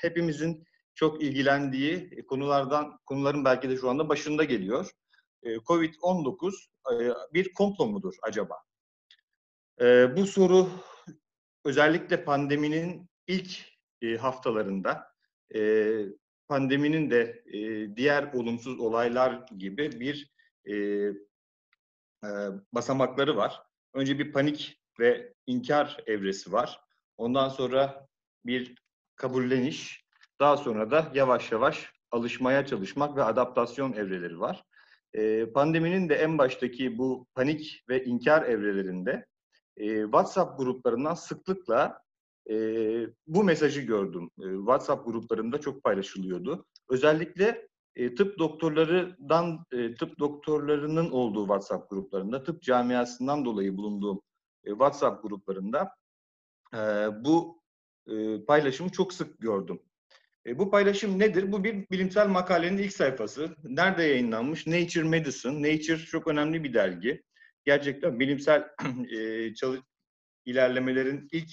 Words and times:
hepimizin 0.00 0.64
çok 0.94 1.22
ilgilendiği 1.22 2.24
konulardan 2.26 2.98
konuların 3.06 3.44
belki 3.44 3.70
de 3.70 3.76
şu 3.76 3.90
anda 3.90 4.08
başında 4.08 4.44
geliyor. 4.44 4.90
E, 5.42 5.54
Covid-19 5.54 6.52
e, 6.92 7.14
bir 7.34 7.52
komplo 7.52 7.86
mudur 7.86 8.14
acaba? 8.22 8.56
E, 9.80 10.16
bu 10.16 10.26
soru 10.26 10.68
özellikle 11.64 12.24
pandeminin 12.24 13.10
ilk 13.26 13.70
haftalarında 14.20 15.10
pandeminin 16.48 17.10
de 17.10 17.44
diğer 17.96 18.32
olumsuz 18.32 18.80
olaylar 18.80 19.46
gibi 19.58 20.00
bir 20.00 20.32
basamakları 22.72 23.36
var. 23.36 23.62
Önce 23.94 24.18
bir 24.18 24.32
panik 24.32 24.80
ve 25.00 25.34
inkar 25.46 26.02
evresi 26.06 26.52
var. 26.52 26.80
Ondan 27.16 27.48
sonra 27.48 28.08
bir 28.46 28.74
kabulleniş, 29.20 30.04
daha 30.40 30.56
sonra 30.56 30.90
da 30.90 31.10
yavaş 31.14 31.52
yavaş 31.52 31.92
alışmaya 32.10 32.66
çalışmak 32.66 33.16
ve 33.16 33.24
adaptasyon 33.24 33.92
evreleri 33.92 34.40
var. 34.40 34.64
pandeminin 35.54 36.08
de 36.08 36.14
en 36.14 36.38
baştaki 36.38 36.98
bu 36.98 37.26
panik 37.34 37.84
ve 37.88 38.04
inkar 38.04 38.42
evrelerinde 38.42 39.26
WhatsApp 40.02 40.58
gruplarından 40.58 41.14
sıklıkla 41.14 42.02
bu 43.26 43.44
mesajı 43.44 43.80
gördüm. 43.80 44.30
WhatsApp 44.38 45.06
gruplarında 45.06 45.60
çok 45.60 45.82
paylaşılıyordu. 45.82 46.66
Özellikle 46.90 47.68
tıp 48.16 48.38
doktorlarından, 48.38 49.64
tıp 49.98 50.18
doktorlarının 50.18 51.10
olduğu 51.10 51.42
WhatsApp 51.42 51.90
gruplarında, 51.90 52.42
tıp 52.42 52.62
camiasından 52.62 53.44
dolayı 53.44 53.76
bulunduğum 53.76 54.20
WhatsApp 54.64 55.22
gruplarında 55.22 55.90
bu 57.24 57.59
paylaşımı 58.46 58.90
çok 58.90 59.12
sık 59.12 59.40
gördüm. 59.40 59.80
bu 60.54 60.70
paylaşım 60.70 61.18
nedir? 61.18 61.52
Bu 61.52 61.64
bir 61.64 61.90
bilimsel 61.90 62.28
makalenin 62.28 62.78
ilk 62.78 62.92
sayfası. 62.92 63.56
Nerede 63.64 64.02
yayınlanmış? 64.02 64.66
Nature 64.66 65.08
Medicine. 65.08 65.72
Nature 65.72 65.98
çok 65.98 66.28
önemli 66.28 66.64
bir 66.64 66.74
dergi. 66.74 67.22
Gerçekten 67.64 68.20
bilimsel 68.20 68.68
e, 69.12 69.52
ilerlemelerin 70.44 71.28
ilk 71.32 71.50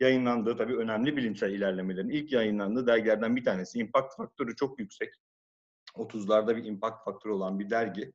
yayınlandığı, 0.00 0.56
tabii 0.56 0.76
önemli 0.76 1.16
bilimsel 1.16 1.50
ilerlemelerin 1.50 2.08
ilk 2.08 2.32
yayınlandığı 2.32 2.86
dergilerden 2.86 3.36
bir 3.36 3.44
tanesi. 3.44 3.78
Impact 3.78 4.16
faktörü 4.16 4.56
çok 4.56 4.78
yüksek. 4.78 5.14
30'larda 5.94 6.56
bir 6.56 6.64
impact 6.64 7.04
faktörü 7.04 7.32
olan 7.32 7.58
bir 7.58 7.70
dergi. 7.70 8.12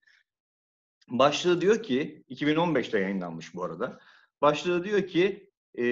Başlığı 1.09 1.61
diyor 1.61 1.83
ki, 1.83 2.23
2015'te 2.29 2.99
yayınlanmış 2.99 3.55
bu 3.55 3.63
arada. 3.63 3.99
Başlığı 4.41 4.83
diyor 4.83 5.07
ki, 5.07 5.51
e, 5.77 5.85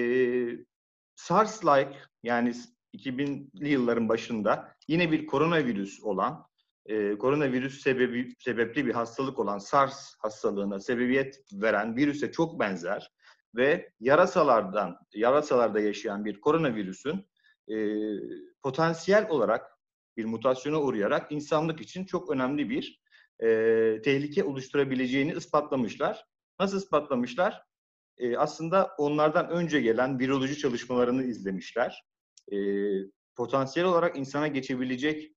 SARS-like 1.16 1.96
yani 2.22 2.54
2000'li 2.94 3.68
yılların 3.68 4.08
başında 4.08 4.74
yine 4.88 5.12
bir 5.12 5.26
koronavirüs 5.26 6.02
olan, 6.02 6.46
e, 6.86 7.18
koronavirüs 7.18 7.82
sebebi, 7.82 8.34
sebepli 8.38 8.86
bir 8.86 8.94
hastalık 8.94 9.38
olan 9.38 9.58
SARS 9.58 10.14
hastalığına 10.18 10.80
sebebiyet 10.80 11.40
veren 11.52 11.96
virüse 11.96 12.32
çok 12.32 12.60
benzer 12.60 13.10
ve 13.56 13.90
yarasalardan, 14.00 14.96
yarasalarda 15.14 15.80
yaşayan 15.80 16.24
bir 16.24 16.40
koronavirüsün 16.40 17.26
e, 17.68 17.76
potansiyel 18.62 19.28
olarak 19.28 19.70
bir 20.16 20.24
mutasyona 20.24 20.80
uğrayarak 20.80 21.32
insanlık 21.32 21.80
için 21.80 22.04
çok 22.04 22.30
önemli 22.30 22.70
bir 22.70 23.00
e, 23.40 23.46
tehlike 24.04 24.44
oluşturabileceğini 24.44 25.32
ispatlamışlar. 25.32 26.24
Nasıl 26.60 26.76
ispatlamışlar? 26.76 27.62
E, 28.18 28.36
aslında 28.36 28.90
onlardan 28.98 29.48
önce 29.48 29.80
gelen 29.80 30.18
viroloji 30.18 30.58
çalışmalarını 30.58 31.24
izlemişler. 31.24 32.04
E, 32.52 32.58
potansiyel 33.36 33.88
olarak 33.88 34.16
insana 34.16 34.48
geçebilecek 34.48 35.34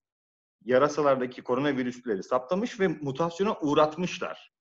yarasalardaki 0.66 1.42
koronavirüsleri 1.42 2.24
saptamış 2.24 2.80
ve 2.80 2.88
mutasyona 2.88 3.60
uğratmışlar. 3.60 4.52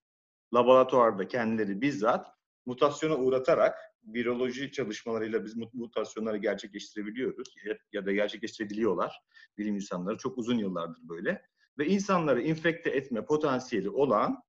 Laboratuvarda 0.55 1.29
kendileri 1.29 1.81
bizzat 1.81 2.29
mutasyona 2.67 3.17
uğratarak 3.17 3.79
viroloji 4.07 4.73
çalışmalarıyla 4.73 5.45
biz 5.45 5.57
mutasyonları 5.73 6.37
gerçekleştirebiliyoruz 6.37 7.55
ya 7.93 8.07
da 8.07 8.13
gerçekleştirebiliyorlar 8.13 9.21
bilim 9.59 9.75
insanları 9.75 10.17
çok 10.17 10.39
uzun 10.39 10.59
yıllardır 10.59 11.09
böyle 11.09 11.43
ve 11.79 11.87
insanları 11.87 12.43
infekte 12.43 12.91
etme 12.91 13.25
potansiyeli 13.25 13.91
olan 13.91 14.43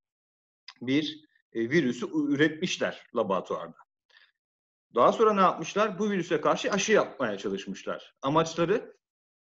bir 0.82 1.27
e, 1.54 1.60
virüsü 1.70 2.08
üretmişler 2.28 3.06
laboratuvarda. 3.16 3.78
Daha 4.96 5.12
sonra 5.12 5.34
ne 5.34 5.42
yapmışlar? 5.42 6.00
Bu 6.00 6.10
virüse 6.10 6.42
karşı 6.42 6.72
aşı 6.72 6.92
yapmaya 6.92 7.38
çalışmışlar. 7.38 8.16
Amaçları 8.22 8.98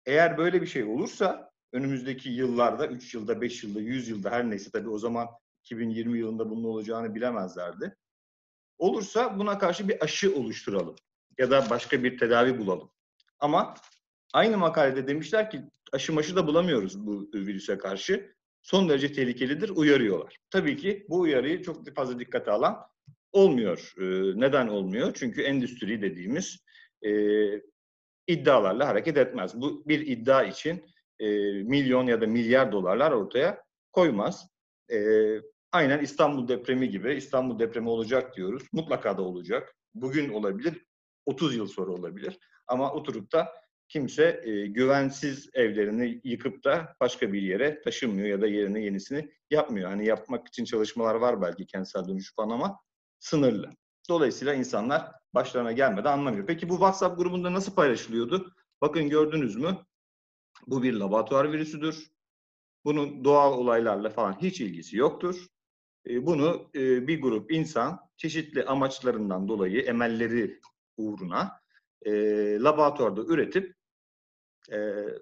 eğer 0.06 0.38
böyle 0.38 0.62
bir 0.62 0.68
şey 0.68 0.84
olursa 0.84 1.52
önümüzdeki 1.74 2.30
yıllarda, 2.30 2.88
3 2.88 3.14
yılda, 3.14 3.42
5 3.42 3.64
yılda, 3.64 3.80
100 3.80 4.10
yılda 4.10 4.32
her 4.32 4.50
neyse 4.50 4.72
tabii 4.72 4.90
o 4.90 4.98
zaman 4.98 5.28
2020 5.64 6.20
yılında 6.20 6.50
bunun 6.50 6.64
olacağını 6.64 7.16
bilemezlerdi. 7.16 7.96
Olursa 8.78 9.40
buna 9.40 9.58
karşı 9.58 9.88
bir 9.88 10.04
aşı 10.04 10.36
oluşturalım 10.36 10.96
ya 11.38 11.52
da 11.52 11.70
başka 11.70 12.04
bir 12.04 12.18
tedavi 12.18 12.60
bulalım. 12.60 12.92
Ama 13.40 13.74
aynı 14.34 14.58
makalede 14.58 15.08
demişler 15.08 15.50
ki 15.50 15.62
aşı 15.94 16.14
maşı 16.14 16.36
da 16.36 16.48
bulamıyoruz 16.48 17.06
bu 17.06 17.30
virüse 17.34 17.78
karşı. 17.78 18.36
Son 18.62 18.90
derece 18.90 19.14
tehlikelidir, 19.14 19.70
uyarıyorlar. 19.70 20.38
Tabii 20.50 20.78
ki 20.78 21.06
bu 21.10 21.20
uyarıyı 21.20 21.64
çok 21.64 21.96
fazla 21.96 22.20
dikkate 22.20 22.52
alan 22.52 22.78
olmuyor. 23.32 23.94
Ee, 23.98 24.04
neden 24.40 24.68
olmuyor? 24.68 25.14
Çünkü 25.14 25.42
endüstri 25.42 26.02
dediğimiz 26.02 26.58
e, 27.06 27.12
iddialarla 28.28 28.88
hareket 28.88 29.18
etmez. 29.18 29.62
Bu 29.62 29.84
bir 29.88 30.08
iddia 30.08 30.44
için 30.44 30.86
e, 31.20 31.28
milyon 31.64 32.08
ya 32.08 32.22
da 32.22 32.28
milyar 32.28 32.72
dolarlar 32.72 33.12
ortaya 33.12 33.64
koymaz. 33.92 34.48
E, 34.92 35.00
aynen 35.72 36.00
İstanbul 36.00 36.48
depremi 36.48 36.90
gibi 36.90 37.14
İstanbul 37.14 37.60
depremi 37.60 37.90
olacak 37.90 38.36
diyoruz. 38.36 38.64
Mutlaka 38.74 39.18
da 39.18 39.22
olacak. 39.22 39.76
Bugün 39.94 40.30
olabilir, 40.30 40.86
30 41.26 41.56
yıl 41.56 41.68
sonra 41.68 41.92
olabilir. 41.92 42.40
Ama 42.68 42.94
oturup 42.94 43.32
da 43.32 43.54
kimse 43.90 44.42
e, 44.44 44.68
güvensiz 44.68 45.50
evlerini 45.54 46.22
yıkıp 46.24 46.64
da 46.64 46.96
başka 47.00 47.34
bir 47.34 47.42
yere 47.42 47.82
taşınmıyor 47.82 48.28
ya 48.28 48.42
da 48.42 48.48
yerine 48.48 48.84
yenisini 48.84 49.32
yapmıyor. 49.52 49.90
Hani 49.90 50.06
yapmak 50.06 50.48
için 50.48 50.66
çalışmalar 50.66 51.16
var 51.16 51.42
belki 51.42 51.66
kentsel 51.66 52.08
dönüşüm 52.08 52.36
falan 52.36 52.50
ama 52.50 52.80
sınırlı. 53.20 53.70
Dolayısıyla 54.10 54.54
insanlar 54.54 55.12
başlarına 55.34 55.72
gelmeden 55.72 56.12
anlamıyor. 56.12 56.48
Peki 56.48 56.70
bu 56.70 56.74
WhatsApp 56.74 57.18
grubunda 57.18 57.54
nasıl 57.54 57.76
paylaşılıyordu? 57.76 58.54
Bakın 58.82 59.10
gördünüz 59.10 59.56
mü? 59.56 59.78
Bu 60.68 60.84
bir 60.84 60.94
laboratuvar 60.94 61.52
virüsüdür. 61.52 62.08
Bunun 62.86 63.24
doğal 63.24 63.54
olaylarla 63.54 64.10
falan 64.10 64.42
hiç 64.42 64.62
ilgisi 64.62 64.98
yoktur. 64.98 65.48
E, 66.08 66.26
bunu 66.26 66.70
e, 66.76 67.08
bir 67.08 67.22
grup 67.22 67.52
insan 67.52 68.00
çeşitli 68.18 68.66
amaçlarından 68.66 69.48
dolayı 69.48 69.82
emelleri 69.82 70.60
uğruna 70.98 71.62
e, 72.02 72.12
laboratuvarda 72.60 73.22
üretip 73.24 73.79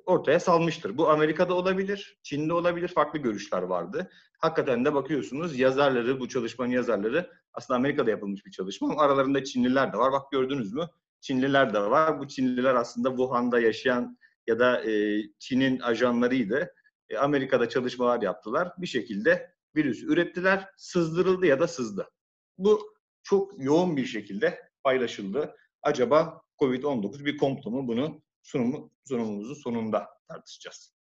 ortaya 0.05 0.39
salmıştır. 0.39 0.97
Bu 0.97 1.09
Amerika'da 1.09 1.53
olabilir, 1.53 2.17
Çin'de 2.23 2.53
olabilir, 2.53 2.87
farklı 2.87 3.19
görüşler 3.19 3.61
vardı. 3.61 4.09
Hakikaten 4.37 4.85
de 4.85 4.93
bakıyorsunuz 4.93 5.59
yazarları, 5.59 6.19
bu 6.19 6.29
çalışmanın 6.29 6.71
yazarları 6.71 7.29
aslında 7.53 7.77
Amerika'da 7.77 8.09
yapılmış 8.09 8.45
bir 8.45 8.51
çalışma 8.51 8.89
ama 8.89 9.01
aralarında 9.01 9.43
Çinliler 9.43 9.93
de 9.93 9.97
var. 9.97 10.11
Bak 10.11 10.31
gördünüz 10.31 10.73
mü? 10.73 10.89
Çinliler 11.21 11.73
de 11.73 11.79
var. 11.79 12.19
Bu 12.19 12.27
Çinliler 12.27 12.75
aslında 12.75 13.09
Wuhan'da 13.09 13.59
yaşayan 13.59 14.17
ya 14.47 14.59
da 14.59 14.91
e, 14.91 15.21
Çin'in 15.39 15.79
ajanlarıydı. 15.79 16.73
E, 17.09 17.17
Amerika'da 17.17 17.69
çalışmalar 17.69 18.21
yaptılar. 18.21 18.71
Bir 18.77 18.87
şekilde 18.87 19.51
virüs 19.75 20.03
ürettiler, 20.03 20.69
sızdırıldı 20.77 21.45
ya 21.45 21.59
da 21.59 21.67
sızdı. 21.67 22.09
Bu 22.57 22.93
çok 23.23 23.63
yoğun 23.63 23.97
bir 23.97 24.05
şekilde 24.05 24.59
paylaşıldı. 24.83 25.55
Acaba 25.81 26.41
COVID-19 26.59 27.25
bir 27.25 27.37
komplo 27.37 27.71
mu? 27.71 27.87
Bunu 27.87 28.21
sunumu, 28.47 28.91
sunumumuzun 29.07 29.53
sonunda 29.53 30.09
tartışacağız. 30.27 30.93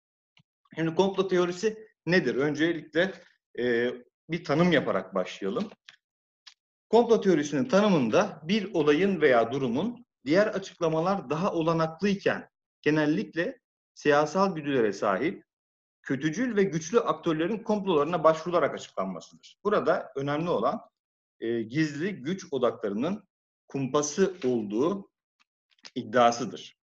Şimdi 0.76 0.96
komplo 0.96 1.28
teorisi 1.28 1.88
nedir? 2.06 2.36
Öncelikle 2.36 3.14
e, 3.60 3.94
bir 4.30 4.44
tanım 4.44 4.72
yaparak 4.72 5.16
başlayalım. 5.16 5.70
Komplo 6.90 7.22
teorisinin 7.22 7.66
tanımında 7.66 8.42
bir 8.44 8.74
olayın 8.74 9.22
veya 9.22 9.52
durumun 9.52 10.06
diğer 10.26 10.48
açıklamalar 10.48 11.30
daha 11.30 11.54
olanaklıyken 11.54 12.50
genellikle 12.82 13.60
siyasal 13.94 14.56
güdülere 14.56 14.94
sahip 14.94 15.44
kötücül 16.02 16.56
ve 16.56 16.64
güçlü 16.64 17.00
aktörlerin 17.00 17.64
komplolarına 17.64 18.24
başvurularak 18.24 18.76
açıklanmasıdır. 18.76 19.60
Burada 19.64 20.12
önemli 20.16 20.50
olan 20.50 20.82
e, 21.40 21.62
gizli 21.62 22.16
güç 22.16 22.54
odaklarının 22.54 23.28
kumpası 23.68 24.36
olduğu 24.46 25.10
iddiasıdır. 25.96 26.78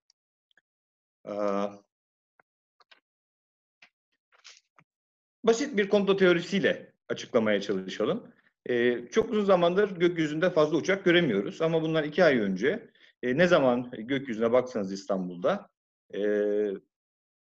Basit 5.43 5.77
bir 5.77 5.89
komplo 5.89 6.17
teorisiyle 6.17 6.93
açıklamaya 7.09 7.61
çalışalım. 7.61 8.33
Ee, 8.69 9.07
çok 9.11 9.31
uzun 9.31 9.45
zamandır 9.45 9.99
gökyüzünde 9.99 10.49
fazla 10.49 10.77
uçak 10.77 11.05
göremiyoruz 11.05 11.61
ama 11.61 11.81
bunlar 11.81 12.03
iki 12.03 12.23
ay 12.23 12.39
önce 12.39 12.89
e, 13.23 13.37
ne 13.37 13.47
zaman 13.47 13.91
gökyüzüne 13.97 14.51
baksanız 14.51 14.91
İstanbul'da 14.91 15.69
e, 16.15 16.21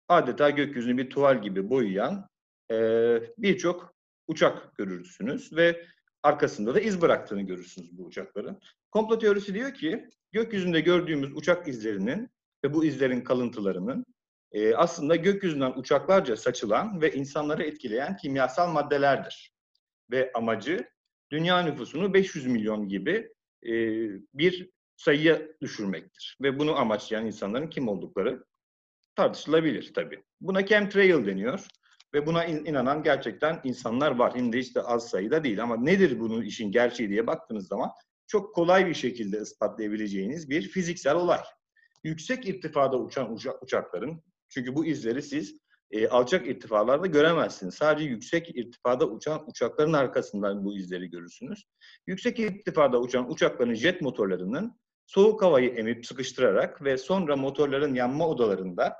adeta 0.07 0.49
gökyüzünü 0.49 0.97
bir 0.97 1.09
tuval 1.09 1.41
gibi 1.41 1.69
boyayan 1.69 2.29
e, 2.71 2.77
birçok 3.37 3.95
uçak 4.27 4.77
görürsünüz 4.77 5.53
ve 5.53 5.85
arkasında 6.23 6.75
da 6.75 6.79
iz 6.79 7.01
bıraktığını 7.01 7.41
görürsünüz 7.41 7.97
bu 7.97 8.05
uçakların. 8.05 8.59
Komplo 8.91 9.19
teorisi 9.19 9.53
diyor 9.53 9.73
ki 9.73 10.09
gökyüzünde 10.31 10.81
gördüğümüz 10.81 11.35
uçak 11.35 11.67
izlerinin 11.67 12.29
ve 12.65 12.73
bu 12.73 12.85
izlerin 12.85 13.21
kalıntılarının 13.21 14.05
e, 14.51 14.75
aslında 14.75 15.15
gökyüzünden 15.15 15.73
uçaklarca 15.75 16.37
saçılan 16.37 17.01
ve 17.01 17.13
insanları 17.13 17.63
etkileyen 17.63 18.17
kimyasal 18.17 18.71
maddelerdir. 18.71 19.51
Ve 20.11 20.31
amacı 20.33 20.89
dünya 21.31 21.61
nüfusunu 21.61 22.13
500 22.13 22.45
milyon 22.45 22.87
gibi 22.87 23.33
e, 23.63 23.73
bir 24.33 24.69
sayıya 24.97 25.41
düşürmektir. 25.61 26.37
Ve 26.41 26.59
bunu 26.59 26.75
amaçlayan 26.75 27.25
insanların 27.25 27.69
kim 27.69 27.87
oldukları 27.87 28.45
tartışılabilir 29.15 29.93
tabii. 29.93 30.23
Buna 30.41 30.65
chemtrail 30.65 31.25
deniyor 31.25 31.67
ve 32.13 32.25
buna 32.25 32.45
in- 32.45 32.65
inanan 32.65 33.03
gerçekten 33.03 33.61
insanlar 33.63 34.11
var. 34.11 34.35
Hem 34.35 34.53
de 34.53 34.59
işte 34.59 34.81
az 34.81 35.09
sayıda 35.09 35.43
değil 35.43 35.63
ama 35.63 35.77
nedir 35.77 36.19
bunun 36.19 36.41
işin 36.41 36.71
gerçeği 36.71 37.09
diye 37.09 37.27
baktığınız 37.27 37.67
zaman 37.67 37.91
çok 38.27 38.55
kolay 38.55 38.87
bir 38.87 38.93
şekilde 38.93 39.37
ispatlayabileceğiniz 39.41 40.49
bir 40.49 40.61
fiziksel 40.61 41.15
olay. 41.15 41.39
Yüksek 42.05 42.47
irtifada 42.47 42.97
uçan 42.99 43.33
uça- 43.33 43.57
uçakların, 43.61 44.23
çünkü 44.49 44.75
bu 44.75 44.85
izleri 44.85 45.21
siz 45.21 45.57
e, 45.91 46.07
alçak 46.07 46.47
irtifalarda 46.47 47.07
göremezsiniz. 47.07 47.75
Sadece 47.75 48.09
yüksek 48.09 48.49
irtifada 48.57 49.09
uçan 49.09 49.49
uçakların 49.49 49.93
arkasından 49.93 50.65
bu 50.65 50.77
izleri 50.77 51.09
görürsünüz. 51.09 51.65
Yüksek 52.07 52.39
irtifada 52.39 53.01
uçan 53.01 53.31
uçakların 53.31 53.73
jet 53.73 54.01
motorlarının 54.01 54.79
soğuk 55.05 55.41
havayı 55.41 55.69
emip 55.69 56.05
sıkıştırarak 56.05 56.83
ve 56.83 56.97
sonra 56.97 57.35
motorların 57.35 57.93
yanma 57.93 58.27
odalarında 58.27 58.95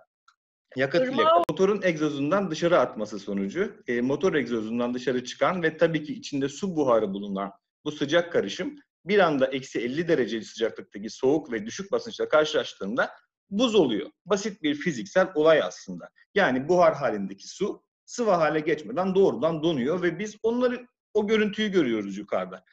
yakıt 0.76 1.14
ile 1.14 1.24
motorun 1.50 1.82
egzozundan 1.84 2.52
dışarı 2.52 2.80
atması 2.80 3.20
sonucu 3.20 3.76
e, 3.88 4.02
motor 4.02 4.34
egzozundan 4.34 4.94
dışarı 4.94 5.24
çıkan 5.24 5.64
ve 5.64 5.78
tabii 5.78 6.04
ki 6.04 6.14
içinde 6.14 6.50
su 6.50 6.76
buharı 6.76 7.14
bulunan 7.14 7.52
bu 7.86 7.92
sıcak 7.92 8.32
karışım 8.32 8.76
bir 9.06 9.20
anda 9.20 9.48
eksi 9.48 9.80
50 9.80 10.08
derece 10.08 10.42
sıcaklıktaki 10.42 11.10
soğuk 11.10 11.52
ve 11.52 11.66
düşük 11.66 11.92
basınçla 11.92 12.30
karşılaştığında 12.30 13.12
buz 13.50 13.76
oluyor. 13.76 14.12
Basit 14.26 14.64
bir 14.64 14.76
fiziksel 14.76 15.32
olay 15.36 15.62
aslında. 15.62 16.10
Yani 16.36 16.70
buhar 16.70 16.96
halindeki 16.96 17.48
su 17.48 17.84
sıvı 18.06 18.32
hale 18.32 18.60
geçmeden 18.60 19.16
doğrudan 19.16 19.64
donuyor 19.64 20.02
ve 20.02 20.20
biz 20.20 20.36
onları 20.44 20.88
o 21.14 21.28
görüntüyü 21.28 21.72
görüyoruz 21.72 22.18
yukarıda. 22.18 22.64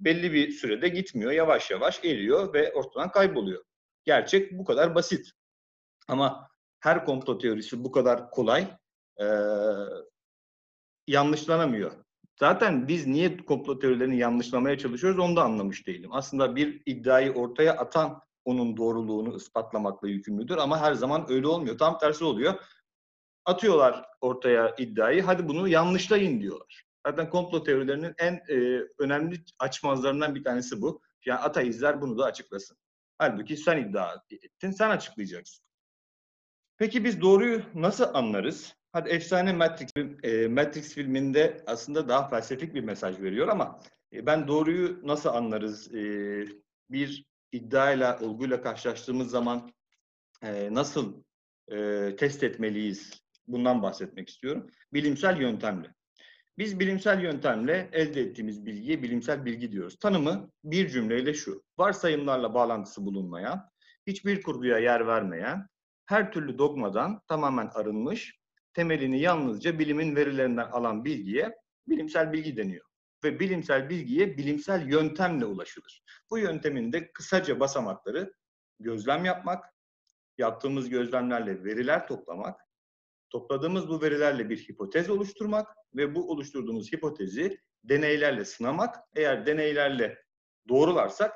Belli 0.00 0.32
bir 0.32 0.50
sürede 0.50 0.88
gitmiyor, 0.88 1.32
yavaş 1.32 1.70
yavaş 1.70 2.04
eriyor 2.04 2.54
ve 2.54 2.72
ortadan 2.72 3.10
kayboluyor. 3.10 3.64
Gerçek 4.04 4.52
bu 4.52 4.64
kadar 4.64 4.94
basit. 4.94 5.30
Ama 6.08 6.48
her 6.80 7.04
komplo 7.04 7.38
teorisi 7.38 7.84
bu 7.84 7.92
kadar 7.92 8.30
kolay 8.30 8.66
eee, 9.20 9.26
yanlışlanamıyor. 11.06 11.92
Zaten 12.42 12.88
biz 12.88 13.06
niye 13.06 13.36
komplo 13.36 13.78
teorilerini 13.78 14.18
yanlışlamaya 14.18 14.78
çalışıyoruz 14.78 15.18
onu 15.18 15.36
da 15.36 15.42
anlamış 15.42 15.86
değilim. 15.86 16.10
Aslında 16.12 16.56
bir 16.56 16.82
iddiayı 16.86 17.32
ortaya 17.32 17.76
atan 17.76 18.20
onun 18.44 18.76
doğruluğunu 18.76 19.36
ispatlamakla 19.36 20.08
yükümlüdür 20.08 20.56
ama 20.56 20.80
her 20.80 20.94
zaman 20.94 21.26
öyle 21.28 21.46
olmuyor. 21.46 21.78
Tam 21.78 21.98
tersi 21.98 22.24
oluyor. 22.24 22.54
Atıyorlar 23.44 24.04
ortaya 24.20 24.74
iddiayı, 24.78 25.22
hadi 25.22 25.48
bunu 25.48 25.68
yanlışlayın 25.68 26.40
diyorlar. 26.40 26.84
Zaten 27.06 27.30
komplo 27.30 27.64
teorilerinin 27.64 28.14
en 28.18 28.34
e, 28.48 28.86
önemli 28.98 29.44
açmazlarından 29.58 30.34
bir 30.34 30.44
tanesi 30.44 30.82
bu. 30.82 31.02
Yani 31.26 31.40
ateistler 31.40 32.00
bunu 32.00 32.18
da 32.18 32.24
açıklasın. 32.24 32.76
Halbuki 33.18 33.56
sen 33.56 33.78
iddia 33.78 34.14
ettin, 34.30 34.70
sen 34.70 34.90
açıklayacaksın. 34.90 35.64
Peki 36.76 37.04
biz 37.04 37.20
doğruyu 37.20 37.62
nasıl 37.74 38.14
anlarız? 38.14 38.81
Hadi 38.92 39.08
efsane 39.08 39.52
Matrix, 39.52 39.90
e, 40.22 40.48
Matrix 40.48 40.94
filminde 40.94 41.62
aslında 41.66 42.08
daha 42.08 42.28
felsefik 42.28 42.74
bir 42.74 42.84
mesaj 42.84 43.20
veriyor 43.20 43.48
ama 43.48 43.80
e, 44.12 44.26
ben 44.26 44.48
doğruyu 44.48 45.00
nasıl 45.02 45.28
anlarız? 45.28 45.94
E, 45.94 46.00
bir 46.90 47.24
iddiayla, 47.52 48.18
olguyla 48.20 48.62
karşılaştığımız 48.62 49.30
zaman 49.30 49.72
e, 50.42 50.74
nasıl 50.74 51.22
test 52.18 52.42
etmeliyiz? 52.42 53.22
Bundan 53.46 53.82
bahsetmek 53.82 54.28
istiyorum. 54.28 54.70
Bilimsel 54.92 55.40
yöntemle. 55.40 55.94
Biz 56.58 56.80
bilimsel 56.80 57.22
yöntemle 57.22 57.88
elde 57.92 58.20
ettiğimiz 58.20 58.66
bilgiye 58.66 59.02
bilimsel 59.02 59.44
bilgi 59.44 59.72
diyoruz. 59.72 59.98
Tanımı 59.98 60.50
bir 60.64 60.88
cümleyle 60.88 61.34
şu. 61.34 61.62
Varsayımlarla 61.78 62.54
bağlantısı 62.54 63.06
bulunmayan, 63.06 63.68
hiçbir 64.06 64.42
kurguya 64.42 64.78
yer 64.78 65.06
vermeyen, 65.06 65.66
her 66.06 66.32
türlü 66.32 66.58
dogmadan 66.58 67.20
tamamen 67.28 67.70
arınmış, 67.74 68.41
temelini 68.74 69.20
yalnızca 69.20 69.78
bilimin 69.78 70.16
verilerinden 70.16 70.66
alan 70.66 71.04
bilgiye 71.04 71.58
bilimsel 71.88 72.32
bilgi 72.32 72.56
deniyor. 72.56 72.86
Ve 73.24 73.40
bilimsel 73.40 73.88
bilgiye 73.88 74.38
bilimsel 74.38 74.88
yöntemle 74.88 75.44
ulaşılır. 75.44 76.02
Bu 76.30 76.38
yöntemin 76.38 76.92
de 76.92 77.12
kısaca 77.12 77.60
basamakları 77.60 78.34
gözlem 78.80 79.24
yapmak, 79.24 79.64
yaptığımız 80.38 80.88
gözlemlerle 80.88 81.64
veriler 81.64 82.06
toplamak, 82.08 82.60
topladığımız 83.30 83.88
bu 83.88 84.02
verilerle 84.02 84.50
bir 84.50 84.68
hipotez 84.68 85.10
oluşturmak 85.10 85.68
ve 85.94 86.14
bu 86.14 86.30
oluşturduğumuz 86.30 86.92
hipotezi 86.92 87.58
deneylerle 87.84 88.44
sınamak. 88.44 88.96
Eğer 89.16 89.46
deneylerle 89.46 90.18
doğrularsak 90.68 91.32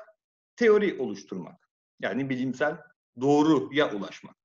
teori 0.55 1.01
oluşturmak. 1.01 1.69
Yani 1.99 2.29
bilimsel 2.29 2.77
doğruya 3.21 3.95
ulaşmak. 3.95 4.35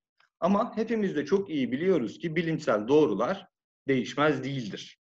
Ama 0.43 0.77
hepimiz 0.77 1.15
de 1.15 1.25
çok 1.25 1.49
iyi 1.49 1.71
biliyoruz 1.71 2.19
ki 2.19 2.35
bilimsel 2.35 2.87
doğrular 2.87 3.47
değişmez 3.87 4.43
değildir. 4.43 4.99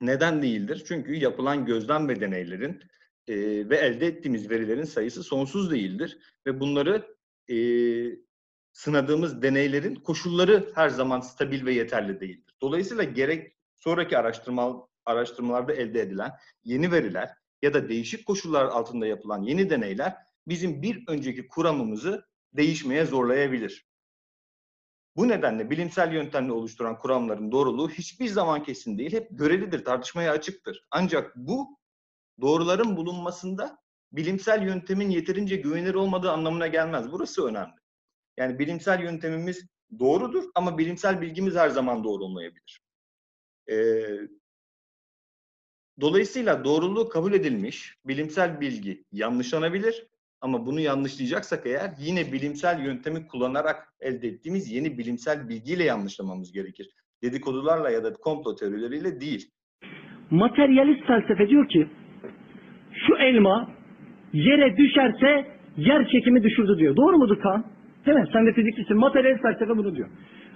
Neden 0.00 0.42
değildir? 0.42 0.84
Çünkü 0.88 1.14
yapılan 1.14 1.66
gözlem 1.66 2.08
ve 2.08 2.20
deneylerin 2.20 2.82
e, 3.28 3.34
ve 3.68 3.76
elde 3.76 4.06
ettiğimiz 4.06 4.50
verilerin 4.50 4.84
sayısı 4.84 5.22
sonsuz 5.22 5.70
değildir 5.70 6.18
ve 6.46 6.60
bunları 6.60 7.16
e, 7.50 7.56
sınadığımız 8.72 9.42
deneylerin 9.42 9.94
koşulları 9.94 10.72
her 10.74 10.88
zaman 10.88 11.20
stabil 11.20 11.66
ve 11.66 11.74
yeterli 11.74 12.20
değildir. 12.20 12.54
Dolayısıyla 12.62 13.04
gerek 13.04 13.56
sonraki 13.78 14.18
araştırma 14.18 14.88
araştırmalarda 15.04 15.72
elde 15.72 16.00
edilen 16.00 16.32
yeni 16.64 16.92
veriler 16.92 17.30
ya 17.62 17.74
da 17.74 17.88
değişik 17.88 18.26
koşullar 18.26 18.64
altında 18.64 19.06
yapılan 19.06 19.42
yeni 19.42 19.70
deneyler 19.70 20.14
bizim 20.48 20.82
bir 20.82 21.04
önceki 21.08 21.48
kuramımızı 21.48 22.26
değişmeye 22.52 23.06
zorlayabilir. 23.06 23.86
Bu 25.16 25.28
nedenle 25.28 25.70
bilimsel 25.70 26.12
yöntemle 26.12 26.52
oluşturan 26.52 26.98
kuramların 26.98 27.52
doğruluğu 27.52 27.90
hiçbir 27.90 28.28
zaman 28.28 28.62
kesin 28.62 28.98
değil, 28.98 29.12
hep 29.12 29.28
görelidir, 29.30 29.84
tartışmaya 29.84 30.32
açıktır. 30.32 30.86
Ancak 30.90 31.36
bu 31.36 31.78
doğruların 32.40 32.96
bulunmasında 32.96 33.78
bilimsel 34.12 34.62
yöntemin 34.62 35.10
yeterince 35.10 35.56
güvenilir 35.56 35.94
olmadığı 35.94 36.30
anlamına 36.30 36.66
gelmez. 36.66 37.12
Burası 37.12 37.46
önemli. 37.46 37.74
Yani 38.36 38.58
bilimsel 38.58 39.02
yöntemimiz 39.02 39.66
doğrudur 39.98 40.44
ama 40.54 40.78
bilimsel 40.78 41.20
bilgimiz 41.20 41.54
her 41.54 41.68
zaman 41.68 42.04
doğru 42.04 42.24
olmayabilir. 42.24 42.80
Ee, 43.70 44.06
dolayısıyla 46.00 46.64
doğruluğu 46.64 47.08
kabul 47.08 47.32
edilmiş 47.32 47.96
bilimsel 48.06 48.60
bilgi 48.60 49.04
yanlışlanabilir 49.12 50.06
ama 50.40 50.66
bunu 50.66 50.80
yanlışlayacaksak 50.80 51.66
eğer 51.66 51.90
yine 51.98 52.32
bilimsel 52.32 52.84
yöntemi 52.84 53.26
kullanarak 53.26 53.76
elde 54.00 54.28
ettiğimiz 54.28 54.72
yeni 54.72 54.98
bilimsel 54.98 55.48
bilgiyle 55.48 55.84
yanlışlamamız 55.84 56.52
gerekir. 56.52 56.90
Dedikodularla 57.22 57.90
ya 57.90 58.04
da 58.04 58.12
komplo 58.12 58.54
teorileriyle 58.54 59.20
değil. 59.20 59.50
materyalist 60.30 61.06
felsefe 61.06 61.48
diyor 61.48 61.68
ki 61.68 61.86
şu 63.06 63.16
elma 63.16 63.70
yere 64.32 64.76
düşerse 64.76 65.46
yer 65.76 66.08
çekimi 66.08 66.42
düşürdü 66.42 66.78
diyor. 66.78 66.96
Doğru 66.96 67.18
mudur 67.18 67.40
Kaan? 67.42 67.64
Değil 68.06 68.18
mi? 68.18 68.26
Sen 68.32 68.46
de 68.46 68.52
fizikçisin. 68.52 68.96
Materyalist 68.96 69.42
felsefe 69.42 69.76
bunu 69.76 69.96
diyor. 69.96 70.08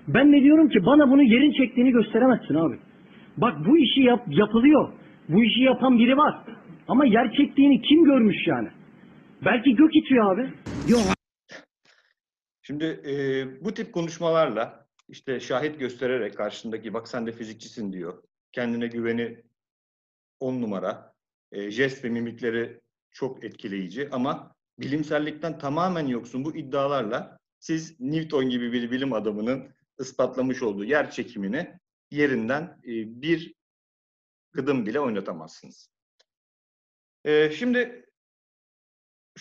Ben 0.09 0.33
de 0.33 0.43
diyorum 0.43 0.69
ki 0.69 0.87
bana 0.87 1.11
bunu 1.11 1.23
yerin 1.23 1.53
çektiğini 1.53 1.91
gösteremezsin 1.91 2.55
abi. 2.55 2.79
Bak 3.37 3.55
bu 3.67 3.79
işi 3.79 4.01
yap, 4.01 4.25
yapılıyor. 4.29 4.93
Bu 5.29 5.45
işi 5.45 5.63
yapan 5.63 5.99
biri 5.99 6.17
var. 6.17 6.35
Ama 6.89 7.05
yer 7.05 7.33
çektiğini 7.33 7.83
kim 7.83 8.05
görmüş 8.05 8.47
yani? 8.47 8.69
Belki 9.44 9.75
gök 9.75 9.97
itiyor 9.97 10.35
abi. 10.35 10.52
Şimdi 12.62 12.85
e, 12.85 13.14
bu 13.64 13.75
tip 13.75 13.92
konuşmalarla 13.92 14.87
işte 15.09 15.40
şahit 15.40 15.78
göstererek 15.78 16.37
karşındaki 16.37 16.94
bak 16.94 17.09
sen 17.09 17.26
de 17.26 17.32
fizikçisin 17.32 17.92
diyor. 17.92 18.23
Kendine 18.52 18.87
güveni 18.87 19.42
on 20.40 20.62
numara. 20.62 21.14
E, 21.52 21.70
jest 21.70 22.04
ve 22.04 22.09
mimikleri 22.09 22.80
çok 23.11 23.44
etkileyici 23.44 24.09
ama 24.12 24.54
bilimsellikten 24.78 25.59
tamamen 25.59 26.06
yoksun 26.06 26.44
bu 26.44 26.56
iddialarla 26.56 27.38
siz 27.59 28.00
Newton 28.00 28.50
gibi 28.50 28.73
bir 28.73 28.90
bilim 28.90 29.12
adamının 29.12 29.75
ispatlamış 29.99 30.62
olduğu 30.62 30.85
yer 30.85 31.11
çekimini 31.11 31.78
yerinden 32.11 32.62
e, 32.85 33.23
bir 33.23 33.54
gıdım 34.52 34.87
bile 34.87 35.00
oynatamazsınız. 35.00 35.90
E, 37.25 37.50
şimdi 37.50 38.10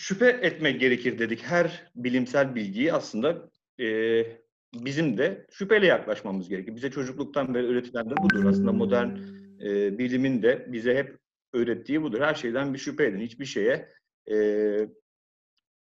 şüphe 0.00 0.26
etmek 0.26 0.80
gerekir 0.80 1.18
dedik. 1.18 1.42
Her 1.42 1.90
bilimsel 1.94 2.54
bilgiyi 2.54 2.92
aslında 2.92 3.50
e, 3.80 3.86
bizim 4.74 5.18
de 5.18 5.46
şüpheyle 5.50 5.86
yaklaşmamız 5.86 6.48
gerekir. 6.48 6.76
Bize 6.76 6.90
çocukluktan 6.90 7.54
beri 7.54 7.66
öğretilen 7.66 8.10
de 8.10 8.14
budur. 8.16 8.44
Aslında 8.44 8.72
modern 8.72 9.08
e, 9.60 9.98
bilimin 9.98 10.42
de 10.42 10.66
bize 10.72 10.96
hep 10.96 11.18
öğrettiği 11.52 12.02
budur. 12.02 12.20
Her 12.20 12.34
şeyden 12.34 12.74
bir 12.74 12.78
şüphe 12.78 13.04
edin. 13.04 13.20
Hiçbir 13.20 13.44
şeye 13.44 13.88
e, 14.30 14.36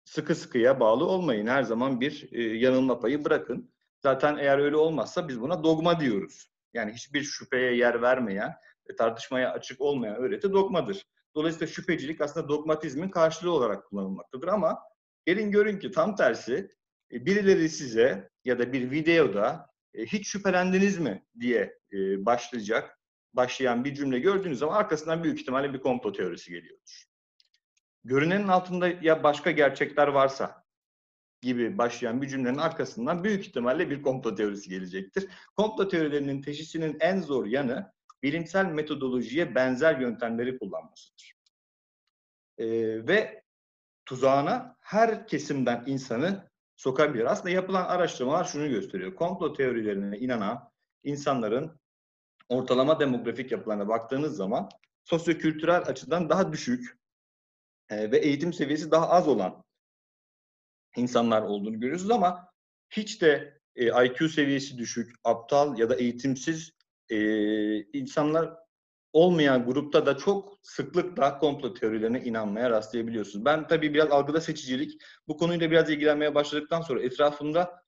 sıkı 0.04 0.35
sıkıya 0.35 0.80
bağlı 0.80 1.04
olmayın. 1.04 1.46
Her 1.46 1.62
zaman 1.62 2.00
bir 2.00 2.28
e, 2.32 2.42
yanılma 2.42 3.00
payı 3.00 3.25
bırakın. 3.25 3.70
Zaten 4.02 4.37
eğer 4.37 4.58
öyle 4.58 4.76
olmazsa 4.76 5.28
biz 5.28 5.40
buna 5.40 5.64
dogma 5.64 6.00
diyoruz. 6.00 6.50
Yani 6.75 6.92
hiçbir 6.92 7.23
şüpheye 7.23 7.76
yer 7.76 8.02
vermeyen 8.02 8.52
ve 8.90 8.96
tartışmaya 8.96 9.52
açık 9.52 9.80
olmayan 9.80 10.16
öğreti 10.16 10.52
dogmadır. 10.52 11.06
Dolayısıyla 11.37 11.66
şüphecilik 11.66 12.21
aslında 12.21 12.49
dogmatizmin 12.49 13.09
karşılığı 13.09 13.50
olarak 13.50 13.87
kullanılmaktadır 13.87 14.49
ama 14.49 14.78
gelin 15.26 15.50
görün 15.50 15.78
ki 15.78 15.90
tam 15.90 16.16
tersi 16.16 16.71
e, 17.12 17.26
birileri 17.26 17.69
size 17.69 18.31
ya 18.45 18.59
da 18.59 18.73
bir 18.73 18.90
videoda 18.90 19.66
e, 19.95 20.07
hiç 20.07 20.28
şüphelendiniz 20.28 20.99
mi 20.99 21.26
diye 21.40 21.78
e, 21.93 22.26
başlayacak, 22.26 23.00
başlayan 23.35 23.85
bir 23.85 23.95
cümle 23.95 24.19
gördüğünüz 24.19 24.59
zaman 24.59 24.76
arkasından 24.76 25.25
büyük 25.25 25.40
ihtimalle 25.40 25.75
bir 25.75 25.81
komplo 25.81 26.12
teorisi 26.12 26.50
geliyordur. 26.50 27.05
Görünenin 28.05 28.49
altında 28.49 28.88
ya 28.88 29.23
başka 29.23 29.50
gerçekler 29.50 30.09
varsa 30.09 30.64
gibi 31.43 31.78
başlayan 31.78 32.23
bir 32.23 32.28
cümlenin 32.28 32.59
arkasından 32.59 33.25
büyük 33.25 33.47
ihtimalle 33.47 33.90
bir 33.90 34.02
komplo 34.02 34.35
teorisi 34.35 34.71
gelecektir. 34.71 35.28
Komplo 35.57 35.88
teorilerinin 35.88 36.43
teşhisinin 36.43 36.97
en 37.00 37.21
zor 37.21 37.47
yanı 37.47 37.93
bilimsel 38.23 38.66
metodolojiye 38.66 39.54
benzer 39.54 40.00
yöntemleri 40.00 40.58
kullanmasıdır. 40.58 41.37
Ee, 42.58 42.66
ve 43.06 43.42
tuzağına 44.04 44.76
her 44.80 45.26
kesimden 45.26 45.85
insanı 45.87 46.50
sokabilir. 46.76 47.25
Aslında 47.25 47.50
yapılan 47.50 47.85
araştırmalar 47.85 48.44
şunu 48.44 48.68
gösteriyor. 48.68 49.14
Komplo 49.14 49.52
teorilerine 49.52 50.18
inanan 50.18 50.70
insanların 51.04 51.80
ortalama 52.49 53.00
demografik 53.00 53.52
yapılarına 53.52 53.88
baktığınız 53.88 54.37
zaman 54.37 54.68
sosyokültürel 55.04 55.82
açıdan 55.87 56.28
daha 56.28 56.52
düşük 56.52 56.99
e, 57.88 58.11
ve 58.11 58.18
eğitim 58.18 58.52
seviyesi 58.52 58.90
daha 58.90 59.08
az 59.08 59.28
olan 59.28 59.64
insanlar 60.96 61.42
olduğunu 61.42 61.80
görüyoruz 61.80 62.11
ama 62.11 62.52
hiç 62.90 63.23
de 63.23 63.61
e, 63.76 64.06
IQ 64.06 64.28
seviyesi 64.28 64.78
düşük, 64.78 65.14
aptal 65.25 65.78
ya 65.78 65.90
da 65.90 65.94
eğitimsiz 65.94 66.75
e, 67.11 67.19
insanlar 67.83 68.55
olmayan 69.13 69.67
grupta 69.67 70.07
da 70.07 70.17
çok 70.17 70.59
sıklıkla 70.63 71.39
komplo 71.39 71.75
teorilerine 71.75 72.25
inanmaya 72.25 72.71
rastlayabiliyorsunuz. 72.71 73.45
Ben 73.45 73.67
tabii 73.67 73.95
biraz 73.95 74.11
algıda 74.11 74.41
seçicilik, 74.41 75.03
bu 75.29 75.37
konuyla 75.37 75.71
biraz 75.71 75.91
ilgilenmeye 75.91 76.35
başladıktan 76.35 76.81
sonra 76.81 77.03
etrafımda 77.03 77.83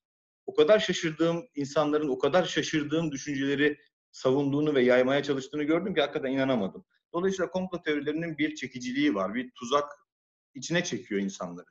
o 0.45 0.53
kadar 0.53 0.79
şaşırdığım 0.79 1.45
insanların 1.55 2.09
o 2.09 2.17
kadar 2.17 2.43
şaşırdığım 2.43 3.11
düşünceleri 3.11 3.77
savunduğunu 4.11 4.75
ve 4.75 4.83
yaymaya 4.83 5.23
çalıştığını 5.23 5.63
gördüm 5.63 5.95
ki 5.95 6.01
hakikaten 6.01 6.31
inanamadım. 6.31 6.85
Dolayısıyla 7.13 7.51
komplo 7.51 7.81
teorilerinin 7.81 8.37
bir 8.37 8.55
çekiciliği 8.55 9.15
var, 9.15 9.33
bir 9.33 9.51
tuzak 9.51 9.91
içine 10.53 10.83
çekiyor 10.83 11.21
insanları. 11.21 11.65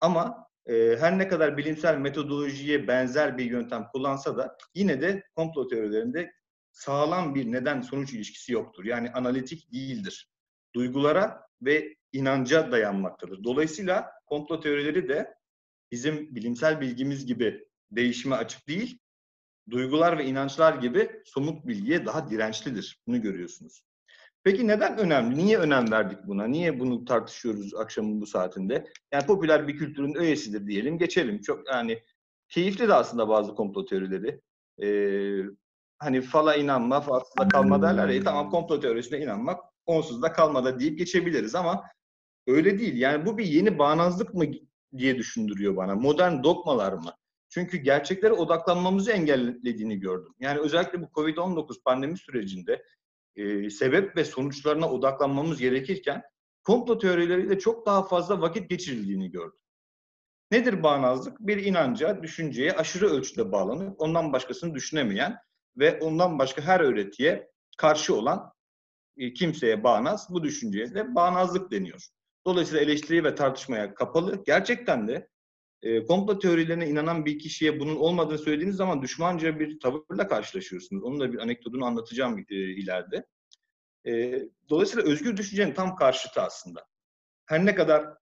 Ama 0.00 0.48
e, 0.66 0.96
her 1.00 1.18
ne 1.18 1.28
kadar 1.28 1.56
bilimsel 1.56 1.98
metodolojiye 1.98 2.88
benzer 2.88 3.38
bir 3.38 3.44
yöntem 3.44 3.86
kullansa 3.92 4.36
da 4.36 4.56
yine 4.74 5.00
de 5.00 5.22
komplo 5.34 5.68
teorilerinde 5.68 6.32
sağlam 6.78 7.34
bir 7.34 7.52
neden-sonuç 7.52 8.12
ilişkisi 8.12 8.52
yoktur. 8.52 8.84
Yani 8.84 9.10
analitik 9.10 9.72
değildir. 9.72 10.28
Duygulara 10.74 11.46
ve 11.62 11.96
inanca 12.12 12.72
dayanmaktadır. 12.72 13.44
Dolayısıyla 13.44 14.10
komplo 14.26 14.60
teorileri 14.60 15.08
de 15.08 15.34
bizim 15.92 16.34
bilimsel 16.34 16.80
bilgimiz 16.80 17.26
gibi 17.26 17.68
değişime 17.90 18.36
açık 18.36 18.68
değil, 18.68 18.98
duygular 19.70 20.18
ve 20.18 20.24
inançlar 20.24 20.74
gibi 20.74 21.22
somut 21.24 21.66
bilgiye 21.66 22.06
daha 22.06 22.30
dirençlidir. 22.30 23.00
Bunu 23.06 23.22
görüyorsunuz. 23.22 23.82
Peki 24.44 24.66
neden 24.66 24.98
önemli? 24.98 25.36
Niye 25.36 25.58
önem 25.58 25.90
verdik 25.90 26.18
buna? 26.26 26.46
Niye 26.46 26.80
bunu 26.80 27.04
tartışıyoruz 27.04 27.74
akşamın 27.74 28.20
bu 28.20 28.26
saatinde? 28.26 28.84
Yani 29.12 29.26
popüler 29.26 29.68
bir 29.68 29.76
kültürün 29.76 30.14
öğesidir 30.14 30.66
diyelim. 30.66 30.98
Geçelim. 30.98 31.40
Çok 31.40 31.68
yani 31.68 32.02
keyifli 32.48 32.88
de 32.88 32.94
aslında 32.94 33.28
bazı 33.28 33.54
komplo 33.54 33.84
teorileri. 33.84 34.40
Ee, 34.82 35.42
hani 35.98 36.20
fala 36.20 36.56
inanma, 36.56 37.00
falsızda 37.00 37.48
kalma 37.48 37.82
derler 37.82 38.08
ya. 38.08 38.24
Tamam 38.24 38.50
komplo 38.50 38.80
teorisine 38.80 39.18
inanmak 39.18 39.60
onsuz 39.86 40.22
da 40.22 40.32
kalmada 40.32 40.80
deyip 40.80 40.98
geçebiliriz 40.98 41.54
ama 41.54 41.84
öyle 42.46 42.78
değil. 42.78 42.96
Yani 42.96 43.26
bu 43.26 43.38
bir 43.38 43.44
yeni 43.46 43.78
bağnazlık 43.78 44.34
mı 44.34 44.44
diye 44.96 45.18
düşündürüyor 45.18 45.76
bana. 45.76 45.94
Modern 45.94 46.42
dogmalar 46.42 46.92
mı? 46.92 47.12
Çünkü 47.48 47.76
gerçeklere 47.76 48.32
odaklanmamızı 48.32 49.12
engellediğini 49.12 50.00
gördüm. 50.00 50.34
Yani 50.38 50.60
özellikle 50.60 51.02
bu 51.02 51.06
Covid-19 51.06 51.82
pandemi 51.84 52.18
sürecinde 52.18 52.84
e, 53.36 53.70
sebep 53.70 54.16
ve 54.16 54.24
sonuçlarına 54.24 54.90
odaklanmamız 54.90 55.58
gerekirken 55.58 56.22
komplo 56.64 56.98
teorileriyle 56.98 57.58
çok 57.58 57.86
daha 57.86 58.02
fazla 58.02 58.40
vakit 58.40 58.70
geçirildiğini 58.70 59.30
gördüm. 59.30 59.58
Nedir 60.50 60.82
bağnazlık? 60.82 61.40
Bir 61.40 61.64
inanca, 61.64 62.22
düşünceye 62.22 62.72
aşırı 62.72 63.06
ölçüde 63.06 63.52
bağlanıp 63.52 64.00
ondan 64.00 64.32
başkasını 64.32 64.74
düşünemeyen 64.74 65.38
ve 65.78 65.98
ondan 66.00 66.38
başka 66.38 66.62
her 66.62 66.80
öğretiye 66.80 67.50
karşı 67.76 68.14
olan 68.14 68.52
e, 69.16 69.32
kimseye 69.32 69.84
bağnaz, 69.84 70.26
bu 70.30 70.42
düşünceye 70.42 70.94
de 70.94 71.14
bağnazlık 71.14 71.70
deniyor. 71.70 72.08
Dolayısıyla 72.46 72.82
eleştiri 72.82 73.24
ve 73.24 73.34
tartışmaya 73.34 73.94
kapalı. 73.94 74.42
Gerçekten 74.46 75.08
de 75.08 75.28
e, 75.82 76.06
komplo 76.06 76.38
teorilerine 76.38 76.88
inanan 76.88 77.24
bir 77.24 77.38
kişiye 77.38 77.80
bunun 77.80 77.96
olmadığını 77.96 78.38
söylediğiniz 78.38 78.76
zaman 78.76 79.02
düşmanca 79.02 79.58
bir 79.58 79.80
tavırla 79.80 80.28
karşılaşıyorsunuz. 80.28 81.02
Onun 81.04 81.20
da 81.20 81.32
bir 81.32 81.38
anekdotunu 81.38 81.84
anlatacağım 81.84 82.38
e, 82.38 82.54
ileride. 82.54 83.26
E, 84.06 84.42
dolayısıyla 84.68 85.10
özgür 85.10 85.36
düşüncenin 85.36 85.74
tam 85.74 85.96
karşıtı 85.96 86.42
aslında. 86.42 86.86
Her 87.46 87.66
ne 87.66 87.74
kadar 87.74 88.14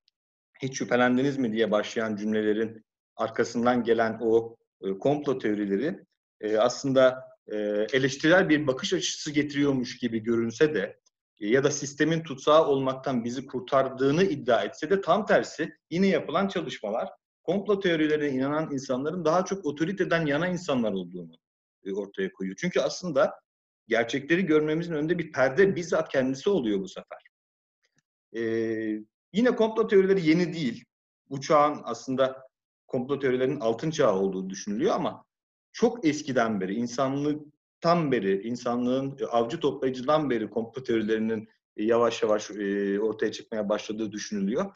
hiç 0.63 0.79
şüphelendiniz 0.79 1.39
mi 1.39 1.53
diye 1.53 1.71
başlayan 1.71 2.17
cümlelerin 2.17 2.85
arkasından 3.17 3.85
gelen 3.85 4.19
o 4.23 4.57
e, 4.81 4.99
komplo 4.99 5.39
teorileri 5.39 6.05
e, 6.41 6.59
aslında 6.59 7.25
e, 7.53 7.57
eleştirel 7.93 8.49
bir 8.49 8.67
bakış 8.67 8.93
açısı 8.93 9.31
getiriyormuş 9.31 9.99
gibi 9.99 10.19
görünse 10.19 10.75
de 10.75 11.01
e, 11.41 11.49
ya 11.49 11.65
da 11.65 11.71
sistemin 11.71 12.23
tutsağı 12.23 12.67
olmaktan 12.67 13.25
bizi 13.25 13.47
kurtardığını 13.47 14.23
iddia 14.23 14.65
etse 14.65 14.91
de 14.91 15.01
tam 15.01 15.27
tersi 15.27 15.73
yine 15.91 16.07
yapılan 16.07 16.49
çalışmalar 16.49 17.09
komplo 17.43 17.81
teorilerine 17.81 18.29
inanan 18.29 18.73
insanların 18.73 19.25
daha 19.25 19.45
çok 19.45 19.67
otoriteden 19.67 20.27
yana 20.27 20.49
insanlar 20.49 20.93
olduğunu 20.93 21.35
e, 21.85 21.93
ortaya 21.93 22.33
koyuyor. 22.33 22.57
Çünkü 22.61 22.81
aslında 22.81 23.35
gerçekleri 23.89 24.47
görmemizin 24.47 24.95
önünde 24.95 25.19
bir 25.19 25.33
perde 25.33 25.77
bizzat 25.77 26.09
kendisi 26.09 26.51
oluyor 26.51 26.81
bu 26.81 26.89
sefer. 26.89 27.19
Ee, 28.37 29.01
yine 29.33 29.57
komplo 29.57 29.87
teorileri 29.87 30.29
yeni 30.29 30.53
değil. 30.53 30.85
Bu 31.31 31.41
çağın 31.41 31.81
aslında 31.85 32.43
komplo 32.87 33.19
teorilerinin 33.19 33.61
altın 33.61 33.91
çağı 33.91 34.15
olduğu 34.15 34.51
düşünülüyor 34.51 34.95
ama 34.95 35.25
çok 35.77 36.07
eskiden 36.07 36.61
beri, 36.61 36.75
insanlıktan 36.75 38.13
beri, 38.13 38.43
insanlığın 38.43 39.19
avcı 39.31 39.61
toplayıcıdan 39.61 40.31
beri 40.31 40.51
komplo 40.51 40.83
teorilerinin 40.83 41.49
yavaş 41.77 42.23
yavaş 42.23 42.51
ortaya 43.01 43.33
çıkmaya 43.33 43.69
başladığı 43.69 44.13
düşünülüyor 44.13 44.73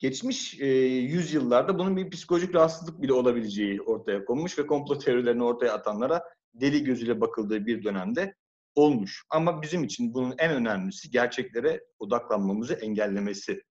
geçmiş 0.00 0.60
e, 0.60 0.66
yüzyıllarda 0.86 1.78
bunun 1.78 1.96
bir 1.96 2.10
psikolojik 2.10 2.54
rahatsızlık 2.54 3.02
bile 3.02 3.12
olabileceği 3.12 3.82
ortaya 3.82 4.24
konmuş 4.24 4.58
ve 4.58 4.66
komplo 4.66 4.98
teorilerini 4.98 5.44
ortaya 5.44 5.72
atanlara 5.72 6.22
deli 6.54 6.84
gözüyle 6.84 7.20
bakıldığı 7.20 7.66
bir 7.66 7.84
dönemde 7.84 8.34
olmuş. 8.74 9.24
Ama 9.30 9.62
bizim 9.62 9.84
için 9.84 10.14
bunun 10.14 10.34
en 10.38 10.50
önemlisi 10.50 11.10
gerçeklere 11.10 11.84
odaklanmamızı 11.98 12.74
engellemesi. 12.74 13.62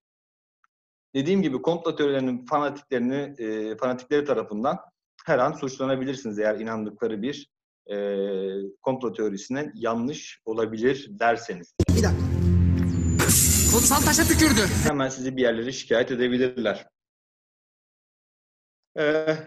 Dediğim 1.15 1.41
gibi 1.41 1.61
komplo 1.61 1.95
teorilerinin 1.95 2.45
fanatiklerini, 2.45 3.35
e, 3.37 3.77
fanatikleri 3.77 4.25
tarafından 4.25 4.77
her 5.25 5.39
an 5.39 5.51
suçlanabilirsiniz 5.51 6.39
eğer 6.39 6.59
inandıkları 6.59 7.21
bir 7.21 7.49
e, 7.91 7.95
komplo 8.81 9.13
teorisine 9.13 9.71
yanlış 9.75 10.41
olabilir 10.45 11.07
derseniz. 11.09 11.73
Bir 11.89 12.03
dakika. 12.03 12.29
Kutsal 13.73 14.01
taşa 14.01 14.23
tükürdü. 14.23 14.61
Hemen 14.87 15.09
sizi 15.09 15.37
bir 15.37 15.41
yerlere 15.41 15.71
şikayet 15.71 16.11
edebilirler. 16.11 16.87
Ee, 18.99 19.37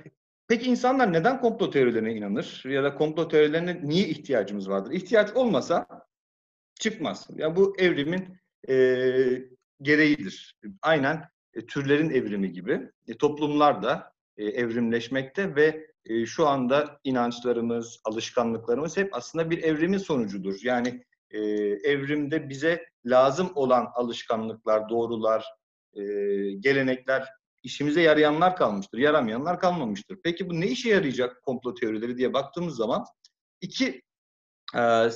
peki 0.48 0.70
insanlar 0.70 1.12
neden 1.12 1.40
komplo 1.40 1.70
teorilerine 1.70 2.14
inanır? 2.14 2.62
Ya 2.64 2.84
da 2.84 2.94
komplo 2.94 3.28
teorilerine 3.28 3.80
niye 3.82 4.08
ihtiyacımız 4.08 4.68
vardır? 4.68 4.92
İhtiyaç 4.92 5.32
olmasa 5.32 5.86
çıkmaz. 6.80 7.26
Ya 7.30 7.36
yani 7.38 7.56
bu 7.56 7.74
evrimin 7.78 8.38
e, 8.68 8.74
gereğidir. 9.82 10.58
Aynen 10.82 11.28
e, 11.54 11.66
türlerin 11.66 12.10
evrimi 12.10 12.52
gibi. 12.52 12.90
E, 13.08 13.16
toplumlar 13.16 13.82
da 13.82 14.12
e, 14.36 14.44
evrimleşmekte 14.44 15.56
ve 15.56 15.86
e, 16.04 16.26
şu 16.26 16.46
anda 16.46 17.00
inançlarımız, 17.04 18.00
alışkanlıklarımız 18.04 18.96
hep 18.96 19.14
aslında 19.16 19.50
bir 19.50 19.62
evrimin 19.62 19.98
sonucudur. 19.98 20.58
Yani 20.62 21.04
e, 21.30 21.40
evrimde 21.84 22.48
bize 22.48 22.86
lazım 23.06 23.52
olan 23.54 23.88
alışkanlıklar, 23.94 24.88
doğrular, 24.88 25.44
gelenekler 26.60 27.28
işimize 27.62 28.02
yarayanlar 28.02 28.56
kalmıştır, 28.56 28.98
yaramayanlar 28.98 29.60
kalmamıştır. 29.60 30.18
Peki 30.24 30.50
bu 30.50 30.60
ne 30.60 30.66
işe 30.66 30.88
yarayacak 30.88 31.42
komplo 31.42 31.74
teorileri 31.74 32.18
diye 32.18 32.32
baktığımız 32.32 32.76
zaman 32.76 33.04
iki 33.60 34.02
e, 34.76 35.08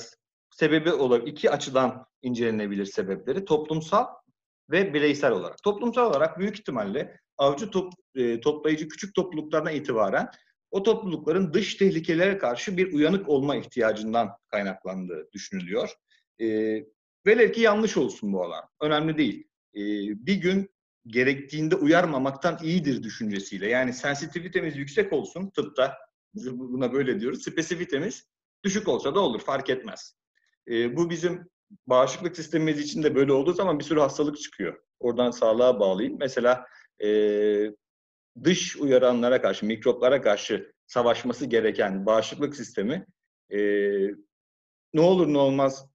sebebi 0.51 0.93
olarak 0.93 1.29
iki 1.29 1.51
açıdan 1.51 2.07
incelenebilir 2.23 2.85
sebepleri. 2.85 3.45
Toplumsal 3.45 4.07
ve 4.71 4.95
bireysel 4.95 5.33
olarak. 5.33 5.63
Toplumsal 5.63 6.11
olarak 6.11 6.39
büyük 6.39 6.59
ihtimalle 6.59 7.21
avcı 7.39 7.71
top, 7.71 7.93
e, 8.15 8.41
toplayıcı 8.41 8.89
küçük 8.89 9.15
topluluklardan 9.15 9.75
itibaren 9.75 10.31
o 10.71 10.83
toplulukların 10.83 11.53
dış 11.55 11.75
tehlikelere 11.75 12.39
karşı 12.39 12.77
bir 12.77 12.93
uyanık 12.93 13.29
olma 13.29 13.57
ihtiyacından 13.57 14.31
kaynaklandığı 14.49 15.29
düşünülüyor. 15.33 15.91
E, 16.41 16.47
velev 17.27 17.53
ki 17.53 17.61
yanlış 17.61 17.97
olsun 17.97 18.33
bu 18.33 18.45
alan. 18.45 18.65
Önemli 18.81 19.19
değil. 19.19 19.49
E, 19.75 19.81
bir 20.27 20.35
gün 20.35 20.71
gerektiğinde 21.07 21.77
uyarmamaktan 21.77 22.59
iyidir 22.63 23.03
düşüncesiyle. 23.03 23.69
Yani 23.69 23.93
sensitivitemiz 23.93 24.77
yüksek 24.77 25.13
olsun 25.13 25.51
tıpta. 25.51 25.99
Buna 26.35 26.93
böyle 26.93 27.21
diyoruz. 27.21 27.43
Spesifitemiz 27.43 28.29
düşük 28.65 28.89
olsa 28.89 29.15
da 29.15 29.21
olur. 29.21 29.41
Fark 29.41 29.71
etmez. 29.71 30.17
E, 30.69 30.97
bu 30.97 31.11
bizim 31.11 31.49
bağışıklık 31.87 32.37
sistemimiz 32.37 32.81
için 32.81 33.03
de 33.03 33.15
böyle 33.15 33.33
olduğu 33.33 33.53
zaman 33.53 33.79
bir 33.79 33.85
sürü 33.85 34.01
hastalık 34.01 34.41
çıkıyor. 34.41 34.81
Oradan 35.01 35.31
sağlığa 35.31 35.81
bağlayayım. 35.81 36.19
Mesela 36.19 36.67
e, 37.05 37.09
dış 38.45 38.77
uyaranlara 38.77 39.43
karşı, 39.43 39.67
mikroplara 39.67 40.23
karşı 40.23 40.73
savaşması 40.87 41.47
gereken 41.47 42.07
bağışıklık 42.07 42.57
sistemi 42.57 43.07
e, 43.51 43.59
ne 44.95 45.01
olur 45.01 45.33
ne 45.33 45.39
olmaz 45.39 45.87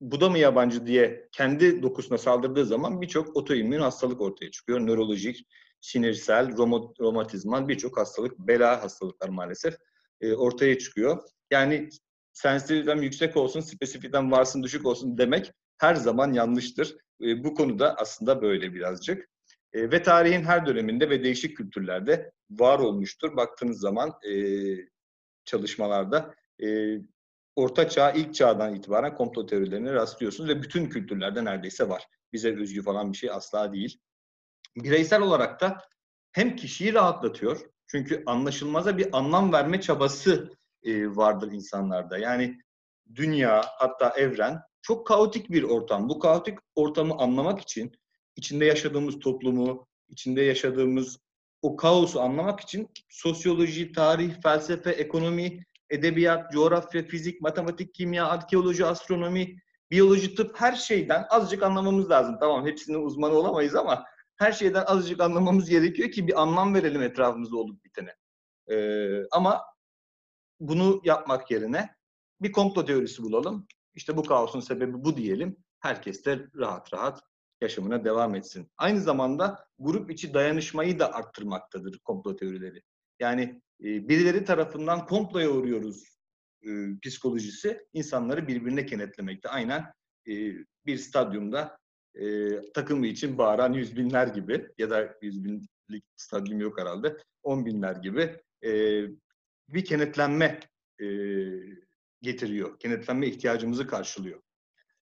bu 0.00 0.20
da 0.20 0.30
mı 0.30 0.38
yabancı 0.38 0.86
diye 0.86 1.28
kendi 1.32 1.82
dokusuna 1.82 2.18
saldırdığı 2.18 2.66
zaman 2.66 3.00
birçok 3.00 3.36
otoimmün 3.36 3.80
hastalık 3.80 4.20
ortaya 4.20 4.50
çıkıyor. 4.50 4.80
Nörolojik, 4.80 5.46
sinirsel, 5.80 6.56
romatizmal 7.00 7.68
birçok 7.68 7.98
hastalık, 7.98 8.38
bela 8.38 8.82
hastalıklar 8.82 9.28
maalesef 9.28 9.74
e, 10.20 10.34
ortaya 10.34 10.78
çıkıyor. 10.78 11.22
Yani 11.50 11.88
sensitivitem 12.32 13.02
yüksek 13.02 13.36
olsun, 13.36 13.60
spesifitem 13.60 14.32
varsın, 14.32 14.62
düşük 14.62 14.86
olsun 14.86 15.18
demek 15.18 15.52
her 15.78 15.94
zaman 15.94 16.32
yanlıştır. 16.32 16.96
E, 17.22 17.44
bu 17.44 17.54
konuda 17.54 17.94
aslında 17.96 18.42
böyle 18.42 18.74
birazcık. 18.74 19.28
E, 19.76 19.90
ve 19.90 20.02
tarihin 20.02 20.42
her 20.42 20.66
döneminde 20.66 21.10
ve 21.10 21.24
değişik 21.24 21.56
kültürlerde 21.56 22.32
var 22.50 22.78
olmuştur. 22.78 23.36
Baktığınız 23.36 23.80
zaman 23.80 24.12
e, 24.30 24.32
çalışmalarda 25.44 26.34
e, 26.62 26.98
Orta 27.56 27.88
Çağ, 27.88 28.10
ilk 28.10 28.34
çağdan 28.34 28.74
itibaren 28.74 29.14
komplo 29.14 29.46
teorilerine 29.46 29.92
rastlıyorsunuz 29.92 30.50
ve 30.50 30.62
bütün 30.62 30.88
kültürlerde 30.88 31.44
neredeyse 31.44 31.88
var. 31.88 32.06
Bize 32.32 32.56
özgü 32.56 32.82
falan 32.82 33.12
bir 33.12 33.16
şey 33.16 33.30
asla 33.30 33.72
değil. 33.72 34.00
Bireysel 34.76 35.22
olarak 35.22 35.60
da 35.60 35.82
hem 36.32 36.56
kişiyi 36.56 36.94
rahatlatıyor, 36.94 37.60
çünkü 37.86 38.22
anlaşılmaza 38.26 38.98
bir 38.98 39.08
anlam 39.12 39.52
verme 39.52 39.80
çabası 39.80 40.50
e, 40.82 41.16
vardır 41.16 41.52
insanlarda. 41.52 42.18
Yani 42.18 42.58
dünya 43.14 43.64
hatta 43.78 44.08
evren 44.08 44.60
çok 44.82 45.06
kaotik 45.06 45.50
bir 45.50 45.62
ortam. 45.62 46.08
Bu 46.08 46.18
kaotik 46.18 46.58
ortamı 46.74 47.14
anlamak 47.14 47.60
için 47.60 47.92
içinde 48.36 48.64
yaşadığımız 48.64 49.18
toplumu, 49.18 49.86
içinde 50.08 50.42
yaşadığımız 50.42 51.18
o 51.62 51.76
kaosu 51.76 52.20
anlamak 52.20 52.60
için 52.60 52.88
sosyoloji, 53.08 53.92
tarih, 53.92 54.42
felsefe, 54.42 54.90
ekonomi, 54.90 55.64
edebiyat, 55.90 56.52
coğrafya, 56.52 57.02
fizik, 57.02 57.40
matematik, 57.40 57.94
kimya, 57.94 58.26
arkeoloji, 58.26 58.84
astronomi, 58.84 59.56
biyoloji, 59.90 60.34
tıp 60.34 60.60
her 60.60 60.74
şeyden 60.74 61.26
azıcık 61.30 61.62
anlamamız 61.62 62.10
lazım. 62.10 62.36
Tamam 62.40 62.66
hepsinin 62.66 63.02
uzmanı 63.02 63.34
olamayız 63.34 63.74
ama 63.74 64.04
her 64.36 64.52
şeyden 64.52 64.84
azıcık 64.86 65.20
anlamamız 65.20 65.68
gerekiyor 65.68 66.10
ki 66.10 66.26
bir 66.26 66.42
anlam 66.42 66.74
verelim 66.74 67.02
etrafımızda 67.02 67.56
olup 67.56 67.84
bitene. 67.84 68.14
Ee, 68.70 69.22
ama 69.30 69.62
bunu 70.60 71.00
yapmak 71.04 71.50
yerine 71.50 71.96
bir 72.40 72.52
komplo 72.52 72.84
teorisi 72.84 73.22
bulalım. 73.22 73.66
İşte 73.94 74.16
bu 74.16 74.22
kaosun 74.22 74.60
sebebi 74.60 75.04
bu 75.04 75.16
diyelim. 75.16 75.56
Herkes 75.80 76.24
de 76.24 76.46
rahat 76.56 76.92
rahat 76.94 77.20
yaşamına 77.60 78.04
devam 78.04 78.34
etsin. 78.34 78.70
Aynı 78.76 79.00
zamanda 79.00 79.66
grup 79.78 80.10
içi 80.10 80.34
dayanışmayı 80.34 80.98
da 80.98 81.14
arttırmaktadır 81.14 81.98
komplo 81.98 82.36
teorileri. 82.36 82.82
Yani 83.20 83.62
e, 83.80 84.08
birileri 84.08 84.44
tarafından 84.44 85.06
komploya 85.06 85.50
uğruyoruz 85.50 86.18
e, 86.62 86.68
psikolojisi 87.02 87.86
insanları 87.92 88.48
birbirine 88.48 88.86
kenetlemekte. 88.86 89.48
Aynen 89.48 89.92
e, 90.28 90.34
bir 90.86 90.96
stadyumda 90.96 91.78
e, 92.14 92.50
takımı 92.72 93.06
için 93.06 93.38
bağıran 93.38 93.72
yüz 93.72 93.96
binler 93.96 94.26
gibi 94.26 94.68
ya 94.78 94.90
da 94.90 95.16
yüz 95.22 95.44
binlik 95.44 96.04
stadyum 96.16 96.60
yok 96.60 96.80
herhalde, 96.80 97.16
on 97.42 97.66
binler 97.66 97.96
gibi 97.96 98.40
e, 98.64 99.02
bir 99.68 99.84
kenetlenme 99.84 100.60
e, 101.00 101.06
getiriyor. 102.22 102.78
Kenetlenme 102.78 103.26
ihtiyacımızı 103.26 103.86
karşılıyor. 103.86 104.40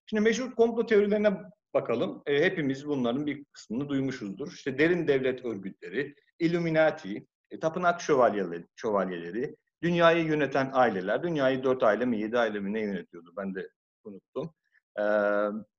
Şimdi 0.05 0.23
meşhur 0.23 0.51
komplo 0.51 0.85
teorilerine 0.85 1.37
bakalım. 1.75 2.23
E, 2.25 2.43
hepimiz 2.43 2.87
bunların 2.87 3.25
bir 3.25 3.45
kısmını 3.45 3.89
duymuşuzdur. 3.89 4.51
İşte 4.51 4.79
derin 4.79 5.07
devlet 5.07 5.45
örgütleri, 5.45 6.15
Illuminati, 6.39 7.27
e, 7.51 7.59
tapınak 7.59 8.01
şövalyeleri, 8.01 8.65
şövalyeleri, 8.75 9.55
dünyayı 9.83 10.25
yöneten 10.25 10.69
aileler, 10.73 11.23
dünyayı 11.23 11.63
dört 11.63 11.83
aile 11.83 12.05
mi, 12.05 12.19
yedi 12.19 12.39
aile 12.39 12.59
mi 12.59 12.73
ne 12.73 12.81
yönetiyordu 12.81 13.33
ben 13.37 13.55
de 13.55 13.69
unuttum. 14.03 14.53
E, 14.99 15.03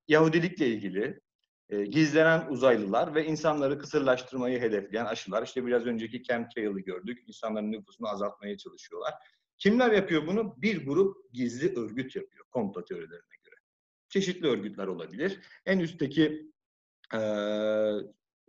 Yahudilikle 0.07 0.67
ilgili, 0.67 1.19
e, 1.69 1.85
gizlenen 1.85 2.47
uzaylılar 2.49 3.15
ve 3.15 3.25
insanları 3.25 3.79
kısırlaştırmayı 3.79 4.59
hedefleyen 4.61 5.05
aşılar. 5.05 5.43
İşte 5.43 5.65
biraz 5.65 5.85
önceki 5.85 6.23
chemtrail'ı 6.23 6.79
gördük. 6.79 7.23
İnsanların 7.27 7.71
nüfusunu 7.71 8.07
azaltmaya 8.07 8.57
çalışıyorlar. 8.57 9.13
Kimler 9.57 9.91
yapıyor 9.91 10.27
bunu? 10.27 10.55
Bir 10.57 10.85
grup 10.85 11.33
gizli 11.33 11.79
örgüt 11.79 12.15
yapıyor 12.15 12.45
komplo 12.51 12.85
teorilerine. 12.85 13.36
Çeşitli 14.17 14.47
örgütler 14.47 14.87
olabilir. 14.87 15.39
En 15.65 15.79
üstteki 15.79 16.51
e, 17.13 17.19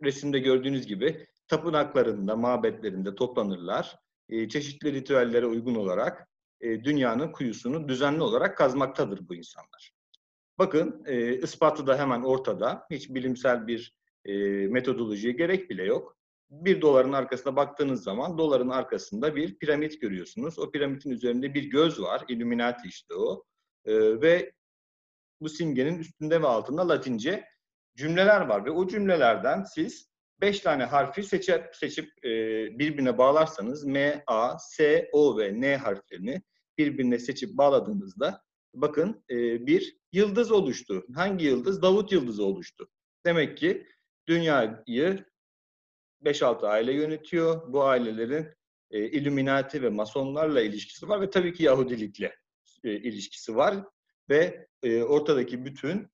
resimde 0.03 0.39
gördüğünüz 0.39 0.87
gibi 0.87 1.27
tapınaklarında, 1.47 2.35
mabetlerinde 2.35 3.15
toplanırlar. 3.15 3.99
E, 4.29 4.49
çeşitli 4.49 4.93
ritüellere 4.93 5.45
uygun 5.45 5.75
olarak 5.75 6.29
e, 6.61 6.83
dünyanın 6.83 7.31
kuyusunu 7.31 7.89
düzenli 7.89 8.21
olarak 8.21 8.57
kazmaktadır 8.57 9.29
bu 9.29 9.35
insanlar. 9.35 9.91
Bakın 10.57 11.03
e, 11.05 11.37
ispatı 11.37 11.87
da 11.87 11.99
hemen 11.99 12.21
ortada. 12.21 12.87
Hiç 12.91 13.09
bilimsel 13.09 13.67
bir 13.67 13.95
e, 14.25 14.33
metodolojiye 14.67 15.33
gerek 15.33 15.69
bile 15.69 15.83
yok. 15.83 16.17
Bir 16.49 16.81
doların 16.81 17.13
arkasına 17.13 17.55
baktığınız 17.55 18.03
zaman 18.03 18.37
doların 18.37 18.69
arkasında 18.69 19.35
bir 19.35 19.57
piramit 19.57 20.01
görüyorsunuz. 20.01 20.59
O 20.59 20.71
piramidin 20.71 21.09
üzerinde 21.09 21.53
bir 21.53 21.63
göz 21.63 22.01
var. 22.01 22.25
Illuminati 22.27 22.87
işte 22.87 23.13
o. 23.13 23.43
E, 23.85 24.21
ve 24.21 24.51
bu 25.41 25.49
simgenin 25.49 25.99
üstünde 25.99 26.41
ve 26.41 26.47
altında 26.47 26.89
Latince 26.89 27.45
cümleler 27.97 28.41
var. 28.41 28.65
Ve 28.65 28.71
o 28.71 28.87
cümlelerden 28.87 29.63
siz 29.63 30.09
beş 30.41 30.59
tane 30.59 30.83
harfi 30.83 31.23
seçip, 31.23 31.75
seçip 31.75 32.25
e, 32.25 32.29
birbirine 32.79 33.17
bağlarsanız 33.17 33.85
M, 33.85 34.23
A, 34.27 34.59
S, 34.59 35.09
O 35.13 35.37
ve 35.37 35.61
N 35.61 35.77
harflerini 35.77 36.41
birbirine 36.77 37.19
seçip 37.19 37.57
bağladığınızda 37.57 38.41
bakın 38.73 39.23
e, 39.29 39.67
bir 39.67 39.97
yıldız 40.11 40.51
oluştu. 40.51 41.05
Hangi 41.15 41.45
yıldız? 41.45 41.81
Davut 41.81 42.11
yıldızı 42.11 42.45
oluştu. 42.45 42.89
Demek 43.25 43.57
ki 43.57 43.87
dünyayı 44.27 45.25
5-6 46.23 46.67
aile 46.67 46.93
yönetiyor. 46.93 47.73
Bu 47.73 47.83
ailelerin 47.83 48.47
e, 48.91 49.09
Illuminati 49.09 49.81
ve 49.83 49.89
Masonlarla 49.89 50.61
ilişkisi 50.61 51.09
var 51.09 51.21
ve 51.21 51.29
tabii 51.29 51.53
ki 51.53 51.63
Yahudilikle 51.63 52.35
e, 52.83 52.91
ilişkisi 52.91 53.55
var. 53.55 53.75
Ve 54.29 54.67
e, 54.83 55.03
ortadaki 55.03 55.65
bütün 55.65 56.07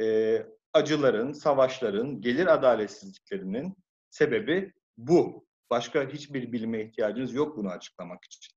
e, 0.00 0.36
acıların, 0.72 1.32
savaşların, 1.32 2.20
gelir 2.20 2.46
adaletsizliklerinin 2.46 3.76
sebebi 4.10 4.72
bu. 4.98 5.50
Başka 5.70 6.08
hiçbir 6.08 6.52
bilime 6.52 6.82
ihtiyacınız 6.82 7.34
yok 7.34 7.56
bunu 7.56 7.68
açıklamak 7.68 8.24
için. 8.24 8.54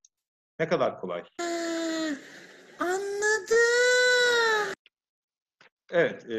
Ne 0.60 0.68
kadar 0.68 1.00
kolay. 1.00 1.24
Anladım. 2.80 4.74
Evet, 5.92 6.30
e, 6.30 6.38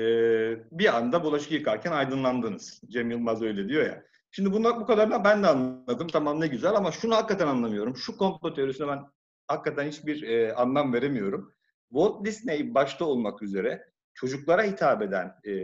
bir 0.71 0.97
anda 0.97 1.25
bulaşık 1.25 1.53
yıkarken 1.53 1.93
aydınlandınız. 1.93 2.81
Cem 2.89 3.11
Yılmaz 3.11 3.43
öyle 3.43 3.69
diyor 3.69 3.87
ya. 3.87 4.05
Şimdi 4.31 4.53
bunlar 4.53 4.81
bu 4.81 4.87
kadarına 4.87 5.25
ben 5.25 5.43
de 5.43 5.47
anladım. 5.47 6.09
Tamam 6.09 6.41
ne 6.41 6.47
güzel 6.47 6.75
ama 6.75 6.93
şunu 6.93 7.15
hakikaten 7.15 7.47
anlamıyorum. 7.47 7.97
Şu 7.97 8.17
komplo 8.17 8.55
teorisine 8.55 8.89
ben 8.89 9.05
hakikaten 9.49 9.89
hiçbir 9.89 10.23
e, 10.23 10.55
anlam 10.55 10.93
veremiyorum. 10.93 11.55
Walt 11.95 12.25
Disney 12.25 12.75
başta 12.75 13.05
olmak 13.05 13.43
üzere 13.43 13.93
çocuklara 14.15 14.63
hitap 14.63 15.03
eden 15.03 15.35
e, 15.47 15.55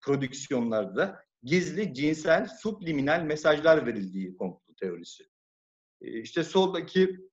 prodüksiyonlarda 0.00 1.24
gizli 1.42 1.94
cinsel 1.94 2.48
subliminal 2.48 3.22
mesajlar 3.22 3.86
verildiği 3.86 4.36
komplo 4.36 4.74
teorisi. 4.74 5.24
E, 6.00 6.20
işte 6.20 6.44
soldaki 6.44 7.28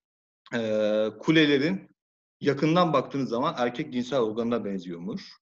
e, 0.56 0.60
kulelerin 1.20 1.96
yakından 2.42 2.94
baktığınız 2.94 3.30
zaman 3.30 3.56
erkek 3.58 3.94
cinsel 3.94 4.20
organına 4.20 4.66
benziyormuş. 4.66 5.34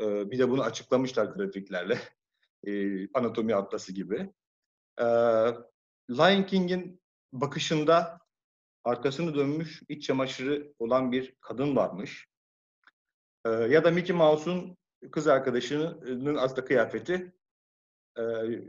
E, 0.00 0.30
bir 0.30 0.38
de 0.38 0.50
bunu 0.50 0.62
açıklamışlar 0.62 1.24
grafiklerle. 1.24 1.98
e, 2.66 2.72
Anatomi 3.14 3.54
Atlası 3.54 3.92
gibi. 3.92 4.30
Ee, 5.00 5.04
Lion 6.10 6.42
King'in 6.42 7.00
bakışında 7.32 8.19
arkasını 8.84 9.34
dönmüş 9.34 9.82
iç 9.88 10.06
çamaşırı 10.06 10.72
olan 10.78 11.12
bir 11.12 11.34
kadın 11.40 11.76
varmış. 11.76 12.26
Ee, 13.46 13.50
ya 13.50 13.84
da 13.84 13.90
Mickey 13.90 14.16
Mouse'un 14.16 14.76
kız 15.12 15.26
arkadaşının 15.26 16.36
aslında 16.36 16.64
kıyafeti 16.64 17.32
e, 18.18 18.22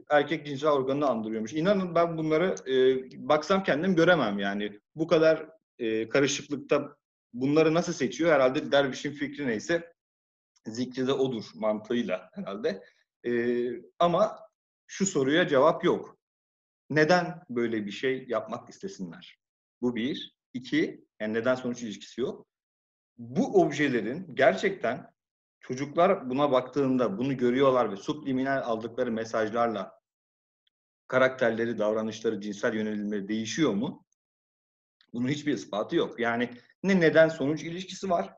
erkek 0.10 0.46
cinsel 0.46 0.70
organını 0.70 1.10
andırıyormuş. 1.10 1.54
İnanın 1.54 1.96
ben 1.96 2.18
bunları 2.18 2.56
e, 2.68 3.28
baksam 3.28 3.64
kendim 3.64 3.96
göremem 3.96 4.40
yani. 4.40 4.80
Bu 4.96 5.08
kadar 5.08 5.50
e, 5.80 6.10
karışıklıkta 6.10 6.96
bunları 7.34 7.74
nasıl 7.74 7.94
seçiyor? 7.94 8.32
Herhalde 8.32 8.72
dervişin 8.72 9.12
fikri 9.12 9.48
neyse 9.48 9.94
zikri 10.66 11.08
de 11.08 11.14
odur 11.14 11.46
mantığıyla 11.56 12.30
herhalde. 12.34 12.84
E, 13.26 13.32
ama 14.00 14.40
şu 14.88 15.06
soruya 15.06 15.48
cevap 15.48 15.84
yok. 15.84 16.18
Neden 16.90 17.44
böyle 17.50 17.86
bir 17.86 17.92
şey 17.92 18.26
yapmak 18.28 18.70
istesinler? 18.70 19.41
Bu 19.82 19.96
bir. 19.96 20.36
İki, 20.54 21.06
yani 21.20 21.34
neden 21.34 21.56
sonuç 21.56 21.84
ilişkisi 21.84 22.22
yok. 22.22 22.48
Bu 23.18 23.62
objelerin 23.62 24.36
gerçekten 24.36 25.14
çocuklar 25.60 26.30
buna 26.30 26.52
baktığında 26.52 27.18
bunu 27.18 27.38
görüyorlar 27.38 27.92
ve 27.92 27.96
subliminal 27.96 28.62
aldıkları 28.66 29.12
mesajlarla 29.12 30.02
karakterleri, 31.08 31.78
davranışları, 31.78 32.42
cinsel 32.42 32.74
yönelimleri 32.74 33.28
değişiyor 33.28 33.74
mu? 33.74 34.06
Bunun 35.14 35.28
hiçbir 35.28 35.54
ispatı 35.54 35.96
yok. 35.96 36.20
Yani 36.20 36.50
ne 36.84 37.00
neden 37.00 37.30
sonuç 37.30 37.64
ilişkisi 37.64 38.10
var 38.10 38.34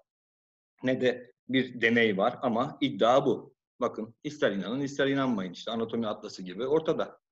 ne 0.84 1.01
de 1.01 1.34
bir 1.49 1.82
deney 1.82 2.17
var 2.17 2.39
ama 2.41 2.77
iddia 2.82 3.25
bu. 3.25 3.56
Bakın 3.79 4.15
ister 4.23 4.51
inanın 4.51 4.82
ister 4.82 5.08
inanmayın 5.08 5.53
işte 5.53 5.71
anatomi 5.71 6.08
atlası 6.08 6.43
gibi 6.43 6.67
ortada. 6.67 7.22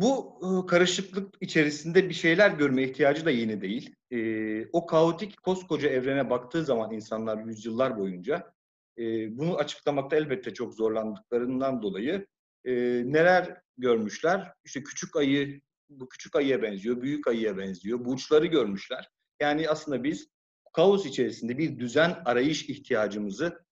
Bu 0.00 0.38
e, 0.42 0.66
karışıklık 0.66 1.34
içerisinde 1.40 2.08
bir 2.08 2.14
şeyler 2.14 2.50
görme 2.50 2.82
ihtiyacı 2.82 3.24
da 3.24 3.30
yeni 3.30 3.60
değil. 3.60 3.94
O 4.72 4.86
kaotik 4.86 5.42
koskoca 5.42 5.88
evrene 5.88 6.30
baktığı 6.30 6.64
zaman 6.64 6.92
insanlar 6.92 7.44
yüzyıllar 7.44 7.98
boyunca 7.98 8.52
bunu 9.28 9.56
açıklamakta 9.56 10.16
elbette 10.16 10.54
çok 10.54 10.74
zorlandıklarından 10.74 11.82
dolayı 11.82 12.26
neler 13.04 13.60
görmüşler? 13.78 14.52
İşte 14.64 14.82
küçük 14.82 15.16
ayı, 15.16 15.60
bu 15.90 16.08
küçük 16.08 16.36
ayıya 16.36 16.62
benziyor, 16.62 17.02
büyük 17.02 17.26
ayıya 17.26 17.58
benziyor. 17.58 18.04
Burçları 18.04 18.46
görmüşler. 18.46 19.08
Yani 19.40 19.68
aslında 19.68 20.04
biz 20.04 20.28
kaos 20.72 21.06
içerisinde 21.06 21.58
bir 21.58 21.78
düzen 21.78 22.22
arayış 22.24 22.68
ihtiyacımızı 22.68 23.64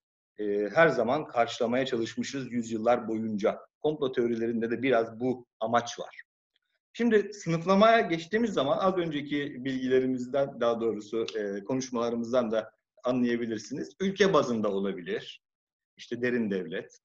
her 0.73 0.87
zaman 0.87 1.27
karşılamaya 1.27 1.85
çalışmışız 1.85 2.51
yüzyıllar 2.51 3.07
boyunca. 3.07 3.66
Komplo 3.81 4.11
teorilerinde 4.11 4.71
de 4.71 4.81
biraz 4.81 5.19
bu 5.19 5.45
amaç 5.59 5.99
var. 5.99 6.21
Şimdi 6.93 7.33
sınıflamaya 7.33 8.01
geçtiğimiz 8.01 8.53
zaman 8.53 8.77
az 8.77 8.97
önceki 8.97 9.65
bilgilerimizden 9.65 10.61
daha 10.61 10.81
doğrusu 10.81 11.25
e, 11.35 11.63
konuşmalarımızdan 11.63 12.51
da 12.51 12.71
anlayabilirsiniz. 13.03 13.95
Ülke 13.99 14.33
bazında 14.33 14.71
olabilir. 14.71 15.41
İşte 15.97 16.21
derin 16.21 16.51
devlet. 16.51 16.97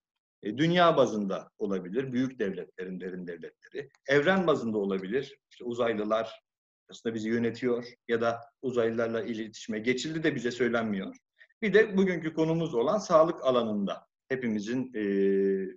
E, 0.43 0.59
dünya 0.59 0.97
bazında 0.97 1.51
olabilir. 1.59 2.13
Büyük 2.13 2.39
devletlerin 2.39 3.01
derin 3.01 3.27
devletleri. 3.27 3.91
Evren 4.07 4.47
bazında 4.47 4.79
olabilir. 4.79 5.39
İşte 5.51 5.65
uzaylılar 5.65 6.43
aslında 6.91 7.15
bizi 7.15 7.29
yönetiyor 7.29 7.85
ya 8.09 8.21
da 8.21 8.41
uzaylılarla 8.63 9.23
iletişime 9.23 9.79
geçildi 9.79 10.23
de 10.23 10.35
bize 10.35 10.51
söylenmiyor. 10.51 11.17
Bir 11.63 11.75
de 11.75 11.97
bugünkü 11.97 12.35
konumuz 12.35 12.75
olan 12.75 12.99
sağlık 12.99 13.45
alanında 13.45 14.07
hepimizin 14.33 14.93
e, 14.95 15.05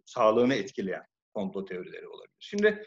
sağlığını 0.06 0.54
etkileyen 0.54 1.04
komplo 1.34 1.66
teorileri 1.66 2.08
olabilir. 2.08 2.36
Şimdi 2.40 2.86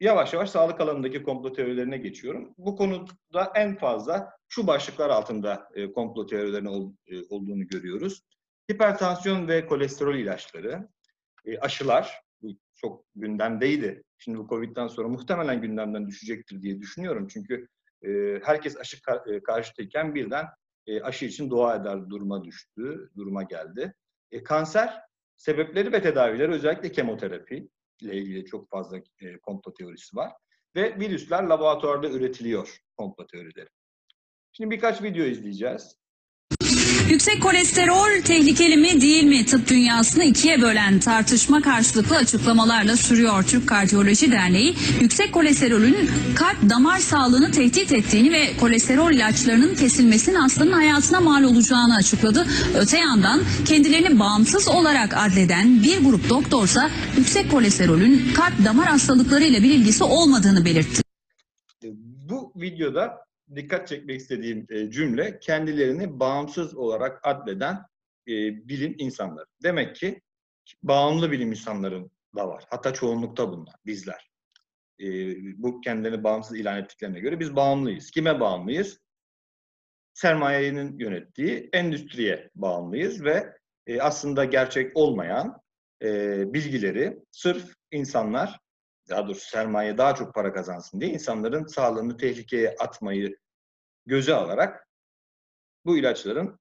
yavaş 0.00 0.32
yavaş 0.32 0.50
sağlık 0.50 0.80
alanındaki 0.80 1.22
komplo 1.22 1.52
teorilerine 1.52 1.98
geçiyorum. 1.98 2.54
Bu 2.58 2.76
konuda 2.76 3.52
en 3.54 3.76
fazla 3.78 4.30
şu 4.48 4.66
başlıklar 4.66 5.10
altında 5.10 5.68
e, 5.74 5.92
komplo 5.92 6.26
teorilerinin 6.26 6.68
ol, 6.68 6.92
e, 7.06 7.22
olduğunu 7.30 7.66
görüyoruz. 7.66 8.22
Hipertansiyon 8.72 9.48
ve 9.48 9.66
kolesterol 9.66 10.14
ilaçları, 10.14 10.88
e, 11.44 11.58
aşılar, 11.58 12.20
bu 12.42 12.48
çok 12.74 13.04
gündemdeydi. 13.14 14.02
Şimdi 14.18 14.38
bu 14.38 14.48
Covid'den 14.48 14.88
sonra 14.88 15.08
muhtemelen 15.08 15.60
gündemden 15.60 16.06
düşecektir 16.08 16.62
diye 16.62 16.80
düşünüyorum. 16.80 17.28
Çünkü 17.28 17.68
e, 18.02 18.40
herkes 18.44 18.76
aşı 18.76 19.02
kar, 19.02 19.42
karşıtayken 19.42 20.14
birden 20.14 20.46
e, 20.86 21.00
aşı 21.00 21.24
için 21.24 21.50
dua 21.50 21.76
eder 21.76 22.10
duruma 22.10 22.44
düştü, 22.44 23.10
duruma 23.16 23.42
geldi. 23.42 23.94
E, 24.30 24.42
kanser 24.42 25.02
sebepleri 25.36 25.92
ve 25.92 26.02
tedavileri 26.02 26.52
özellikle 26.52 26.92
kemoterapi 26.92 27.68
ile 28.00 28.14
ilgili 28.14 28.44
çok 28.44 28.70
fazla 28.70 28.98
e, 29.20 29.38
komplo 29.38 29.74
teorisi 29.74 30.16
var. 30.16 30.32
Ve 30.76 31.00
virüsler 31.00 31.42
laboratuvarda 31.42 32.08
üretiliyor 32.08 32.78
komplo 32.96 33.26
teorileri. 33.26 33.68
Şimdi 34.52 34.70
birkaç 34.70 35.02
video 35.02 35.24
izleyeceğiz. 35.24 35.98
Yüksek 37.10 37.42
kolesterol 37.42 38.22
tehlikeli 38.24 38.76
mi 38.76 39.00
değil 39.00 39.24
mi? 39.24 39.46
Tıp 39.46 39.68
dünyasını 39.68 40.24
ikiye 40.24 40.62
bölen 40.62 41.00
tartışma 41.00 41.62
karşılıklı 41.62 42.16
açıklamalarla 42.16 42.96
sürüyor. 42.96 43.42
Türk 43.42 43.68
Kardiyoloji 43.68 44.32
Derneği 44.32 44.74
yüksek 45.00 45.32
kolesterolün 45.32 46.10
kalp 46.34 46.70
damar 46.70 46.98
sağlığını 46.98 47.50
tehdit 47.50 47.92
ettiğini 47.92 48.32
ve 48.32 48.56
kolesterol 48.60 49.12
ilaçlarının 49.12 49.74
kesilmesinin 49.74 50.36
hastanın 50.36 50.72
hayatına 50.72 51.20
mal 51.20 51.42
olacağını 51.42 51.94
açıkladı. 51.94 52.46
Öte 52.74 52.98
yandan 52.98 53.40
kendilerini 53.64 54.18
bağımsız 54.18 54.68
olarak 54.68 55.14
adleden 55.16 55.82
bir 55.82 56.04
grup 56.04 56.28
doktorsa 56.28 56.90
yüksek 57.16 57.50
kolesterolün 57.50 58.32
kalp 58.34 58.64
damar 58.64 58.86
hastalıklarıyla 58.86 59.62
bir 59.62 59.70
ilgisi 59.70 60.04
olmadığını 60.04 60.64
belirtti. 60.64 61.02
Bu 62.28 62.52
videoda 62.56 63.25
dikkat 63.54 63.88
çekmek 63.88 64.20
istediğim 64.20 64.66
e, 64.70 64.90
cümle 64.90 65.38
kendilerini 65.38 66.20
bağımsız 66.20 66.74
olarak 66.76 67.20
adleden 67.22 67.74
e, 68.28 68.32
bilim 68.68 68.94
insanları. 68.98 69.46
Demek 69.62 69.96
ki 69.96 70.20
bağımlı 70.82 71.30
bilim 71.30 71.50
insanların 71.50 72.10
da 72.36 72.48
var. 72.48 72.64
Hatta 72.70 72.94
çoğunlukta 72.94 73.52
bunlar, 73.52 73.74
bizler. 73.86 74.30
E, 75.00 75.06
bu 75.62 75.80
kendilerini 75.80 76.24
bağımsız 76.24 76.58
ilan 76.58 76.78
ettiklerine 76.78 77.20
göre 77.20 77.40
biz 77.40 77.56
bağımlıyız. 77.56 78.10
Kime 78.10 78.40
bağımlıyız? 78.40 79.00
Sermayenin 80.14 80.98
yönettiği 80.98 81.68
endüstriye 81.72 82.50
bağımlıyız 82.54 83.24
ve 83.24 83.56
aslında 84.00 84.44
gerçek 84.44 84.96
olmayan 84.96 85.60
bilgileri 86.52 87.18
sırf 87.32 87.74
insanlar 87.90 88.60
daha 89.08 89.26
doğrusu 89.26 89.48
sermaye 89.48 89.98
daha 89.98 90.14
çok 90.14 90.34
para 90.34 90.52
kazansın 90.52 91.00
diye 91.00 91.10
insanların 91.10 91.66
sağlığını 91.66 92.16
tehlikeye 92.16 92.76
atmayı 92.78 93.36
göze 94.06 94.34
alarak 94.34 94.88
bu 95.84 95.98
ilaçların 95.98 96.58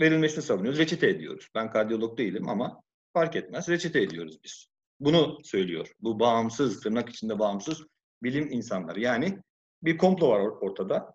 verilmesini 0.00 0.42
savunuyoruz. 0.42 0.78
Reçete 0.78 1.08
ediyoruz. 1.08 1.48
Ben 1.54 1.70
kardiyolog 1.70 2.18
değilim 2.18 2.48
ama 2.48 2.82
fark 3.12 3.36
etmez. 3.36 3.68
Reçete 3.68 4.02
ediyoruz 4.02 4.38
biz. 4.44 4.66
Bunu 5.00 5.44
söylüyor. 5.44 5.92
Bu 6.00 6.20
bağımsız, 6.20 6.80
tırnak 6.80 7.08
içinde 7.08 7.38
bağımsız 7.38 7.82
bilim 8.22 8.52
insanları. 8.52 9.00
Yani 9.00 9.38
bir 9.82 9.98
komplo 9.98 10.28
var 10.28 10.40
or- 10.40 10.58
ortada. 10.58 11.12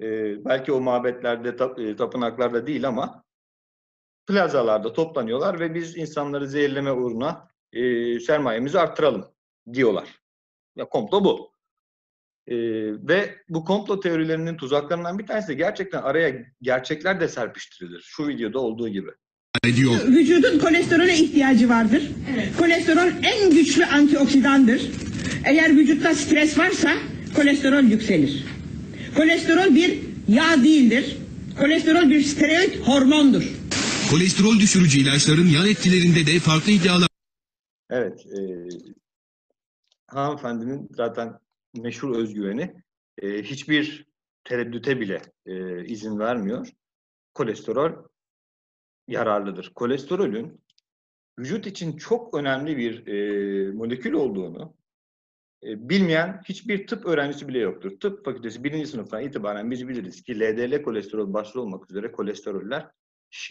Ee, 0.00 0.44
belki 0.44 0.72
o 0.72 0.80
mabetlerde, 0.80 1.56
tap- 1.56 1.98
tapınaklarda 1.98 2.66
değil 2.66 2.88
ama 2.88 3.24
plazalarda 4.26 4.92
toplanıyorlar 4.92 5.60
ve 5.60 5.74
biz 5.74 5.96
insanları 5.96 6.48
zehirleme 6.48 6.92
uğruna 6.92 7.48
e, 7.72 8.20
sermayemizi 8.20 8.80
arttıralım 8.80 9.33
diyorlar. 9.72 10.08
Ya 10.76 10.84
komplo 10.84 11.24
bu. 11.24 11.54
Ee, 12.46 12.56
ve 13.08 13.34
bu 13.48 13.64
komplo 13.64 14.00
teorilerinin 14.00 14.56
tuzaklarından 14.56 15.18
bir 15.18 15.26
tanesi 15.26 15.48
de 15.48 15.54
gerçekten 15.54 16.02
araya 16.02 16.44
gerçekler 16.62 17.20
de 17.20 17.28
serpiştirilir. 17.28 18.00
Şu 18.00 18.28
videoda 18.28 18.58
olduğu 18.58 18.88
gibi. 18.88 19.10
ediyor. 19.64 19.92
Vücudun 20.06 20.58
kolesterole 20.58 21.14
ihtiyacı 21.14 21.68
vardır. 21.68 22.10
Kolesterol 22.58 23.10
en 23.22 23.50
güçlü 23.50 23.84
antioksidandır. 23.84 24.90
Eğer 25.44 25.76
vücutta 25.76 26.14
stres 26.14 26.58
varsa 26.58 26.94
kolesterol 27.36 27.82
yükselir. 27.82 28.44
Kolesterol 29.16 29.74
bir 29.74 29.98
yağ 30.28 30.64
değildir. 30.64 31.16
Kolesterol 31.58 32.10
bir 32.10 32.22
steroid 32.22 32.74
hormondur. 32.86 33.52
Kolesterol 34.10 34.58
düşürücü 34.58 35.00
ilaçların 35.00 35.46
yan 35.46 35.66
etkilerinde 35.66 36.26
de 36.26 36.38
farklı 36.38 36.72
iddialar 36.72 37.08
Evet. 37.90 38.26
E, 38.26 38.40
hanımefendinin 40.06 40.88
zaten 40.90 41.38
meşhur 41.74 42.16
özgüveni 42.16 42.74
e, 43.22 43.42
hiçbir 43.42 44.06
tereddüte 44.44 45.00
bile 45.00 45.22
e, 45.46 45.84
izin 45.84 46.18
vermiyor. 46.18 46.68
Kolesterol 47.34 47.92
yararlıdır. 49.08 49.72
Kolesterolün 49.74 50.60
vücut 51.38 51.66
için 51.66 51.96
çok 51.96 52.34
önemli 52.34 52.76
bir 52.76 53.06
e, 53.06 53.72
molekül 53.72 54.12
olduğunu 54.12 54.76
e, 55.64 55.88
bilmeyen 55.88 56.40
hiçbir 56.48 56.86
tıp 56.86 57.06
öğrencisi 57.06 57.48
bile 57.48 57.58
yoktur. 57.58 58.00
Tıp 58.00 58.24
fakültesi 58.24 58.64
birinci 58.64 58.86
sınıftan 58.86 59.22
itibaren 59.22 59.70
biz 59.70 59.88
biliriz 59.88 60.22
ki 60.22 60.40
LDL 60.40 60.82
kolesterol 60.82 61.32
başta 61.32 61.60
olmak 61.60 61.90
üzere 61.90 62.12
kolesteroller 62.12 62.90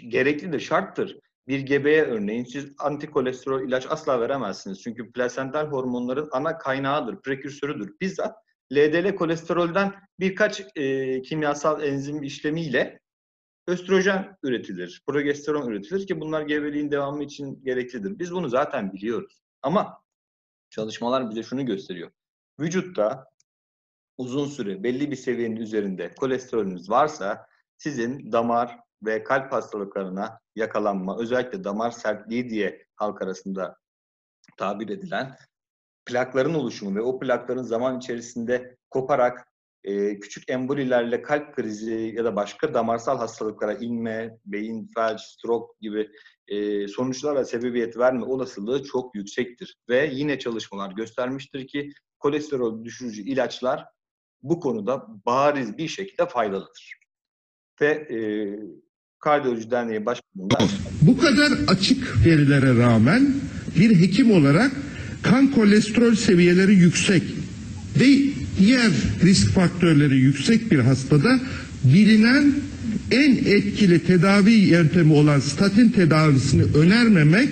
gereklidir, 0.07 0.59
şarttır. 0.59 1.19
Bir 1.47 1.59
gebeye 1.59 2.03
örneğin 2.03 2.43
siz 2.43 2.73
antikolesterol 2.79 3.67
ilaç 3.67 3.87
asla 3.89 4.21
veremezsiniz. 4.21 4.81
Çünkü 4.81 5.11
plasental 5.11 5.67
hormonların 5.67 6.29
ana 6.31 6.57
kaynağıdır, 6.57 7.21
prekürsörüdür. 7.21 7.95
Bizzat 8.01 8.35
LDL 8.73 9.15
kolesterolden 9.15 9.93
birkaç 10.19 10.63
e, 10.75 11.21
kimyasal 11.21 11.83
enzim 11.83 12.23
işlemiyle 12.23 12.99
östrojen 13.67 14.37
üretilir, 14.43 15.03
progesteron 15.07 15.69
üretilir 15.69 16.07
ki 16.07 16.19
bunlar 16.19 16.41
gebeliğin 16.41 16.91
devamı 16.91 17.23
için 17.23 17.63
gereklidir. 17.63 18.19
Biz 18.19 18.31
bunu 18.31 18.49
zaten 18.49 18.93
biliyoruz. 18.93 19.41
Ama 19.61 20.03
çalışmalar 20.69 21.29
bize 21.29 21.43
şunu 21.43 21.65
gösteriyor. 21.65 22.11
Vücutta 22.59 23.25
uzun 24.17 24.47
süre 24.47 24.83
belli 24.83 25.11
bir 25.11 25.15
seviyenin 25.15 25.55
üzerinde 25.55 26.13
kolesterolünüz 26.15 26.89
varsa 26.89 27.47
sizin 27.77 28.31
damar 28.31 28.79
ve 29.05 29.23
kalp 29.23 29.51
hastalıklarına 29.51 30.39
yakalanma, 30.55 31.17
özellikle 31.19 31.63
damar 31.63 31.91
sertliği 31.91 32.49
diye 32.49 32.85
halk 32.95 33.21
arasında 33.21 33.77
tabir 34.57 34.89
edilen 34.89 35.35
plakların 36.05 36.53
oluşumu 36.53 36.95
ve 36.95 37.01
o 37.01 37.19
plakların 37.19 37.63
zaman 37.63 37.97
içerisinde 37.97 38.77
koparak 38.89 39.47
e, 39.83 40.19
küçük 40.19 40.49
embolilerle 40.49 41.21
kalp 41.21 41.55
krizi 41.55 42.13
ya 42.15 42.25
da 42.25 42.35
başka 42.35 42.73
damarsal 42.73 43.17
hastalıklara 43.17 43.73
inme, 43.73 44.37
beyin 44.45 44.91
felç, 44.95 45.21
stroke 45.21 45.73
gibi 45.81 46.09
e, 46.47 46.87
sonuçlara 46.87 47.45
sebebiyet 47.45 47.97
verme 47.97 48.25
olasılığı 48.25 48.83
çok 48.83 49.15
yüksektir. 49.15 49.77
Ve 49.89 50.09
yine 50.13 50.39
çalışmalar 50.39 50.91
göstermiştir 50.91 51.67
ki 51.67 51.89
kolesterol 52.19 52.83
düşürücü 52.83 53.21
ilaçlar 53.21 53.85
bu 54.41 54.59
konuda 54.59 55.07
bariz 55.25 55.77
bir 55.77 55.87
şekilde 55.87 56.25
faydalıdır. 56.25 56.99
Ve 57.81 57.87
e, 57.87 58.17
Kardiyoloji 59.23 59.71
Derneği 59.71 60.05
Başkanı'nda 60.05 60.57
Bu 61.01 61.17
kadar 61.17 61.51
açık 61.67 62.25
verilere 62.25 62.77
rağmen 62.77 63.33
bir 63.79 63.99
hekim 63.99 64.31
olarak 64.31 64.71
kan 65.21 65.51
kolesterol 65.51 66.15
seviyeleri 66.15 66.73
yüksek 66.73 67.23
ve 67.99 68.05
diğer 68.59 68.91
risk 69.23 69.51
faktörleri 69.51 70.15
yüksek 70.17 70.71
bir 70.71 70.79
hastada 70.79 71.39
bilinen 71.83 72.53
en 73.11 73.35
etkili 73.35 74.05
tedavi 74.05 74.51
yöntemi 74.51 75.13
olan 75.13 75.39
statin 75.39 75.89
tedavisini 75.89 76.63
önermemek 76.77 77.49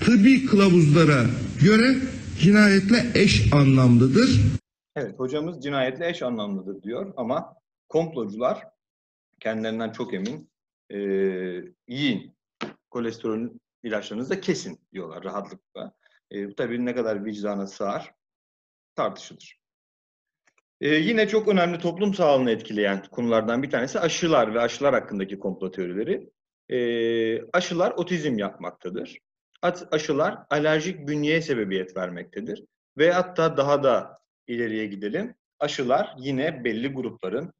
tıbbi 0.00 0.46
kılavuzlara 0.46 1.24
göre 1.60 1.96
cinayetle 2.40 3.06
eş 3.14 3.52
anlamlıdır. 3.52 4.40
Evet, 4.96 5.18
hocamız 5.18 5.62
cinayetle 5.62 6.08
eş 6.08 6.22
anlamlıdır 6.22 6.82
diyor 6.82 7.12
ama 7.16 7.54
komplocular 7.88 8.62
kendilerinden 9.40 9.92
çok 9.92 10.14
emin 10.14 10.48
e, 10.90 10.98
yiyin 11.88 12.36
kolesterol 12.90 13.48
ilaçlarınızı 13.82 14.30
da 14.30 14.40
kesin 14.40 14.80
diyorlar 14.92 15.24
rahatlıkla. 15.24 15.92
E, 16.30 16.54
tabii 16.54 16.84
ne 16.84 16.94
kadar 16.94 17.24
vicdana 17.24 17.66
sığar 17.66 18.14
tartışılır. 18.94 19.58
E, 20.80 20.88
yine 20.88 21.28
çok 21.28 21.48
önemli 21.48 21.78
toplum 21.78 22.14
sağlığını 22.14 22.50
etkileyen 22.50 23.02
konulardan 23.02 23.62
bir 23.62 23.70
tanesi 23.70 24.00
aşılar 24.00 24.54
ve 24.54 24.60
aşılar 24.60 24.94
hakkındaki 24.94 25.38
komplo 25.38 25.70
teorileri. 25.70 26.30
E, 26.68 27.50
aşılar 27.52 27.90
otizm 27.90 28.38
yapmaktadır. 28.38 29.18
Aşılar 29.90 30.38
alerjik 30.50 31.08
bünyeye 31.08 31.42
sebebiyet 31.42 31.96
vermektedir. 31.96 32.64
Ve 32.98 33.12
hatta 33.12 33.56
daha 33.56 33.82
da 33.82 34.18
ileriye 34.46 34.86
gidelim. 34.86 35.34
Aşılar 35.58 36.14
yine 36.18 36.64
belli 36.64 36.88
grupların 36.88 37.52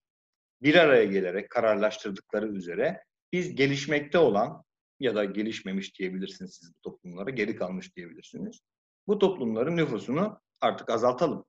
bir 0.62 0.74
araya 0.74 1.04
gelerek 1.04 1.50
kararlaştırdıkları 1.50 2.48
üzere 2.48 3.04
biz 3.32 3.54
gelişmekte 3.54 4.18
olan 4.18 4.64
ya 5.00 5.14
da 5.14 5.24
gelişmemiş 5.24 5.98
diyebilirsiniz 5.98 6.54
siz 6.54 6.74
bu 6.74 6.80
toplumlara, 6.80 7.30
geri 7.30 7.56
kalmış 7.56 7.96
diyebilirsiniz. 7.96 8.60
Bu 9.06 9.18
toplumların 9.18 9.76
nüfusunu 9.76 10.40
artık 10.60 10.90
azaltalım 10.90 11.44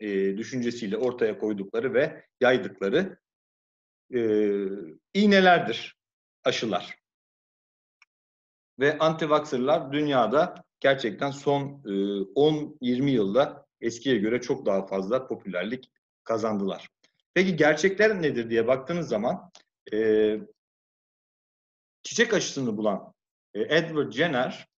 e, 0.00 0.36
düşüncesiyle 0.36 0.96
ortaya 0.96 1.38
koydukları 1.38 1.94
ve 1.94 2.24
yaydıkları 2.40 3.18
e, 4.14 4.20
iğnelerdir 5.14 5.96
aşılar. 6.44 6.98
Ve 8.78 8.98
antivaksırlar 8.98 9.92
dünyada 9.92 10.64
gerçekten 10.80 11.30
son 11.30 11.82
e, 11.84 11.88
10-20 11.90 13.10
yılda 13.10 13.66
eskiye 13.80 14.16
göre 14.16 14.40
çok 14.40 14.66
daha 14.66 14.86
fazla 14.86 15.26
popülerlik 15.26 15.90
kazandılar. 16.24 16.88
Peki 17.34 17.56
gerçekler 17.56 18.22
nedir 18.22 18.50
diye 18.50 18.66
baktığınız 18.66 19.08
zaman 19.08 19.50
e, 19.92 20.38
çiçek 22.02 22.34
aşısını 22.34 22.76
bulan 22.76 23.14
e, 23.54 23.60
Edward 23.60 24.12
Jenner 24.12 24.68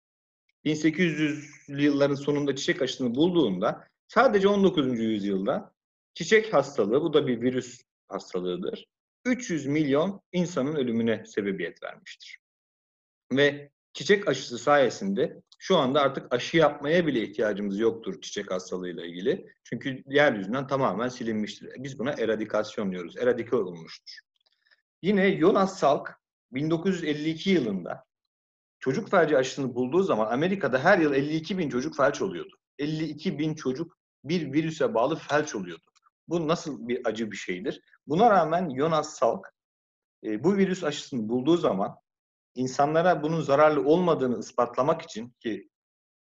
1800'lü 0.65 1.83
yılların 1.83 2.15
sonunda 2.15 2.57
çiçek 2.57 2.83
aşısını 2.83 3.15
bulduğunda 3.15 3.89
sadece 4.09 4.49
19. 4.49 5.01
yüzyılda 5.01 5.75
çiçek 6.15 6.55
hastalığı, 6.55 7.03
bu 7.03 7.13
da 7.13 7.27
bir 7.27 7.41
virüs 7.41 7.81
hastalığıdır. 8.09 8.87
300 9.25 9.67
milyon 9.67 10.21
insanın 10.33 10.75
ölümüne 10.75 11.25
sebebiyet 11.27 11.83
vermiştir. 11.83 12.39
Ve 13.33 13.71
çiçek 13.93 14.29
aşısı 14.29 14.59
sayesinde 14.59 15.43
şu 15.59 15.77
anda 15.77 16.01
artık 16.01 16.35
aşı 16.35 16.57
yapmaya 16.57 17.07
bile 17.07 17.23
ihtiyacımız 17.23 17.79
yoktur 17.79 18.21
çiçek 18.21 18.51
hastalığıyla 18.51 19.05
ilgili. 19.05 19.53
Çünkü 19.65 20.03
yeryüzünden 20.07 20.67
tamamen 20.67 21.09
silinmiştir. 21.09 21.71
Biz 21.79 21.99
buna 21.99 22.13
eradikasyon 22.13 22.93
diyoruz. 22.93 23.17
Eradike 23.17 23.57
olmuştur. 23.57 24.24
Yine 25.05 25.39
Jonas 25.39 25.79
Salk 25.79 26.21
1952 26.53 27.51
yılında 27.51 28.05
çocuk 28.81 29.11
felci 29.11 29.39
aşısını 29.39 29.75
bulduğu 29.75 30.03
zaman 30.03 30.33
Amerika'da 30.33 30.79
her 30.79 30.99
yıl 30.99 31.15
52 31.15 31.59
bin 31.59 31.69
çocuk 31.69 31.97
felç 31.97 32.23
oluyordu. 32.23 32.57
52 32.79 33.39
bin 33.39 33.55
çocuk 33.55 33.99
bir 34.25 34.53
virüse 34.53 34.95
bağlı 34.95 35.17
felç 35.17 35.55
oluyordu. 35.55 35.83
Bu 36.29 36.49
nasıl 36.49 36.89
bir 36.89 37.07
acı 37.07 37.31
bir 37.31 37.37
şeydir? 37.37 37.81
Buna 38.07 38.31
rağmen 38.31 38.77
Jonas 38.77 39.19
Salk 39.19 39.53
e, 40.25 40.45
bu 40.45 40.57
virüs 40.57 40.85
aşısını 40.85 41.29
bulduğu 41.29 41.57
zaman 41.57 41.97
insanlara 42.55 43.23
bunun 43.23 43.41
zararlı 43.41 43.85
olmadığını 43.85 44.39
ispatlamak 44.39 45.03
için 45.03 45.35
ki 45.41 45.69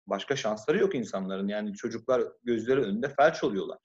başka 0.07 0.37
şansları 0.37 0.79
yok 0.79 0.95
insanların. 0.95 1.49
Yani 1.49 1.75
çocuklar 1.75 2.23
gözleri 2.43 2.81
önünde 2.81 3.09
felç 3.09 3.45
oluyorlar. 3.45 3.79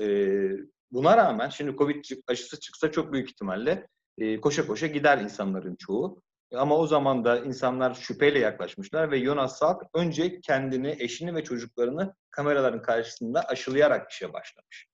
Ee, 0.00 0.50
buna 0.90 1.16
rağmen 1.16 1.48
şimdi 1.48 1.76
Covid 1.76 2.04
aşısı 2.28 2.60
çıksa 2.60 2.92
çok 2.92 3.12
büyük 3.12 3.30
ihtimalle 3.30 3.86
e, 4.18 4.40
koşa 4.40 4.66
koşa 4.66 4.86
gider 4.86 5.18
insanların 5.18 5.76
çoğu. 5.76 6.22
Ama 6.54 6.76
o 6.76 6.86
zaman 6.86 7.24
da 7.24 7.38
insanlar 7.38 7.94
şüpheyle 7.94 8.38
yaklaşmışlar 8.38 9.10
ve 9.10 9.24
Jonas 9.24 9.58
Salk 9.58 9.82
önce 9.94 10.40
kendini, 10.40 10.96
eşini 10.98 11.34
ve 11.34 11.44
çocuklarını 11.44 12.14
kameraların 12.30 12.82
karşısında 12.82 13.42
aşılayarak 13.42 14.10
işe 14.10 14.32
başlamış. 14.32 14.88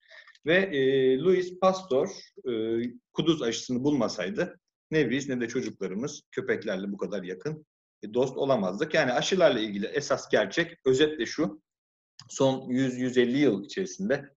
Ve 0.46 0.56
e, 0.56 1.18
Louis 1.18 1.58
Pasteur 1.60 2.08
e, 2.48 2.82
kuduz 3.12 3.42
aşısını 3.42 3.84
bulmasaydı 3.84 4.58
ne 4.90 5.10
biz 5.10 5.28
ne 5.28 5.40
de 5.40 5.48
çocuklarımız 5.48 6.22
köpeklerle 6.30 6.92
bu 6.92 6.96
kadar 6.96 7.22
yakın 7.22 7.66
e, 8.02 8.14
dost 8.14 8.36
olamazdık. 8.36 8.94
Yani 8.94 9.12
aşılarla 9.12 9.60
ilgili 9.60 9.86
esas 9.86 10.28
gerçek 10.28 10.78
özetle 10.86 11.26
şu. 11.26 11.62
Son 12.28 12.60
100-150 12.60 13.36
yıl 13.36 13.64
içerisinde 13.64 14.30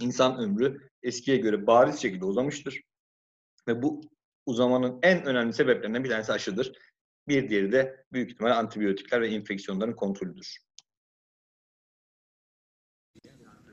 insan 0.00 0.38
ömrü 0.38 0.88
eskiye 1.02 1.36
göre 1.36 1.66
bariz 1.66 1.98
şekilde 1.98 2.24
uzamıştır. 2.24 2.80
Ve 3.68 3.82
bu 3.82 4.00
uzamanın 4.46 4.98
en 5.02 5.24
önemli 5.24 5.52
sebeplerinden 5.52 6.04
bir 6.04 6.08
tanesi 6.10 6.32
aşıdır. 6.32 6.72
Bir 7.28 7.48
diğeri 7.48 7.72
de 7.72 8.04
büyük 8.12 8.30
ihtimalle 8.30 8.54
antibiyotikler 8.54 9.20
ve 9.20 9.28
enfeksiyonların 9.28 9.92
kontrolüdür. 9.92 10.56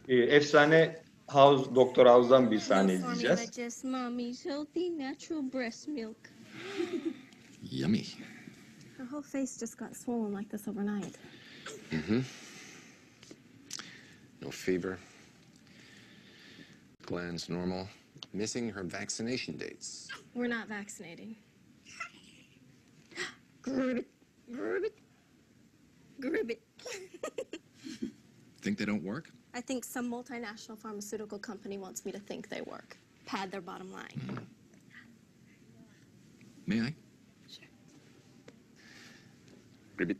Ee, 0.08 0.16
efsane 0.16 1.04
House, 1.28 1.76
Doktor 1.76 2.06
House'dan 2.06 2.52
bir 2.52 2.60
sahne 2.60 2.94
izleyeceğiz. 2.94 3.40
Yummy. 7.72 8.04
Her 8.98 9.06
whole 9.06 9.24
face 9.24 9.60
just 9.60 9.78
got 9.78 9.98
swollen 9.98 10.40
like 10.40 10.50
this 10.50 10.68
overnight. 10.68 11.16
No 14.42 14.52
fever. 14.52 14.98
Glands 17.08 17.50
normal. 17.50 17.86
Missing 18.34 18.70
her 18.70 18.84
vaccination 18.84 19.58
dates. 19.58 20.08
We're 20.36 20.48
not 20.48 20.68
vaccinating. 20.68 21.36
Gribbit, 23.64 24.06
gribbit, 24.52 24.94
gribbit. 26.22 26.60
Think 28.62 28.78
they 28.78 28.86
don't 28.86 29.04
work? 29.04 29.32
I 29.54 29.62
think 29.62 29.84
some 29.84 30.10
multinational 30.12 30.78
pharmaceutical 30.78 31.40
company 31.40 31.78
wants 31.78 32.06
me 32.06 32.12
to 32.12 32.20
think 32.20 32.50
they 32.50 32.62
work. 32.62 32.98
Pad 33.26 33.52
their 33.52 33.62
bottom 33.62 33.92
line. 33.92 34.22
Hmm. 34.28 34.38
May 36.68 36.82
I? 36.82 36.94
Ribbit. 39.98 40.18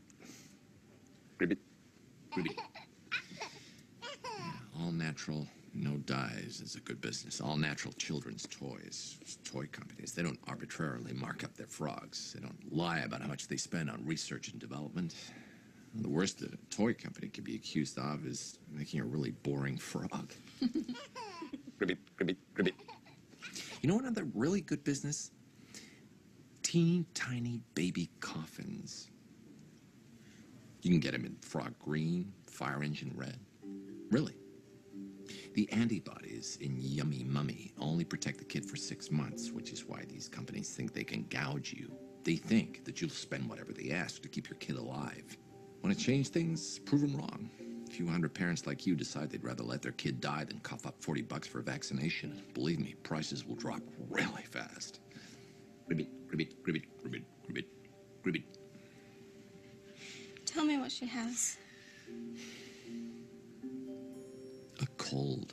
Ribbit. 1.38 1.58
Ruby. 2.36 2.56
All 4.78 4.92
natural, 4.92 5.46
No 5.72 5.96
dyes 5.98 6.60
is 6.62 6.74
a 6.74 6.80
good 6.80 7.00
business. 7.00 7.40
All 7.40 7.56
natural 7.56 7.92
children's 7.94 8.46
toys. 8.46 9.18
Toy 9.44 9.66
companies, 9.70 10.12
they 10.12 10.22
don't 10.22 10.38
arbitrarily 10.48 11.12
mark 11.12 11.44
up 11.44 11.54
their 11.56 11.68
frogs. 11.68 12.32
They 12.32 12.40
don't 12.40 12.72
lie 12.74 13.00
about 13.00 13.22
how 13.22 13.28
much 13.28 13.46
they 13.46 13.56
spend 13.56 13.88
on 13.88 14.04
research 14.04 14.48
and 14.48 14.58
development. 14.60 15.14
The 15.94 16.08
worst 16.08 16.38
that 16.40 16.52
a 16.52 16.56
toy 16.70 16.94
company 16.94 17.28
could 17.28 17.44
be 17.44 17.54
accused 17.54 17.98
of 17.98 18.26
is 18.26 18.58
making 18.70 19.00
a 19.00 19.04
really 19.04 19.30
boring 19.30 19.76
frog. 19.76 20.32
Gribbit, 21.80 21.98
gribbit, 22.18 22.36
gribbit. 22.54 22.74
You 23.80 23.88
know 23.88 23.98
another 23.98 24.24
really 24.34 24.60
good 24.60 24.84
business? 24.84 25.30
Teeny 26.62 27.06
tiny 27.14 27.62
baby 27.74 28.10
coffins. 28.20 29.08
You 30.82 30.90
can 30.90 31.00
get 31.00 31.12
them 31.12 31.24
in 31.24 31.36
frog 31.40 31.74
green, 31.78 32.32
fire 32.46 32.82
engine 32.82 33.12
red. 33.14 33.38
Really. 34.10 34.34
The 35.54 35.70
antibodies 35.72 36.58
in 36.60 36.76
Yummy 36.78 37.24
Mummy 37.24 37.72
only 37.78 38.04
protect 38.04 38.38
the 38.38 38.44
kid 38.44 38.64
for 38.64 38.76
six 38.76 39.10
months, 39.10 39.50
which 39.50 39.72
is 39.72 39.84
why 39.84 40.04
these 40.08 40.28
companies 40.28 40.70
think 40.70 40.92
they 40.92 41.02
can 41.02 41.26
gouge 41.28 41.72
you. 41.72 41.90
They 42.22 42.36
think 42.36 42.84
that 42.84 43.00
you'll 43.00 43.10
spend 43.10 43.48
whatever 43.48 43.72
they 43.72 43.90
ask 43.90 44.22
to 44.22 44.28
keep 44.28 44.48
your 44.48 44.58
kid 44.58 44.76
alive. 44.76 45.36
Want 45.82 45.96
to 45.96 46.04
change 46.04 46.28
things? 46.28 46.78
Prove 46.80 47.00
them 47.00 47.16
wrong. 47.16 47.50
A 47.88 47.90
few 47.90 48.06
hundred 48.06 48.32
parents 48.32 48.64
like 48.64 48.86
you 48.86 48.94
decide 48.94 49.30
they'd 49.30 49.42
rather 49.42 49.64
let 49.64 49.82
their 49.82 49.92
kid 49.92 50.20
die 50.20 50.44
than 50.44 50.60
cough 50.60 50.86
up 50.86 50.94
40 51.02 51.22
bucks 51.22 51.48
for 51.48 51.58
a 51.58 51.62
vaccination. 51.62 52.42
Believe 52.54 52.78
me, 52.78 52.94
prices 53.02 53.44
will 53.44 53.56
drop 53.56 53.82
really 54.08 54.44
fast. 54.44 55.00
Gribbit, 55.90 56.06
gribbit, 56.28 56.54
gribbit, 56.62 56.84
gribbit, 57.02 57.24
gribbit, 57.48 57.64
gribbit. 58.24 58.44
Tell 60.46 60.64
me 60.64 60.78
what 60.78 60.92
she 60.92 61.06
has. 61.06 61.56
Cold. 65.10 65.50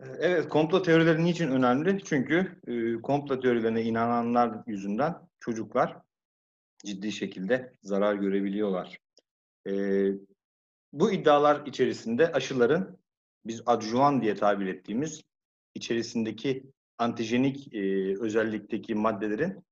Evet, 0.00 0.48
komplo 0.48 0.82
teorileri 0.82 1.24
niçin 1.24 1.48
önemli? 1.48 2.04
Çünkü 2.04 2.60
e, 2.66 3.02
komplo 3.02 3.40
teorilerine 3.40 3.82
inananlar 3.82 4.62
yüzünden 4.66 5.14
çocuklar 5.40 5.96
ciddi 6.84 7.12
şekilde 7.12 7.74
zarar 7.82 8.14
görebiliyorlar. 8.14 8.98
E, 9.66 9.72
bu 10.92 11.12
iddialar 11.12 11.66
içerisinde 11.66 12.32
aşıların 12.32 12.98
biz 13.46 13.62
adjuvan 13.66 14.22
diye 14.22 14.34
tabir 14.34 14.66
ettiğimiz 14.66 15.22
içerisindeki 15.74 16.72
antijenik 16.98 17.74
e, 17.74 17.80
özellikteki 18.20 18.94
maddelerin 18.94 19.64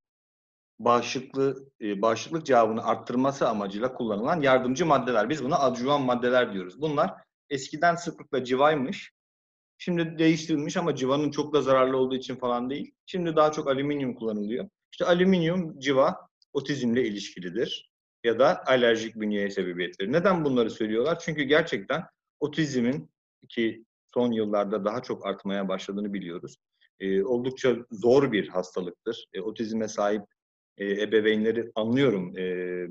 bağışıklı, 0.79 1.69
e, 1.81 2.03
bağışıklık 2.03 2.47
cevabını 2.47 2.85
arttırması 2.85 3.49
amacıyla 3.49 3.95
kullanılan 3.95 4.41
yardımcı 4.41 4.87
maddeler. 4.87 5.29
Biz 5.29 5.45
buna 5.45 5.59
adjuvan 5.59 6.03
maddeler 6.03 6.53
diyoruz. 6.53 6.81
Bunlar 6.81 7.15
eskiden 7.51 7.95
sıklıkla 7.95 8.45
civaymış. 8.45 9.13
Şimdi 9.79 10.19
değiştirilmiş 10.19 10.77
ama 10.77 10.97
civanın 10.97 11.31
çok 11.31 11.55
da 11.55 11.63
zararlı 11.63 11.97
olduğu 11.97 12.15
için 12.15 12.37
falan 12.37 12.71
değil. 12.71 12.93
Şimdi 13.07 13.37
daha 13.37 13.53
çok 13.53 13.69
alüminyum 13.69 14.15
kullanılıyor. 14.15 14.69
İşte 14.93 15.05
alüminyum, 15.05 15.79
civa 15.79 16.29
otizmle 16.53 17.07
ilişkilidir. 17.07 17.91
Ya 18.25 18.39
da 18.39 18.65
alerjik 18.67 19.15
bünyeye 19.17 19.51
sebebiyet 19.51 20.01
verir. 20.01 20.13
Neden 20.13 20.45
bunları 20.45 20.71
söylüyorlar? 20.71 21.19
Çünkü 21.19 21.43
gerçekten 21.43 22.05
otizmin 22.41 23.11
ki 23.49 23.85
son 24.15 24.33
yıllarda 24.33 24.85
daha 24.85 25.03
çok 25.03 25.27
artmaya 25.27 25.69
başladığını 25.69 26.15
biliyoruz. 26.15 26.57
Ee, 27.01 27.23
oldukça 27.23 27.77
zor 27.91 28.33
bir 28.33 28.49
hastalıktır. 28.49 29.27
Ee, 29.35 29.41
otizme 29.41 29.89
sahip 29.89 30.23
e, 30.79 31.03
ebeveynleri 31.03 31.73
anlıyorum. 31.75 32.39
Ee, 32.39 32.87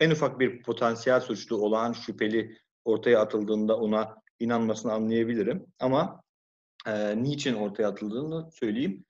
en 0.00 0.10
ufak 0.10 0.40
bir 0.40 0.62
potansiyel 0.62 1.20
suçlu 1.20 1.56
olağan 1.56 1.92
şüpheli 1.92 2.58
ortaya 2.84 3.20
atıldığında 3.20 3.76
ona 3.76 4.16
inanmasını 4.38 4.92
anlayabilirim. 4.92 5.66
Ama 5.78 6.22
e, 6.86 7.22
niçin 7.22 7.54
ortaya 7.54 7.88
atıldığını 7.88 8.50
söyleyeyim. 8.52 9.04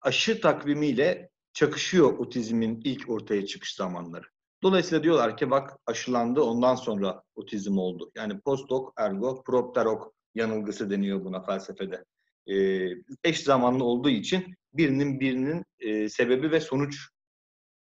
Aşı 0.00 0.40
takvimiyle 0.40 1.30
çakışıyor 1.52 2.18
otizmin 2.18 2.80
ilk 2.84 3.10
ortaya 3.10 3.46
çıkış 3.46 3.74
zamanları. 3.74 4.26
Dolayısıyla 4.62 5.02
diyorlar 5.02 5.36
ki 5.36 5.50
bak 5.50 5.78
aşılandı 5.86 6.40
ondan 6.42 6.74
sonra 6.74 7.22
otizm 7.34 7.78
oldu. 7.78 8.10
Yani 8.14 8.40
post 8.40 8.70
hoc 8.70 8.92
ergo 8.96 9.42
propter 9.42 9.86
hoc 9.86 10.02
yanılgısı 10.34 10.90
deniyor 10.90 11.24
buna 11.24 11.42
felsefede. 11.42 12.04
E, 12.46 12.88
eş 13.24 13.42
zamanlı 13.42 13.84
olduğu 13.84 14.10
için 14.10 14.54
birinin 14.72 15.20
birinin 15.20 15.64
e, 15.78 16.08
sebebi 16.08 16.50
ve 16.50 16.60
sonuç 16.60 17.08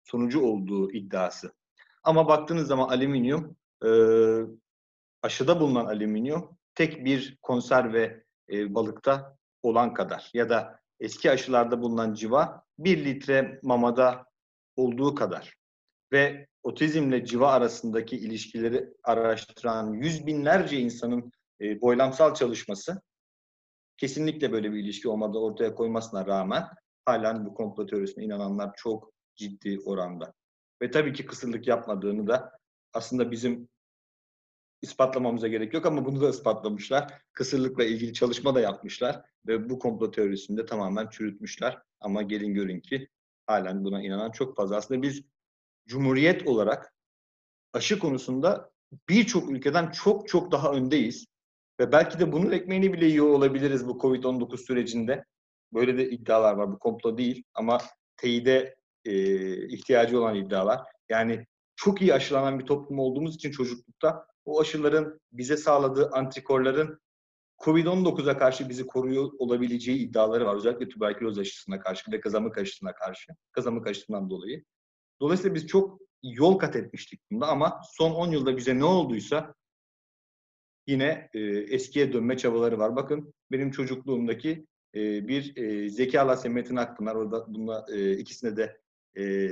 sonucu 0.05 0.41
olduğu 0.41 0.93
iddiası. 0.93 1.53
Ama 2.03 2.29
baktığınız 2.29 2.67
zaman 2.67 2.89
alüminyum 2.89 3.57
e, 3.85 3.91
aşıda 5.23 5.61
bulunan 5.61 5.87
alüminyum 5.87 6.59
tek 6.75 7.05
bir 7.05 7.39
konserve 7.43 8.25
e, 8.53 8.75
balıkta 8.75 9.37
olan 9.63 9.95
kadar 9.95 10.31
ya 10.35 10.49
da 10.49 10.81
eski 11.01 11.31
aşılarda 11.31 11.83
bulunan 11.83 12.15
civa 12.15 12.65
bir 12.79 13.05
litre 13.05 13.61
mamada 13.63 14.27
olduğu 14.77 15.15
kadar 15.15 15.55
ve 16.13 16.47
otizmle 16.63 17.25
civa 17.25 17.51
arasındaki 17.53 18.17
ilişkileri 18.17 18.89
araştıran 19.05 19.93
yüz 19.93 20.27
binlerce 20.27 20.79
insanın 20.79 21.33
e, 21.61 21.81
boylamsal 21.81 22.35
çalışması 22.35 23.03
kesinlikle 23.97 24.53
böyle 24.53 24.73
bir 24.73 24.79
ilişki 24.79 25.09
olmadığı 25.09 25.39
ortaya 25.39 25.75
koymasına 25.75 26.27
rağmen 26.27 26.65
halen 27.05 27.47
bu 27.47 27.55
komplo 27.55 27.87
teorisine 27.87 28.25
inananlar 28.25 28.73
çok 28.77 29.13
ciddi 29.37 29.79
oranda. 29.85 30.35
Ve 30.83 30.91
tabii 30.91 31.13
ki 31.13 31.27
kısırlık 31.27 31.67
yapmadığını 31.67 32.27
da 32.27 32.59
aslında 32.93 33.31
bizim 33.31 33.69
ispatlamamıza 34.83 35.49
gerek 35.49 35.75
yok 35.75 35.87
ama 35.87 36.05
bunu 36.05 36.21
da 36.21 36.29
ispatlamışlar. 36.29 37.23
Kısırlıkla 37.33 37.85
ilgili 37.85 38.13
çalışma 38.13 38.55
da 38.55 38.61
yapmışlar 38.61 39.25
ve 39.47 39.71
bu 39.71 39.79
komplo 39.79 40.11
teorisini 40.11 40.57
de 40.57 40.67
tamamen 40.67 41.09
çürütmüşler. 41.09 41.79
Ama 42.01 42.23
gelin 42.23 42.55
görün 42.55 42.81
ki 42.81 43.09
halen 43.47 43.85
buna 43.85 44.03
inanan 44.03 44.31
çok 44.31 44.57
fazla. 44.57 44.77
Aslında 44.77 45.03
biz 45.03 45.23
Cumhuriyet 45.87 46.47
olarak 46.47 46.95
aşı 47.73 47.99
konusunda 47.99 48.71
birçok 49.09 49.51
ülkeden 49.51 49.91
çok 49.91 50.29
çok 50.29 50.53
daha 50.53 50.73
öndeyiz. 50.73 51.27
Ve 51.81 51.93
belki 51.93 52.21
de 52.21 52.33
bunun 52.33 52.51
ekmeğini 52.51 52.93
bile 52.93 53.07
yiyor 53.07 53.27
olabiliriz 53.27 53.89
bu 53.89 53.93
Covid-19 53.93 54.57
sürecinde. 54.57 55.25
Böyle 55.73 55.99
de 55.99 56.11
iddialar 56.11 56.55
var. 56.55 56.73
Bu 56.73 56.79
komplo 56.79 57.19
değil 57.19 57.45
ama 57.55 57.79
teyide 58.17 58.77
e, 59.05 59.15
ihtiyacı 59.69 60.21
olan 60.21 60.35
iddialar. 60.35 60.81
Yani 61.09 61.47
çok 61.77 62.03
iyi 62.03 62.15
aşılanan 62.15 62.59
bir 62.59 62.67
toplum 62.67 62.99
olduğumuz 62.99 63.35
için 63.35 63.51
çocuklukta 63.51 64.27
o 64.45 64.61
aşıların 64.61 65.21
bize 65.33 65.57
sağladığı 65.57 66.11
antikorların 66.11 67.01
Covid-19'a 67.65 68.39
karşı 68.39 68.69
bizi 68.69 68.87
koruyor 68.87 69.31
olabileceği 69.39 69.99
iddiaları 69.99 70.47
var. 70.47 70.57
Özellikle 70.57 70.89
tüberküloz 70.89 71.39
aşısına 71.39 71.81
karşı 71.81 72.13
ve 72.13 72.21
kızamık 72.21 72.59
aşısına 72.59 72.95
karşı. 72.95 73.33
Kızamık 73.53 73.87
aşısından 73.87 74.31
dolayı. 74.31 74.65
Dolayısıyla 75.21 75.55
biz 75.55 75.67
çok 75.67 76.01
yol 76.23 76.59
kat 76.59 76.77
etmiştik 76.77 77.21
bunda 77.31 77.47
ama 77.47 77.81
son 77.93 78.11
10 78.11 78.31
yılda 78.31 78.57
bize 78.57 78.79
ne 78.79 78.85
olduysa 78.85 79.55
yine 80.87 81.29
e, 81.35 81.41
eskiye 81.49 82.13
dönme 82.13 82.37
çabaları 82.37 82.79
var. 82.79 82.97
Bakın 82.97 83.35
benim 83.53 83.71
çocukluğumdaki 83.71 84.67
e, 84.95 85.29
bir 85.29 85.57
e, 85.57 85.89
Zeki 85.89 86.21
Alasya 86.21 86.51
Metin 86.51 86.77
Akpınar 86.77 87.15
orada 87.15 87.47
bununla 87.49 87.87
e, 87.93 88.13
ikisine 88.13 88.57
de 88.57 88.77
e, 89.19 89.51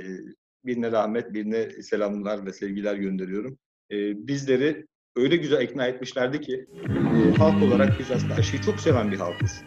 birine 0.65 0.91
rahmet, 0.91 1.33
birine 1.33 1.69
selamlar 1.69 2.45
ve 2.45 2.53
sevgiler 2.53 2.95
gönderiyorum. 2.95 3.57
E, 3.91 4.27
bizleri 4.27 4.85
öyle 5.15 5.35
güzel 5.35 5.61
ikna 5.61 5.87
etmişlerdi 5.87 6.41
ki 6.41 6.65
e, 6.85 7.37
halk 7.37 7.63
olarak 7.63 7.99
biz 7.99 8.11
aslında 8.11 8.33
aşıyı 8.33 8.61
çok 8.61 8.79
seven 8.79 9.11
bir 9.11 9.17
halkız. 9.17 9.63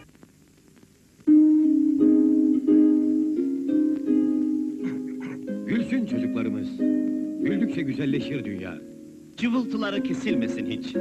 Gülsün 5.66 6.06
çocuklarımız. 6.06 6.78
Güldükçe 7.42 7.82
güzelleşir 7.82 8.44
dünya. 8.44 8.95
Cıvıltıları 9.36 10.02
kesilmesin 10.02 10.66
hiç. 10.66 10.92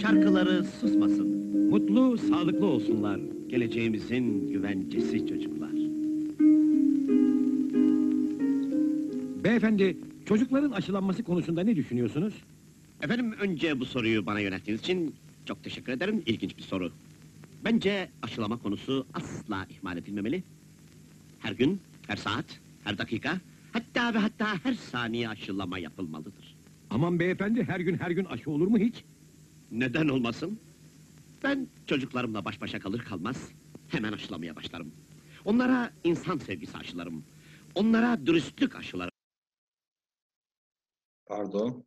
Şarkıları 0.00 0.64
susmasın. 0.64 1.28
Mutlu, 1.70 2.18
sağlıklı 2.18 2.66
olsunlar. 2.66 3.20
Geleceğimizin 3.48 4.48
güvencesi 4.48 5.26
çocuklar. 5.26 5.70
Beyefendi, 9.44 9.96
çocukların 10.26 10.70
aşılanması 10.70 11.22
konusunda 11.22 11.62
ne 11.62 11.76
düşünüyorsunuz? 11.76 12.34
Efendim 13.02 13.32
önce 13.40 13.80
bu 13.80 13.84
soruyu 13.84 14.26
bana 14.26 14.40
yönelttiğiniz 14.40 14.80
için 14.80 15.14
çok 15.44 15.64
teşekkür 15.64 15.92
ederim. 15.92 16.22
İlginç 16.26 16.56
bir 16.56 16.62
soru. 16.62 16.92
Bence 17.64 18.08
aşılama 18.22 18.58
konusu 18.58 19.06
asla 19.14 19.66
ihmal 19.70 19.96
edilmemeli. 19.96 20.42
Her 21.38 21.52
gün, 21.52 21.80
her 22.06 22.16
saat, 22.16 22.60
her 22.84 22.98
dakika, 22.98 23.40
hatta 23.72 24.14
ve 24.14 24.18
hatta 24.18 24.64
her 24.64 24.74
saniye 24.74 25.28
aşılama 25.28 25.78
yapılmalıdır. 25.78 26.55
Aman 26.96 27.20
beyefendi, 27.20 27.64
her 27.64 27.80
gün 27.80 27.98
her 27.98 28.10
gün 28.10 28.24
aşı 28.24 28.50
olur 28.50 28.66
mu 28.66 28.78
hiç? 28.78 29.04
Neden 29.70 30.08
olmasın? 30.08 30.60
Ben 31.42 31.68
çocuklarımla 31.86 32.44
baş 32.44 32.60
başa 32.60 32.80
kalır 32.80 33.00
kalmaz 33.00 33.52
hemen 33.88 34.12
aşılamaya 34.12 34.56
başlarım. 34.56 34.94
Onlara 35.44 35.92
insan 36.04 36.38
sevgisi 36.38 36.76
aşılarım. 36.76 37.24
Onlara 37.74 38.26
dürüstlük 38.26 38.76
aşılarım. 38.76 39.10
Pardon. 41.26 41.84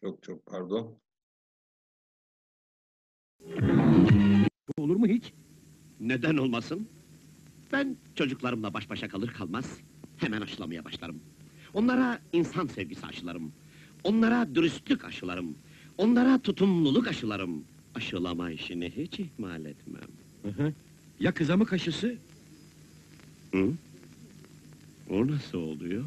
Çok 0.00 0.22
çok 0.22 0.46
pardon. 0.46 0.98
Olur 4.76 4.96
mu 4.96 5.06
hiç? 5.06 5.32
Neden 6.00 6.36
olmasın? 6.36 6.88
Ben 7.72 7.96
çocuklarımla 8.14 8.74
baş 8.74 8.90
başa 8.90 9.08
kalır 9.08 9.28
kalmaz 9.28 9.80
hemen 10.16 10.40
aşılamaya 10.40 10.84
başlarım. 10.84 11.33
Onlara 11.74 12.18
insan 12.32 12.66
sevgisi 12.66 13.06
aşılarım. 13.06 13.52
Onlara 14.04 14.54
dürüstlük 14.54 15.04
aşılarım. 15.04 15.54
Onlara 15.98 16.38
tutumluluk 16.38 17.08
aşılarım. 17.08 17.64
Aşılama 17.94 18.50
işini 18.50 18.92
hiç 18.96 19.20
ihmal 19.20 19.64
etmem. 19.64 20.08
Hı 20.42 20.48
hı. 20.48 20.72
Ya 21.20 21.32
kızamık 21.34 21.72
aşısı? 21.72 22.14
Hı? 23.54 23.72
O 25.10 25.26
nasıl 25.26 25.58
oluyor? 25.58 26.04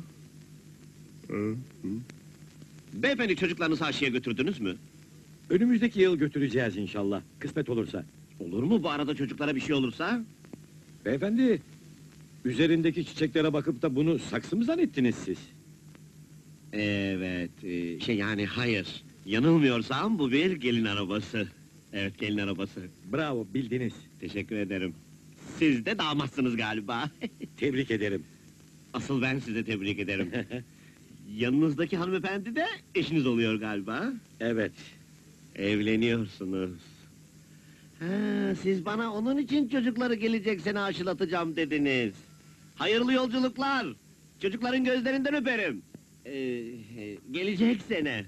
Hı, 1.28 1.52
hı. 1.82 1.90
Beyefendi 2.94 3.36
çocuklarınızı 3.36 3.86
aşıya 3.86 4.12
götürdünüz 4.12 4.60
mü? 4.60 4.76
Önümüzdeki 5.50 6.02
yıl 6.02 6.18
götüreceğiz 6.18 6.78
inşallah. 6.78 7.22
Kısmet 7.40 7.70
olursa. 7.70 8.06
Olur 8.40 8.64
mu 8.64 8.84
bu 8.84 8.90
arada 8.90 9.16
çocuklara 9.16 9.56
bir 9.56 9.62
şey 9.62 9.76
olursa? 9.76 10.24
Beyefendi, 11.06 11.62
üzerindeki 12.46 13.06
çiçeklere 13.06 13.54
bakıp 13.54 13.82
da 13.82 13.96
bunu 13.96 14.20
saksı 14.20 14.56
mı 14.56 14.66
zannettiniz 14.66 15.16
siz? 15.16 15.38
Evet, 16.74 17.64
e, 17.64 18.00
şey 18.00 18.16
yani 18.16 18.46
hayır. 18.46 19.04
Yanılmıyorsam 19.26 20.20
bu 20.20 20.32
bir 20.32 20.52
gelin 20.52 20.86
arabası. 20.86 21.48
Evet, 21.94 22.20
gelin 22.20 22.38
arabası. 22.38 22.82
Bravo, 23.14 23.48
bildiniz. 23.54 23.94
Teşekkür 24.20 24.56
ederim. 24.56 24.94
Siz 25.60 25.86
de 25.86 25.98
damatsınız 25.98 26.56
galiba. 26.58 27.10
Tebrik 27.58 27.92
ederim. 27.92 28.24
Asıl 28.94 29.22
ben 29.22 29.40
size 29.40 29.64
tebrik 29.64 30.00
ederim. 30.00 30.32
Yanınızdaki 31.38 31.98
hanımefendi 31.98 32.56
de 32.56 32.66
eşiniz 32.96 33.26
oluyor 33.26 33.56
galiba. 33.56 34.14
Evet. 34.40 34.72
Evleniyorsunuz. 35.56 36.72
Ha, 38.00 38.06
siz 38.62 38.86
bana 38.86 39.14
onun 39.14 39.38
için 39.38 39.70
çocukları 39.70 40.16
gelecek 40.16 40.62
sene 40.62 40.80
aşılatacağım 40.80 41.56
dediniz. 41.56 42.14
Hayırlı 42.76 43.14
yolculuklar. 43.14 43.88
Çocukların 44.42 44.84
gözlerinden 44.84 45.36
öperim. 45.36 45.82
Ee, 46.28 47.16
gelecek 47.32 47.82
sene. 47.82 48.26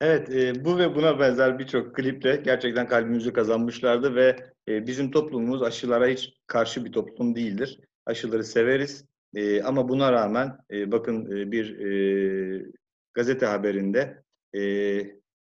Evet, 0.00 0.30
e, 0.30 0.64
bu 0.64 0.78
ve 0.78 0.94
buna 0.94 1.20
benzer 1.20 1.58
birçok 1.58 1.96
kliple 1.96 2.36
gerçekten 2.36 2.88
kalbimizi 2.88 3.32
kazanmışlardı 3.32 4.14
ve 4.14 4.36
e, 4.68 4.86
bizim 4.86 5.10
toplumumuz 5.10 5.62
aşılara 5.62 6.06
hiç 6.06 6.32
karşı 6.46 6.84
bir 6.84 6.92
toplum 6.92 7.34
değildir. 7.34 7.80
Aşıları 8.06 8.44
severiz 8.44 9.04
E, 9.34 9.62
ama 9.62 9.88
buna 9.88 10.12
rağmen 10.12 10.58
e, 10.70 10.92
bakın 10.92 11.36
e, 11.36 11.52
bir 11.52 11.78
e, 11.78 12.66
gazete 13.14 13.46
haberinde 13.46 14.22
e, 14.56 14.62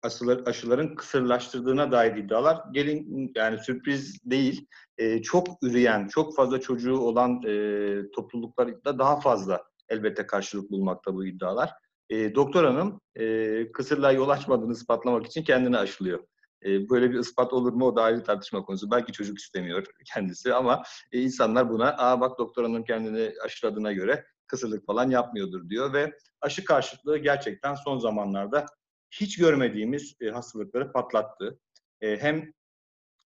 aşılar, 0.02 0.42
aşıların 0.46 0.94
kısırlaştırdığına 0.94 1.92
dair 1.92 2.16
iddialar 2.16 2.58
gelin 2.72 3.32
yani 3.36 3.58
sürpriz 3.58 4.30
değil. 4.30 4.66
E, 4.98 5.22
çok 5.22 5.46
üreyen, 5.62 6.08
çok 6.08 6.36
fazla 6.36 6.60
çocuğu 6.60 6.98
olan 6.98 7.42
e, 7.46 8.10
topluluklarda 8.10 8.98
daha 8.98 9.20
fazla 9.20 9.62
elbette 9.88 10.26
karşılık 10.26 10.70
bulmakta 10.70 11.14
bu 11.14 11.26
iddialar. 11.26 11.70
E, 12.12 12.34
doktor 12.34 12.64
hanım 12.64 13.00
e, 13.14 13.72
kısırlığa 13.72 14.12
yol 14.12 14.28
açmadığını 14.28 14.72
ispatlamak 14.72 15.26
için 15.26 15.42
kendini 15.42 15.78
aşılıyor. 15.78 16.24
E, 16.64 16.88
böyle 16.88 17.10
bir 17.10 17.18
ispat 17.18 17.52
olur 17.52 17.72
mu 17.72 17.86
o 17.86 17.96
da 17.96 18.02
ayrı 18.02 18.24
tartışma 18.24 18.62
konusu. 18.62 18.90
Belki 18.90 19.12
çocuk 19.12 19.38
istemiyor 19.38 19.86
kendisi 20.14 20.54
ama 20.54 20.82
e, 21.12 21.20
insanlar 21.20 21.70
buna 21.70 21.94
aa 21.98 22.20
bak 22.20 22.38
doktor 22.38 22.64
hanım 22.64 22.84
kendini 22.84 23.32
aşıladığına 23.44 23.92
göre 23.92 24.24
kısırlık 24.46 24.86
falan 24.86 25.10
yapmıyordur 25.10 25.68
diyor 25.68 25.92
ve 25.92 26.18
aşı 26.40 26.64
karşıtlığı 26.64 27.18
gerçekten 27.18 27.74
son 27.74 27.98
zamanlarda 27.98 28.66
hiç 29.10 29.38
görmediğimiz 29.38 30.14
e, 30.20 30.28
hastalıkları 30.28 30.92
patlattı. 30.92 31.58
E, 32.00 32.16
hem 32.16 32.52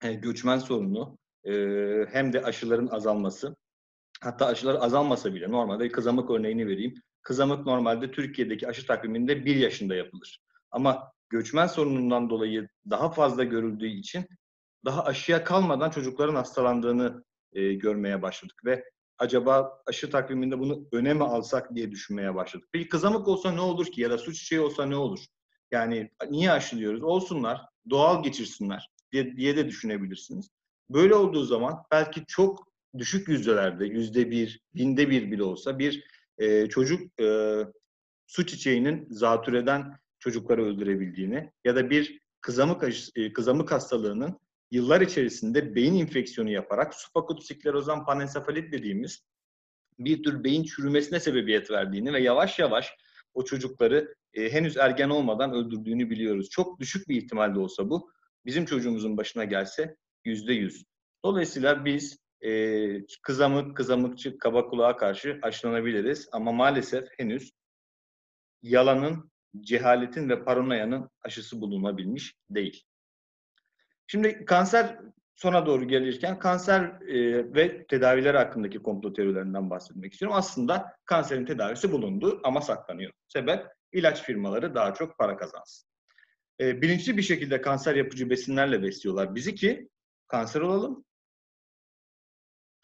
e, 0.03 0.13
göçmen 0.13 0.57
sorunu 0.57 1.17
e, 1.43 1.51
hem 2.11 2.33
de 2.33 2.43
aşıların 2.43 2.87
azalması. 2.87 3.55
Hatta 4.21 4.45
aşılar 4.45 4.75
azalmasa 4.75 5.33
bile 5.33 5.51
normalde 5.51 5.89
kızamık 5.89 6.29
örneğini 6.29 6.67
vereyim. 6.67 6.93
Kızamık 7.27 7.65
normalde 7.65 8.11
Türkiye'deki 8.11 8.67
aşı 8.67 8.87
takviminde 8.87 9.45
bir 9.45 9.55
yaşında 9.55 9.95
yapılır. 9.95 10.39
Ama 10.71 11.11
göçmen 11.29 11.67
sorunundan 11.67 12.29
dolayı 12.29 12.69
daha 12.89 13.09
fazla 13.09 13.43
görüldüğü 13.43 13.87
için 13.87 14.25
daha 14.85 15.03
aşıya 15.03 15.43
kalmadan 15.43 15.89
çocukların 15.89 16.35
hastalandığını 16.35 17.23
e, 17.53 17.73
görmeye 17.73 18.21
başladık 18.21 18.61
ve 18.65 18.83
acaba 19.17 19.81
aşı 19.87 20.09
takviminde 20.09 20.59
bunu 20.59 20.87
öne 20.91 21.13
mi 21.13 21.23
alsak 21.23 21.75
diye 21.75 21.91
düşünmeye 21.91 22.35
başladık. 22.35 22.69
Bir 22.73 22.89
kızamık 22.89 23.27
olsa 23.27 23.51
ne 23.51 23.61
olur 23.61 23.85
ki 23.85 24.01
ya 24.01 24.09
da 24.09 24.17
su 24.17 24.33
çiçeği 24.33 24.61
olsa 24.61 24.85
ne 24.85 24.95
olur? 24.95 25.19
Yani 25.71 26.11
niye 26.29 26.51
aşılıyoruz? 26.51 27.03
Olsunlar, 27.03 27.61
doğal 27.89 28.23
geçirsinler 28.23 28.89
diye, 29.11 29.37
diye 29.37 29.57
de 29.57 29.67
düşünebilirsiniz. 29.67 30.49
Böyle 30.89 31.15
olduğu 31.15 31.43
zaman 31.43 31.83
belki 31.91 32.23
çok 32.27 32.67
düşük 32.97 33.27
yüzdelerde, 33.27 33.85
yüzde 33.85 34.31
bir, 34.31 34.61
binde 34.75 35.09
bir 35.09 35.31
bile 35.31 35.43
olsa 35.43 35.79
bir 35.79 36.16
e, 36.37 36.69
çocuk 36.69 37.21
e, 37.21 37.57
su 38.27 38.45
çiçeğinin 38.45 39.07
zatürreden 39.09 39.99
çocukları 40.19 40.65
öldürebildiğini 40.65 41.51
ya 41.65 41.75
da 41.75 41.89
bir 41.89 42.19
kızamık, 42.41 42.83
e, 43.15 43.33
kızamık 43.33 43.71
hastalığının 43.71 44.39
yıllar 44.71 45.01
içerisinde 45.01 45.75
beyin 45.75 45.93
infeksiyonu 45.93 46.49
yaparak 46.49 46.93
subakutosiklerozan 46.95 48.05
panensefalit 48.05 48.73
dediğimiz 48.73 49.23
bir 49.99 50.23
tür 50.23 50.43
beyin 50.43 50.63
çürümesine 50.63 51.19
sebebiyet 51.19 51.71
verdiğini 51.71 52.13
ve 52.13 52.21
yavaş 52.21 52.59
yavaş 52.59 52.93
o 53.33 53.43
çocukları 53.43 54.15
e, 54.33 54.51
henüz 54.53 54.77
ergen 54.77 55.09
olmadan 55.09 55.53
öldürdüğünü 55.53 56.09
biliyoruz. 56.09 56.49
Çok 56.49 56.79
düşük 56.79 57.09
bir 57.09 57.17
ihtimalle 57.17 57.59
olsa 57.59 57.89
bu 57.89 58.11
bizim 58.45 58.65
çocuğumuzun 58.65 59.17
başına 59.17 59.43
gelse 59.43 59.95
yüzde 60.25 60.53
yüz. 60.53 60.85
Dolayısıyla 61.25 61.85
biz 61.85 62.17
e, 62.41 63.05
kızamık, 63.21 63.77
kızamıkçı, 63.77 64.37
kaba 64.37 64.67
kulağa 64.67 64.97
karşı 64.97 65.39
aşılanabiliriz 65.41 66.29
ama 66.31 66.51
maalesef 66.51 67.07
henüz 67.17 67.51
yalanın, 68.61 69.31
cehaletin 69.61 70.29
ve 70.29 70.43
paranoyanın 70.43 71.09
aşısı 71.21 71.61
bulunabilmiş 71.61 72.35
değil. 72.49 72.83
Şimdi 74.07 74.45
kanser 74.45 74.99
sona 75.35 75.65
doğru 75.65 75.87
gelirken 75.87 76.39
kanser 76.39 76.81
e, 77.01 77.35
ve 77.55 77.85
tedaviler 77.87 78.35
hakkındaki 78.35 78.79
komplo 78.79 79.13
teorilerinden 79.13 79.69
bahsetmek 79.69 80.13
istiyorum. 80.13 80.37
Aslında 80.37 80.95
kanserin 81.05 81.45
tedavisi 81.45 81.91
bulundu 81.91 82.41
ama 82.43 82.61
saklanıyor. 82.61 83.11
Sebep 83.27 83.65
ilaç 83.91 84.23
firmaları 84.23 84.75
daha 84.75 84.93
çok 84.93 85.17
para 85.17 85.37
kazansın. 85.37 85.89
E, 86.59 86.81
bilinçli 86.81 87.17
bir 87.17 87.21
şekilde 87.21 87.61
kanser 87.61 87.95
yapıcı 87.95 88.29
besinlerle 88.29 88.83
besliyorlar 88.83 89.35
bizi 89.35 89.55
ki 89.55 89.89
kanser 90.27 90.61
olalım, 90.61 91.05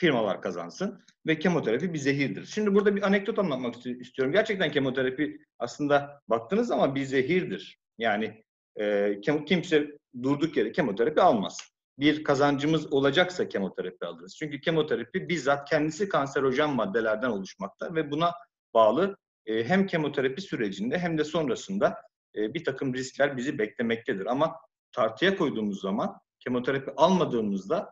firmalar 0.04 0.41
kazansın 0.41 1.04
ve 1.28 1.39
kemoterapi 1.39 1.93
bir 1.93 1.97
zehirdir. 1.97 2.45
Şimdi 2.45 2.76
burada 2.76 2.95
bir 2.95 3.08
anekdot 3.08 3.39
anlatmak 3.39 3.76
isti- 3.76 3.99
istiyorum. 4.01 4.34
Gerçekten 4.34 4.72
kemoterapi 4.72 5.39
aslında 5.60 6.22
baktığınız 6.28 6.68
zaman 6.68 6.95
bir 6.95 7.04
zehirdir. 7.04 7.80
Yani 7.97 8.43
e, 8.80 9.22
kimse 9.47 9.88
durduk 10.24 10.58
yere 10.58 10.72
kemoterapi 10.72 11.22
almaz. 11.22 11.58
Bir 11.99 12.24
kazancımız 12.24 12.93
olacaksa 12.93 13.49
kemoterapi 13.49 14.06
alırız. 14.06 14.36
Çünkü 14.39 14.62
kemoterapi 14.62 15.30
bizzat 15.30 15.70
kendisi 15.70 16.10
kanserojen 16.10 16.70
maddelerden 16.70 17.30
oluşmakta 17.30 17.95
ve 17.95 18.12
buna 18.12 18.32
bağlı 18.74 19.18
e, 19.45 19.64
hem 19.64 19.88
kemoterapi 19.88 20.41
sürecinde 20.41 20.97
hem 20.97 21.18
de 21.18 21.24
sonrasında 21.24 22.01
e, 22.36 22.54
bir 22.54 22.64
takım 22.64 22.93
riskler 22.93 23.38
bizi 23.38 23.60
beklemektedir. 23.60 24.26
Ama 24.26 24.56
tartıya 24.91 25.36
koyduğumuz 25.36 25.82
zaman 25.82 26.18
kemoterapi 26.39 26.91
almadığımızda 26.97 27.89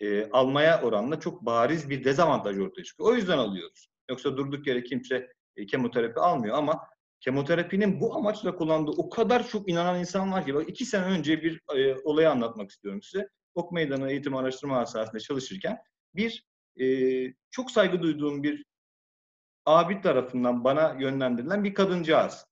e, 0.00 0.30
almaya 0.30 0.82
oranla 0.82 1.20
çok 1.20 1.46
bariz 1.46 1.90
bir 1.90 2.04
dezavantaj 2.04 2.58
ortaya 2.58 2.84
çıkıyor. 2.84 3.10
O 3.10 3.14
yüzden 3.14 3.38
alıyoruz. 3.38 3.88
Yoksa 4.10 4.36
durduk 4.36 4.66
yere 4.66 4.82
kimse 4.82 5.32
e, 5.56 5.66
kemoterapi 5.66 6.20
almıyor 6.20 6.58
ama 6.58 6.80
kemoterapinin 7.20 8.00
bu 8.00 8.16
amaçla 8.16 8.56
kullandığı 8.56 8.90
o 8.90 9.10
kadar 9.10 9.48
çok 9.48 9.70
inanan 9.70 10.00
insan 10.00 10.32
var 10.32 10.46
ki. 10.46 10.54
Bak 10.54 10.68
iki 10.68 10.84
sene 10.84 11.04
önce 11.04 11.42
bir 11.42 11.60
e, 11.76 11.96
olayı 12.04 12.30
anlatmak 12.30 12.70
istiyorum 12.70 13.02
size. 13.02 13.28
Ok 13.54 13.72
Meydanı 13.72 14.10
Eğitim 14.10 14.36
Araştırma 14.36 14.76
Hastanesi'nde 14.76 15.20
çalışırken 15.20 15.78
bir 16.14 16.46
e, 16.80 16.86
çok 17.50 17.70
saygı 17.70 18.02
duyduğum 18.02 18.42
bir 18.42 18.64
abi 19.66 20.00
tarafından 20.00 20.64
bana 20.64 20.96
yönlendirilen 21.00 21.64
bir 21.64 21.74
kadıncağız 21.74 22.46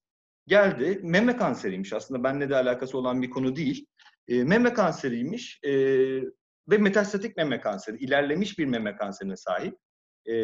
geldi. 0.47 1.01
Meme 1.03 1.37
kanseriymiş 1.37 1.93
aslında 1.93 2.25
benimle 2.25 2.51
de 2.51 2.57
alakası 2.57 2.99
olan 2.99 3.23
bir 3.23 3.31
konu 3.31 3.57
değil. 3.57 3.87
E, 4.29 4.45
meme 4.45 4.73
kanseriymiş 4.73 5.61
e, 5.65 5.73
ve 6.71 6.79
metastatik 6.79 7.37
meme 7.37 7.61
kanseri, 7.61 7.97
ilerlemiş 7.97 8.59
bir 8.59 8.67
meme 8.67 8.97
kanserine 8.97 9.37
sahip. 9.37 9.79
E, 10.31 10.35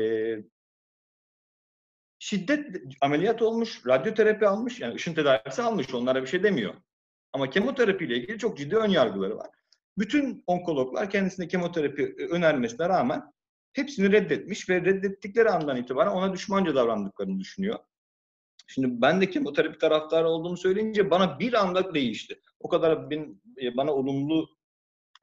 şiddet 2.19 2.77
ameliyat 3.01 3.43
olmuş, 3.43 3.87
radyoterapi 3.87 4.47
almış, 4.47 4.81
yani 4.81 4.95
ışın 4.95 5.15
tedavisi 5.15 5.63
almış, 5.63 5.95
onlara 5.95 6.23
bir 6.23 6.27
şey 6.27 6.43
demiyor. 6.43 6.75
Ama 7.33 7.51
kemoterapi 7.51 8.05
ile 8.05 8.17
ilgili 8.17 8.39
çok 8.39 8.59
ciddi 8.59 8.77
ön 8.77 8.91
yargıları 8.91 9.37
var. 9.37 9.51
Bütün 9.99 10.45
onkologlar 10.47 11.11
kendisine 11.11 11.49
kemoterapi 11.49 12.17
önermesine 12.31 12.89
rağmen 12.89 13.23
hepsini 13.73 14.13
reddetmiş 14.13 14.69
ve 14.69 14.81
reddettikleri 14.85 15.51
andan 15.51 15.77
itibaren 15.77 16.11
ona 16.11 16.33
düşmanca 16.33 16.75
davrandıklarını 16.75 17.41
düşünüyor. 17.41 17.79
Şimdi 18.67 19.03
ben 19.03 19.21
de 19.21 19.31
kemoterapi 19.31 19.79
taraftarı 19.79 20.29
olduğumu 20.29 20.57
söyleyince 20.57 21.11
bana 21.11 21.39
bir 21.39 21.53
anda 21.53 21.95
değişti. 21.95 22.41
O 22.61 22.69
kadar 22.69 23.13
e, 23.63 23.77
bana 23.77 23.93
olumlu 23.93 24.49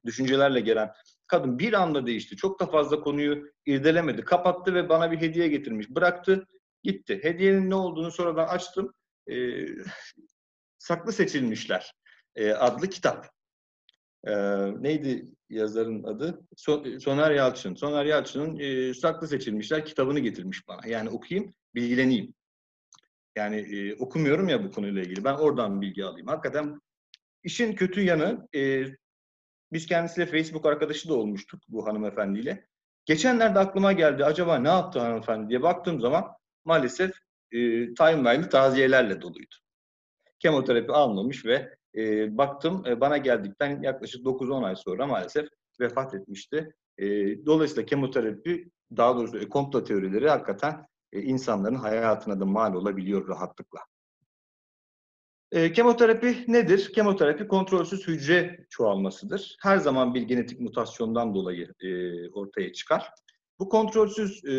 düşüncelerle 0.05 0.59
gelen 0.61 0.91
kadın 1.27 1.59
bir 1.59 1.73
anda 1.73 2.07
değişti. 2.07 2.35
Çok 2.35 2.59
da 2.59 2.65
fazla 2.65 3.01
konuyu 3.01 3.51
irdelemedi. 3.65 4.21
Kapattı 4.21 4.73
ve 4.73 4.89
bana 4.89 5.11
bir 5.11 5.17
hediye 5.21 5.47
getirmiş. 5.47 5.89
Bıraktı, 5.89 6.47
gitti. 6.83 7.19
Hediyenin 7.23 7.69
ne 7.69 7.75
olduğunu 7.75 8.11
sonradan 8.11 8.47
açtım. 8.47 8.93
Ee, 9.31 9.65
Saklı 10.77 11.11
Seçilmişler 11.13 11.93
e, 12.35 12.51
adlı 12.51 12.89
kitap. 12.89 13.29
Ee, 14.27 14.33
neydi 14.83 15.25
yazarın 15.49 16.03
adı? 16.03 16.47
So- 16.57 16.99
Soner 16.99 17.31
Yalçın. 17.31 17.75
Soner 17.75 18.05
Yalçın'ın 18.05 18.59
e, 18.59 18.93
Saklı 18.93 19.27
Seçilmişler 19.27 19.85
kitabını 19.85 20.19
getirmiş 20.19 20.67
bana. 20.67 20.87
Yani 20.87 21.09
okuyayım, 21.09 21.53
bilgileneyim. 21.75 22.33
Yani 23.35 23.55
e, 23.55 23.95
okumuyorum 23.95 24.49
ya 24.49 24.63
bu 24.63 24.71
konuyla 24.71 25.01
ilgili. 25.01 25.23
Ben 25.23 25.33
oradan 25.33 25.81
bilgi 25.81 26.05
alayım. 26.05 26.27
Hakikaten 26.27 26.81
işin 27.43 27.75
kötü 27.75 28.01
yanı 28.01 28.47
e, 28.55 28.85
biz 29.71 29.85
kendisiyle 29.85 30.25
Facebook 30.25 30.65
arkadaşı 30.65 31.09
da 31.09 31.13
olmuştuk 31.13 31.61
bu 31.67 31.87
hanımefendiyle. 31.87 32.67
Geçenlerde 33.05 33.59
aklıma 33.59 33.91
geldi 33.91 34.25
acaba 34.25 34.57
ne 34.57 34.67
yaptı 34.67 34.99
hanımefendi 34.99 35.49
diye 35.49 35.61
baktığım 35.61 35.99
zaman 35.99 36.25
maalesef 36.65 37.11
e, 37.51 37.57
timeline'ı 37.93 38.49
taziyelerle 38.49 39.21
doluydu. 39.21 39.55
Kemoterapi 40.39 40.91
almamış 40.91 41.45
ve 41.45 41.75
e, 41.95 42.37
baktım 42.37 42.83
e, 42.87 43.01
bana 43.01 43.17
geldikten 43.17 43.81
yaklaşık 43.81 44.25
9-10 44.25 44.65
ay 44.65 44.75
sonra 44.75 45.07
maalesef 45.07 45.47
vefat 45.79 46.13
etmişti. 46.13 46.73
E, 46.97 47.05
dolayısıyla 47.45 47.85
kemoterapi 47.85 48.69
daha 48.97 49.15
doğrusu 49.15 49.37
e, 49.37 49.49
komplo 49.49 49.83
teorileri 49.83 50.29
hakikaten 50.29 50.87
e, 51.13 51.21
insanların 51.21 51.75
hayatına 51.75 52.39
da 52.39 52.45
mal 52.45 52.73
olabiliyor 52.73 53.27
rahatlıkla. 53.27 53.79
E, 55.55 55.73
kemoterapi 55.73 56.45
nedir? 56.47 56.93
Kemoterapi 56.93 57.47
kontrolsüz 57.47 58.07
hücre 58.07 58.65
çoğalmasıdır. 58.69 59.57
Her 59.61 59.77
zaman 59.77 60.13
bir 60.13 60.21
genetik 60.21 60.59
mutasyondan 60.59 61.33
dolayı 61.35 61.73
e, 61.79 61.89
ortaya 62.29 62.73
çıkar. 62.73 63.09
Bu 63.59 63.69
kontrolsüz 63.69 64.45
e, 64.45 64.55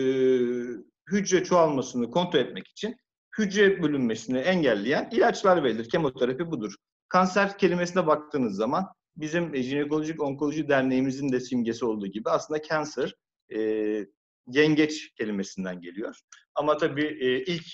hücre 1.10 1.44
çoğalmasını 1.44 2.10
kontrol 2.10 2.40
etmek 2.40 2.68
için 2.68 2.96
hücre 3.38 3.82
bölünmesini 3.82 4.38
engelleyen 4.38 5.08
ilaçlar 5.12 5.64
verilir. 5.64 5.88
Kemoterapi 5.88 6.50
budur. 6.50 6.74
Kanser 7.08 7.58
kelimesine 7.58 8.06
baktığınız 8.06 8.56
zaman 8.56 8.86
bizim 9.16 9.54
e, 9.54 9.62
Jinekolojik 9.62 10.22
Onkoloji 10.22 10.68
Derneğimizin 10.68 11.32
de 11.32 11.40
simgesi 11.40 11.84
olduğu 11.84 12.06
gibi 12.06 12.30
aslında 12.30 12.62
cancer 12.62 13.14
e, 13.54 13.60
yengeç 14.46 15.14
kelimesinden 15.14 15.80
geliyor. 15.80 16.20
Ama 16.54 16.76
tabii 16.76 17.18
e, 17.20 17.42
ilk 17.42 17.66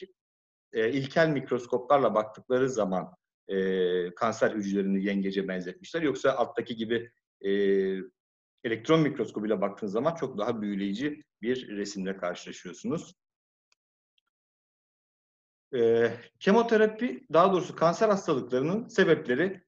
e, 0.73 0.93
ilkel 0.93 1.29
mikroskoplarla 1.29 2.15
baktıkları 2.15 2.69
zaman 2.69 3.15
e, 3.49 4.15
kanser 4.15 4.51
hücrelerini 4.51 5.05
yengece 5.05 5.49
benzetmişler. 5.49 6.03
Yoksa 6.03 6.33
alttaki 6.33 6.77
gibi 6.77 7.11
e, 7.41 7.51
elektron 8.65 9.01
mikroskobuyla 9.01 9.61
baktığınız 9.61 9.93
zaman 9.93 10.15
çok 10.15 10.39
daha 10.39 10.63
büyüleyici 10.63 11.23
bir 11.43 11.69
resimle 11.69 12.17
karşılaşıyorsunuz. 12.17 13.15
E, 15.75 16.11
kemoterapi, 16.41 17.27
daha 17.33 17.53
doğrusu 17.53 17.77
kanser 17.77 18.09
hastalıklarının 18.09 18.89
sebepleri 18.89 19.63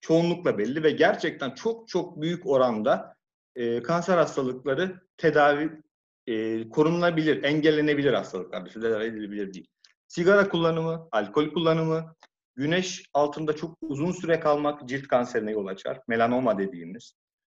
çoğunlukla 0.00 0.58
belli 0.58 0.82
ve 0.82 0.90
gerçekten 0.90 1.50
çok 1.50 1.88
çok 1.88 2.20
büyük 2.20 2.46
oranda 2.46 3.16
e, 3.56 3.82
kanser 3.82 4.18
hastalıkları 4.18 5.00
tedavi 5.16 5.82
e, 6.26 6.68
korunulabilir, 6.68 7.42
engellenebilir 7.42 8.12
hastalıklardır. 8.12 8.72
Tedavi 8.72 9.04
edilebilir 9.04 9.54
değil. 9.54 9.73
Sigara 10.08 10.48
kullanımı, 10.48 11.08
alkol 11.12 11.50
kullanımı, 11.52 12.14
güneş 12.56 13.04
altında 13.14 13.56
çok 13.56 13.76
uzun 13.80 14.12
süre 14.12 14.40
kalmak 14.40 14.88
cilt 14.88 15.08
kanserine 15.08 15.52
yol 15.52 15.66
açar. 15.66 16.00
Melanoma 16.08 16.58
dediğimiz. 16.58 17.14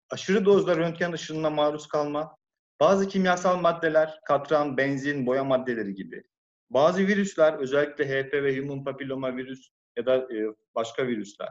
Aşırı 0.09 0.45
dozda 0.45 0.77
röntgen 0.77 1.11
ışınına 1.11 1.49
maruz 1.49 1.87
kalma, 1.87 2.37
bazı 2.79 3.07
kimyasal 3.07 3.59
maddeler, 3.59 4.19
katran, 4.25 4.77
benzin, 4.77 5.25
boya 5.25 5.43
maddeleri 5.43 5.95
gibi. 5.95 6.23
Bazı 6.69 6.99
virüsler, 6.99 7.53
özellikle 7.53 8.05
HPV, 8.05 8.61
human 8.61 8.83
papilloma 8.83 9.37
virüs 9.37 9.69
ya 9.97 10.05
da 10.05 10.15
e, 10.15 10.55
başka 10.75 11.07
virüsler. 11.07 11.49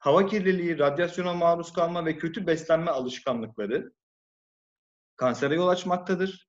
Hava 0.00 0.26
kirliliği, 0.26 0.78
radyasyona 0.78 1.34
maruz 1.34 1.72
kalma 1.72 2.06
ve 2.06 2.16
kötü 2.16 2.46
beslenme 2.46 2.90
alışkanlıkları 2.90 3.92
kansere 5.16 5.54
yol 5.54 5.68
açmaktadır. 5.68 6.48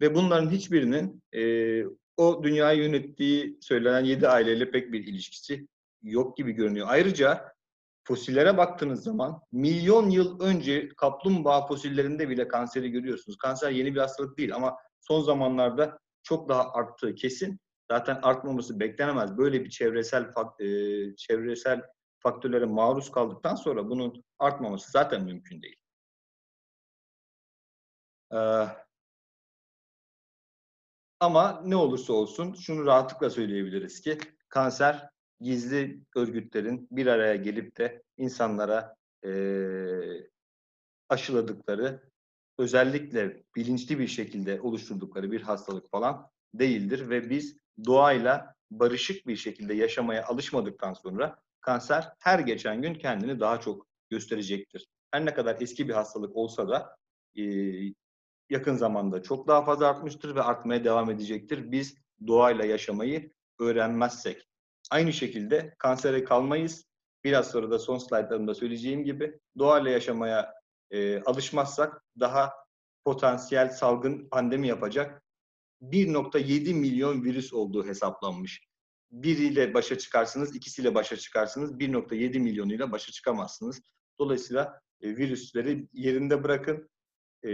Ve 0.00 0.14
bunların 0.14 0.50
hiçbirinin 0.50 1.22
e, 1.32 1.42
o 2.16 2.44
dünyayı 2.44 2.82
yönettiği 2.82 3.58
söylenen 3.60 4.04
yedi 4.04 4.28
aileyle 4.28 4.70
pek 4.70 4.92
bir 4.92 5.06
ilişkisi 5.06 5.68
yok 6.02 6.36
gibi 6.36 6.52
görünüyor. 6.52 6.86
Ayrıca 6.90 7.54
fosillere 8.04 8.56
baktığınız 8.56 9.04
zaman 9.04 9.40
milyon 9.52 10.10
yıl 10.10 10.40
önce 10.40 10.88
kaplumbağa 10.88 11.66
fosillerinde 11.66 12.28
bile 12.28 12.48
kanseri 12.48 12.90
görüyorsunuz. 12.90 13.38
Kanser 13.38 13.70
yeni 13.70 13.94
bir 13.94 14.00
hastalık 14.00 14.38
değil 14.38 14.54
ama 14.54 14.76
son 15.00 15.20
zamanlarda 15.20 15.98
çok 16.22 16.48
daha 16.48 16.72
arttığı 16.72 17.14
kesin. 17.14 17.60
Zaten 17.90 18.18
artmaması 18.22 18.80
beklenemez. 18.80 19.38
Böyle 19.38 19.64
bir 19.64 19.70
çevresel 19.70 20.32
e, 20.60 20.66
çevresel 21.16 21.82
faktörlere 22.18 22.64
maruz 22.64 23.12
kaldıktan 23.12 23.54
sonra 23.54 23.88
bunun 23.90 24.24
artmaması 24.38 24.90
zaten 24.90 25.24
mümkün 25.24 25.62
değil. 25.62 25.76
Ama 31.24 31.62
ne 31.64 31.76
olursa 31.76 32.12
olsun 32.12 32.54
şunu 32.54 32.86
rahatlıkla 32.86 33.30
söyleyebiliriz 33.30 34.00
ki 34.00 34.18
kanser 34.48 35.08
gizli 35.40 36.00
örgütlerin 36.16 36.88
bir 36.90 37.06
araya 37.06 37.36
gelip 37.36 37.78
de 37.78 38.02
insanlara 38.16 38.96
e, 39.24 39.30
aşıladıkları 41.08 42.02
özellikle 42.58 43.42
bilinçli 43.56 43.98
bir 43.98 44.08
şekilde 44.08 44.60
oluşturdukları 44.60 45.32
bir 45.32 45.42
hastalık 45.42 45.90
falan 45.90 46.30
değildir 46.54 47.10
ve 47.10 47.30
biz 47.30 47.58
doğayla 47.86 48.54
barışık 48.70 49.26
bir 49.26 49.36
şekilde 49.36 49.74
yaşamaya 49.74 50.26
alışmadıktan 50.26 50.92
sonra 50.92 51.38
kanser 51.60 52.12
her 52.18 52.38
geçen 52.38 52.82
gün 52.82 52.94
kendini 52.94 53.40
daha 53.40 53.60
çok 53.60 53.86
gösterecektir. 54.10 54.86
Her 55.10 55.24
ne 55.24 55.34
kadar 55.34 55.56
eski 55.60 55.88
bir 55.88 55.94
hastalık 55.94 56.36
olsa 56.36 56.68
da 56.68 56.96
yakın 58.50 58.76
zamanda 58.76 59.22
çok 59.22 59.48
daha 59.48 59.64
fazla 59.64 59.88
artmıştır 59.88 60.34
ve 60.34 60.42
artmaya 60.42 60.84
devam 60.84 61.10
edecektir. 61.10 61.72
Biz 61.72 61.96
doğayla 62.26 62.64
yaşamayı 62.64 63.32
öğrenmezsek. 63.60 64.48
Aynı 64.90 65.12
şekilde 65.12 65.74
kansere 65.78 66.24
kalmayız. 66.24 66.84
Biraz 67.24 67.50
sonra 67.50 67.70
da 67.70 67.78
son 67.78 67.98
slaytlarımda 67.98 68.54
söyleyeceğim 68.54 69.04
gibi 69.04 69.40
doğayla 69.58 69.90
yaşamaya 69.90 70.54
e, 70.90 71.22
alışmazsak 71.22 72.04
daha 72.20 72.52
potansiyel 73.04 73.68
salgın 73.68 74.28
pandemi 74.28 74.68
yapacak 74.68 75.22
1.7 75.82 76.74
milyon 76.74 77.24
virüs 77.24 77.52
olduğu 77.52 77.86
hesaplanmış. 77.86 78.68
Biriyle 79.10 79.74
başa 79.74 79.98
çıkarsınız, 79.98 80.56
ikisiyle 80.56 80.94
başa 80.94 81.16
çıkarsınız, 81.16 81.72
1.7 81.72 82.38
milyonuyla 82.38 82.92
başa 82.92 83.12
çıkamazsınız. 83.12 83.80
Dolayısıyla 84.18 84.80
e, 85.00 85.16
virüsleri 85.16 85.88
yerinde 85.92 86.44
bırakın, 86.44 86.88
e, 87.44 87.50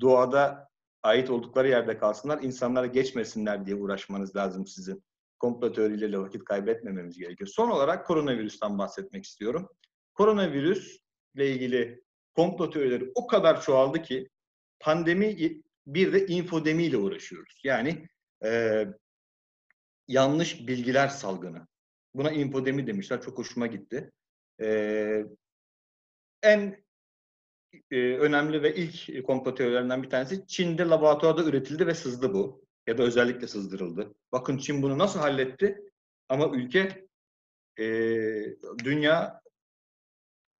doğada 0.00 0.68
ait 1.02 1.30
oldukları 1.30 1.68
yerde 1.68 1.98
kalsınlar, 1.98 2.42
insanlara 2.42 2.86
geçmesinler 2.86 3.66
diye 3.66 3.76
uğraşmanız 3.76 4.36
lazım 4.36 4.66
sizin. 4.66 5.02
Komplo 5.38 5.72
teorileriyle 5.72 6.18
vakit 6.18 6.44
kaybetmememiz 6.44 7.18
gerekiyor. 7.18 7.48
Son 7.48 7.70
olarak 7.70 8.06
koronavirüsten 8.06 8.78
bahsetmek 8.78 9.24
istiyorum. 9.24 9.68
Koronavirüsle 10.14 11.50
ilgili 11.50 12.02
komplo 12.34 12.70
teorileri 12.70 13.12
o 13.14 13.26
kadar 13.26 13.62
çoğaldı 13.62 14.02
ki 14.02 14.28
pandemi 14.80 15.60
bir 15.86 16.12
de 16.12 16.26
infodemiyle 16.26 16.96
uğraşıyoruz. 16.96 17.60
Yani 17.64 18.08
e, 18.44 18.84
yanlış 20.08 20.66
bilgiler 20.66 21.08
salgını. 21.08 21.66
Buna 22.14 22.30
infodemi 22.30 22.86
demişler. 22.86 23.22
Çok 23.22 23.38
hoşuma 23.38 23.66
gitti. 23.66 24.10
E, 24.62 25.24
en 26.42 26.84
e, 27.90 27.96
önemli 27.96 28.62
ve 28.62 28.74
ilk 28.74 29.26
komplo 29.26 29.54
teorilerinden 29.54 30.02
bir 30.02 30.10
tanesi 30.10 30.46
Çin'de 30.46 30.82
laboratuvarda 30.82 31.44
üretildi 31.44 31.86
ve 31.86 31.94
sızdı 31.94 32.34
bu. 32.34 32.64
Ya 32.86 32.98
da 32.98 33.02
özellikle 33.02 33.46
sızdırıldı. 33.46 34.14
Bakın 34.32 34.58
Çin 34.58 34.82
bunu 34.82 34.98
nasıl 34.98 35.20
halletti? 35.20 35.92
Ama 36.28 36.48
ülke, 36.56 37.06
e, 37.78 37.84
dünya 38.84 39.40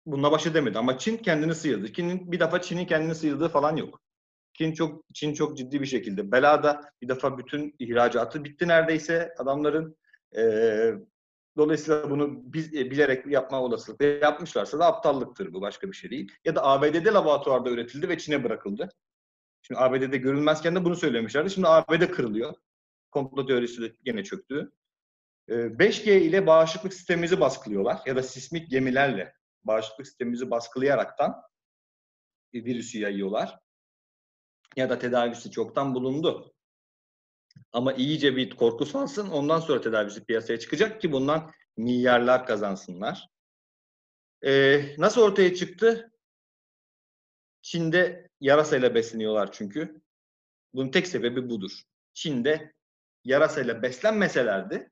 bununla 0.06 0.32
baş 0.32 0.46
edemedi. 0.46 0.78
Ama 0.78 0.98
Çin 0.98 1.16
kendini 1.16 1.54
sıyırdı. 1.54 1.92
Çin'in, 1.92 2.32
bir 2.32 2.40
defa 2.40 2.60
Çin'in 2.62 2.86
kendini 2.86 3.14
sıyırdığı 3.14 3.48
falan 3.48 3.76
yok. 3.76 4.00
Çin 4.52 4.72
çok 4.72 5.04
Çin 5.14 5.34
çok 5.34 5.56
ciddi 5.56 5.80
bir 5.80 5.86
şekilde. 5.86 6.32
Belada 6.32 6.92
bir 7.02 7.08
defa 7.08 7.38
bütün 7.38 7.74
ihracatı 7.78 8.44
bitti 8.44 8.68
neredeyse 8.68 9.34
adamların. 9.38 9.96
E, 10.36 10.42
dolayısıyla 11.56 12.10
bunu 12.10 12.40
biz, 12.52 12.74
e, 12.74 12.90
bilerek 12.90 13.26
yapma 13.26 13.62
olasılıkla 13.62 14.04
yapmışlarsa 14.04 14.78
da 14.78 14.86
aptallıktır 14.86 15.52
bu 15.52 15.60
başka 15.60 15.88
bir 15.88 15.96
şey 15.96 16.10
değil. 16.10 16.32
Ya 16.44 16.54
da 16.54 16.64
ABD'de 16.64 17.10
laboratuvarda 17.12 17.70
üretildi 17.70 18.08
ve 18.08 18.18
Çin'e 18.18 18.44
bırakıldı. 18.44 18.88
Şimdi 19.62 19.80
ABD'de 19.80 20.16
görülmezken 20.16 20.74
de 20.74 20.84
bunu 20.84 20.96
söylemişlerdi. 20.96 21.50
Şimdi 21.50 21.68
ABD 21.68 22.10
kırılıyor. 22.10 22.54
Komplo 23.10 23.46
teorisi 23.46 23.82
de 23.82 23.96
gene 24.04 24.24
çöktü. 24.24 24.72
Ee, 25.48 25.54
5G 25.78 26.20
ile 26.20 26.46
bağışıklık 26.46 26.94
sistemimizi 26.94 27.40
baskılıyorlar 27.40 28.00
ya 28.06 28.16
da 28.16 28.22
sismik 28.22 28.70
gemilerle 28.70 29.34
bağışıklık 29.64 30.06
sistemimizi 30.06 30.50
baskılayaraktan 30.50 31.42
e, 32.52 32.64
virüsü 32.64 32.98
yayıyorlar. 32.98 33.58
Ya 34.76 34.90
da 34.90 34.98
tedavisi 34.98 35.50
çoktan 35.50 35.94
bulundu. 35.94 36.54
Ama 37.72 37.92
iyice 37.92 38.36
bir 38.36 38.50
korku 38.50 38.86
salsın 38.86 39.30
ondan 39.30 39.60
sonra 39.60 39.80
tedavisi 39.80 40.24
piyasaya 40.24 40.58
çıkacak 40.58 41.00
ki 41.00 41.12
bundan 41.12 41.52
milyarlar 41.76 42.46
kazansınlar. 42.46 43.28
Ee, 44.44 44.94
nasıl 44.98 45.22
ortaya 45.22 45.54
çıktı? 45.54 46.10
Çin'de 47.62 48.28
yarasayla 48.40 48.94
besleniyorlar 48.94 49.52
çünkü. 49.52 50.00
Bunun 50.74 50.90
tek 50.90 51.06
sebebi 51.06 51.50
budur. 51.50 51.82
Çin'de 52.14 52.74
yarasayla 53.24 53.82
beslenmeselerdi 53.82 54.90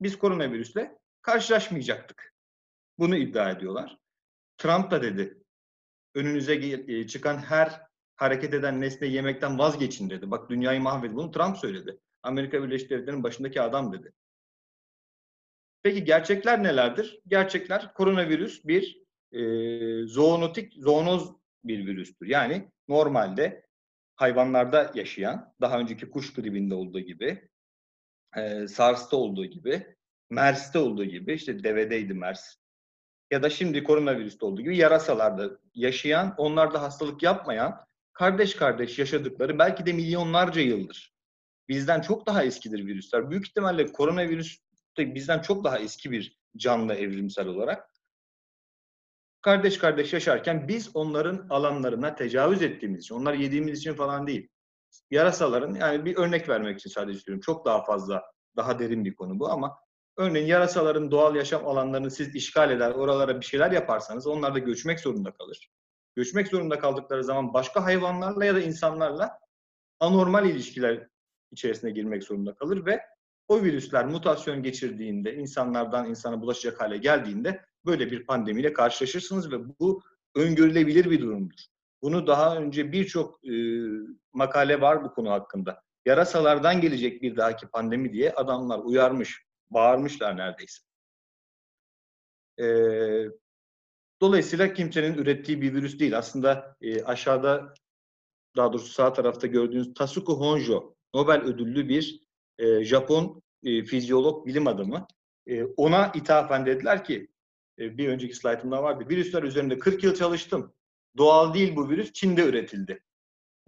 biz 0.00 0.18
koronavirüsle 0.18 0.98
karşılaşmayacaktık. 1.22 2.34
Bunu 2.98 3.16
iddia 3.16 3.50
ediyorlar. 3.50 3.98
Trump 4.58 4.90
da 4.90 5.02
dedi. 5.02 5.38
Önünüze 6.14 6.54
e, 6.54 7.06
çıkan 7.06 7.38
her 7.38 7.80
hareket 8.16 8.54
eden 8.54 8.80
nesne 8.80 9.06
yemekten 9.06 9.58
vazgeçin 9.58 10.10
dedi. 10.10 10.30
Bak 10.30 10.50
dünyayı 10.50 10.80
mahvedin. 10.80 11.16
Bunu 11.16 11.30
Trump 11.30 11.58
söyledi. 11.58 11.98
Amerika 12.22 12.62
Birleşik 12.62 12.90
Devletleri'nin 12.90 13.22
başındaki 13.22 13.60
adam 13.60 13.92
dedi. 13.92 14.12
Peki 15.82 16.04
gerçekler 16.04 16.62
nelerdir? 16.62 17.20
Gerçekler 17.26 17.94
koronavirüs 17.94 18.64
bir 18.64 19.02
e, 19.32 19.42
zoonotik, 20.06 20.72
zoonoz 20.74 21.32
bir 21.64 21.86
virüstür. 21.86 22.26
Yani 22.26 22.70
normalde 22.88 23.66
hayvanlarda 24.16 24.92
yaşayan, 24.94 25.54
daha 25.60 25.78
önceki 25.78 26.10
kuş 26.10 26.32
gribinde 26.32 26.74
olduğu 26.74 27.00
gibi, 27.00 27.48
e, 28.36 28.68
SARS'ta 28.68 29.16
olduğu 29.16 29.44
gibi, 29.44 29.96
MERS'te 30.30 30.78
olduğu 30.78 31.04
gibi, 31.04 31.32
işte 31.32 31.64
devedeydi 31.64 32.14
MERS, 32.14 32.56
ya 33.30 33.42
da 33.42 33.50
şimdi 33.50 33.84
koronavirüste 33.84 34.46
olduğu 34.46 34.62
gibi 34.62 34.76
yarasalarda 34.76 35.58
yaşayan, 35.74 36.34
onlarda 36.36 36.82
hastalık 36.82 37.22
yapmayan, 37.22 37.80
kardeş 38.12 38.56
kardeş 38.56 38.98
yaşadıkları 38.98 39.58
belki 39.58 39.86
de 39.86 39.92
milyonlarca 39.92 40.60
yıldır. 40.60 41.11
Bizden 41.68 42.00
çok 42.00 42.26
daha 42.26 42.44
eskidir 42.44 42.86
virüsler. 42.86 43.30
Büyük 43.30 43.48
ihtimalle 43.48 43.92
koronavirüs 43.92 44.58
de 44.98 45.14
bizden 45.14 45.42
çok 45.42 45.64
daha 45.64 45.78
eski 45.78 46.10
bir 46.10 46.38
canlı 46.56 46.94
evrimsel 46.94 47.46
olarak. 47.46 47.92
Kardeş 49.40 49.78
kardeş 49.78 50.12
yaşarken 50.12 50.68
biz 50.68 50.96
onların 50.96 51.46
alanlarına 51.50 52.14
tecavüz 52.14 52.62
ettiğimiz 52.62 53.00
için, 53.00 53.14
onları 53.14 53.36
yediğimiz 53.36 53.78
için 53.78 53.94
falan 53.94 54.26
değil. 54.26 54.48
Yarasaların, 55.10 55.74
yani 55.74 56.04
bir 56.04 56.16
örnek 56.16 56.48
vermek 56.48 56.78
için 56.78 56.90
sadece 56.90 57.18
istiyorum. 57.18 57.42
Çok 57.46 57.64
daha 57.64 57.84
fazla, 57.84 58.22
daha 58.56 58.78
derin 58.78 59.04
bir 59.04 59.14
konu 59.14 59.38
bu 59.38 59.48
ama 59.48 59.78
örneğin 60.16 60.46
yarasaların 60.46 61.10
doğal 61.10 61.36
yaşam 61.36 61.66
alanlarını 61.66 62.10
siz 62.10 62.34
işgal 62.34 62.70
eder, 62.70 62.90
oralara 62.90 63.40
bir 63.40 63.44
şeyler 63.44 63.70
yaparsanız 63.70 64.26
onlar 64.26 64.54
da 64.54 64.58
göçmek 64.58 65.00
zorunda 65.00 65.30
kalır. 65.32 65.70
Göçmek 66.16 66.48
zorunda 66.48 66.78
kaldıkları 66.78 67.24
zaman 67.24 67.54
başka 67.54 67.84
hayvanlarla 67.84 68.44
ya 68.44 68.54
da 68.54 68.60
insanlarla 68.60 69.38
anormal 70.00 70.46
ilişkiler 70.46 71.08
içerisine 71.52 71.90
girmek 71.90 72.24
zorunda 72.24 72.54
kalır 72.54 72.86
ve 72.86 73.00
o 73.48 73.62
virüsler 73.62 74.06
mutasyon 74.06 74.62
geçirdiğinde, 74.62 75.34
insanlardan 75.34 76.10
insana 76.10 76.40
bulaşacak 76.40 76.80
hale 76.80 76.96
geldiğinde 76.96 77.60
böyle 77.86 78.10
bir 78.10 78.26
pandemiyle 78.26 78.72
karşılaşırsınız 78.72 79.52
ve 79.52 79.78
bu 79.80 80.02
öngörülebilir 80.34 81.10
bir 81.10 81.20
durumdur. 81.20 81.58
Bunu 82.02 82.26
daha 82.26 82.56
önce 82.56 82.92
birçok 82.92 83.44
e, 83.44 83.52
makale 84.32 84.80
var 84.80 85.04
bu 85.04 85.14
konu 85.14 85.30
hakkında. 85.30 85.82
Yarasalardan 86.06 86.80
gelecek 86.80 87.22
bir 87.22 87.36
dahaki 87.36 87.66
pandemi 87.66 88.12
diye 88.12 88.32
adamlar 88.32 88.78
uyarmış, 88.78 89.46
bağırmışlar 89.70 90.36
neredeyse. 90.36 90.82
E, 92.60 92.66
dolayısıyla 94.20 94.74
kimsenin 94.74 95.14
ürettiği 95.14 95.62
bir 95.62 95.74
virüs 95.74 95.98
değil. 95.98 96.18
Aslında 96.18 96.76
e, 96.80 97.04
aşağıda, 97.04 97.74
daha 98.56 98.72
doğrusu 98.72 98.92
sağ 98.92 99.12
tarafta 99.12 99.46
gördüğünüz 99.46 99.94
Tasuku 99.94 100.32
Honjo, 100.32 100.94
Nobel 101.14 101.42
ödüllü 101.42 101.88
bir 101.88 102.20
e, 102.58 102.84
Japon 102.84 103.42
e, 103.64 103.84
fizyolog, 103.84 104.46
bilim 104.46 104.66
adamı. 104.66 105.06
E, 105.46 105.64
ona 105.64 106.12
ithafen 106.14 106.66
dediler 106.66 107.04
ki, 107.04 107.28
e, 107.78 107.98
bir 107.98 108.08
önceki 108.08 108.34
slaytımda 108.34 108.82
vardı, 108.82 109.04
virüsler 109.08 109.42
üzerinde 109.42 109.78
40 109.78 110.04
yıl 110.04 110.14
çalıştım. 110.14 110.74
Doğal 111.16 111.54
değil 111.54 111.76
bu 111.76 111.90
virüs, 111.90 112.12
Çin'de 112.12 112.42
üretildi. 112.48 113.02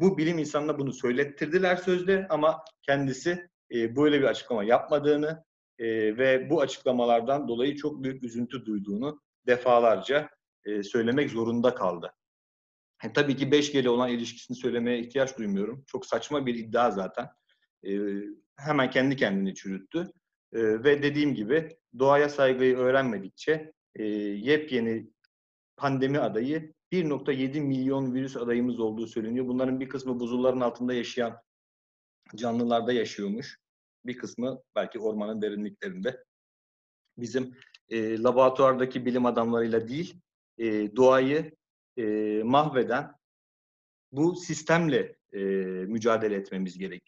Bu 0.00 0.18
bilim 0.18 0.38
insanına 0.38 0.78
bunu 0.78 0.92
söylettirdiler 0.92 1.76
sözde 1.76 2.26
ama 2.30 2.64
kendisi 2.82 3.48
e, 3.74 3.96
böyle 3.96 4.20
bir 4.20 4.24
açıklama 4.24 4.64
yapmadığını 4.64 5.44
e, 5.78 5.86
ve 6.18 6.50
bu 6.50 6.60
açıklamalardan 6.60 7.48
dolayı 7.48 7.76
çok 7.76 8.02
büyük 8.02 8.24
üzüntü 8.24 8.66
duyduğunu 8.66 9.20
defalarca 9.46 10.28
e, 10.64 10.82
söylemek 10.82 11.30
zorunda 11.30 11.74
kaldı. 11.74 12.12
E, 13.04 13.12
tabii 13.12 13.36
ki 13.36 13.46
5G 13.46 13.80
ile 13.80 13.90
olan 13.90 14.10
ilişkisini 14.10 14.56
söylemeye 14.56 14.98
ihtiyaç 14.98 15.38
duymuyorum. 15.38 15.84
Çok 15.86 16.06
saçma 16.06 16.46
bir 16.46 16.54
iddia 16.54 16.90
zaten. 16.90 17.28
E, 17.86 17.98
hemen 18.56 18.90
kendi 18.90 19.16
kendini 19.16 19.54
çürüttü. 19.54 20.12
E, 20.52 20.84
ve 20.84 21.02
dediğim 21.02 21.34
gibi 21.34 21.76
doğaya 21.98 22.28
saygıyı 22.28 22.76
öğrenmedikçe 22.76 23.72
e, 23.96 24.04
yepyeni 24.04 25.10
pandemi 25.76 26.18
adayı 26.18 26.72
1.7 26.92 27.60
milyon 27.60 28.14
virüs 28.14 28.36
adayımız 28.36 28.80
olduğu 28.80 29.06
söyleniyor. 29.06 29.46
Bunların 29.46 29.80
bir 29.80 29.88
kısmı 29.88 30.20
buzulların 30.20 30.60
altında 30.60 30.94
yaşayan 30.94 31.40
canlılarda 32.34 32.92
yaşıyormuş. 32.92 33.58
Bir 34.06 34.18
kısmı 34.18 34.62
belki 34.76 34.98
ormanın 34.98 35.42
derinliklerinde. 35.42 36.24
Bizim 37.18 37.54
e, 37.88 38.22
laboratuvardaki 38.22 39.06
bilim 39.06 39.26
adamlarıyla 39.26 39.88
değil, 39.88 40.20
e, 40.58 40.96
doğayı 40.96 41.52
e, 41.96 42.42
mahveden 42.44 43.12
bu 44.12 44.36
sistemle 44.36 45.16
e, 45.32 45.38
mücadele 45.86 46.34
etmemiz 46.34 46.78
gerekiyor. 46.78 47.04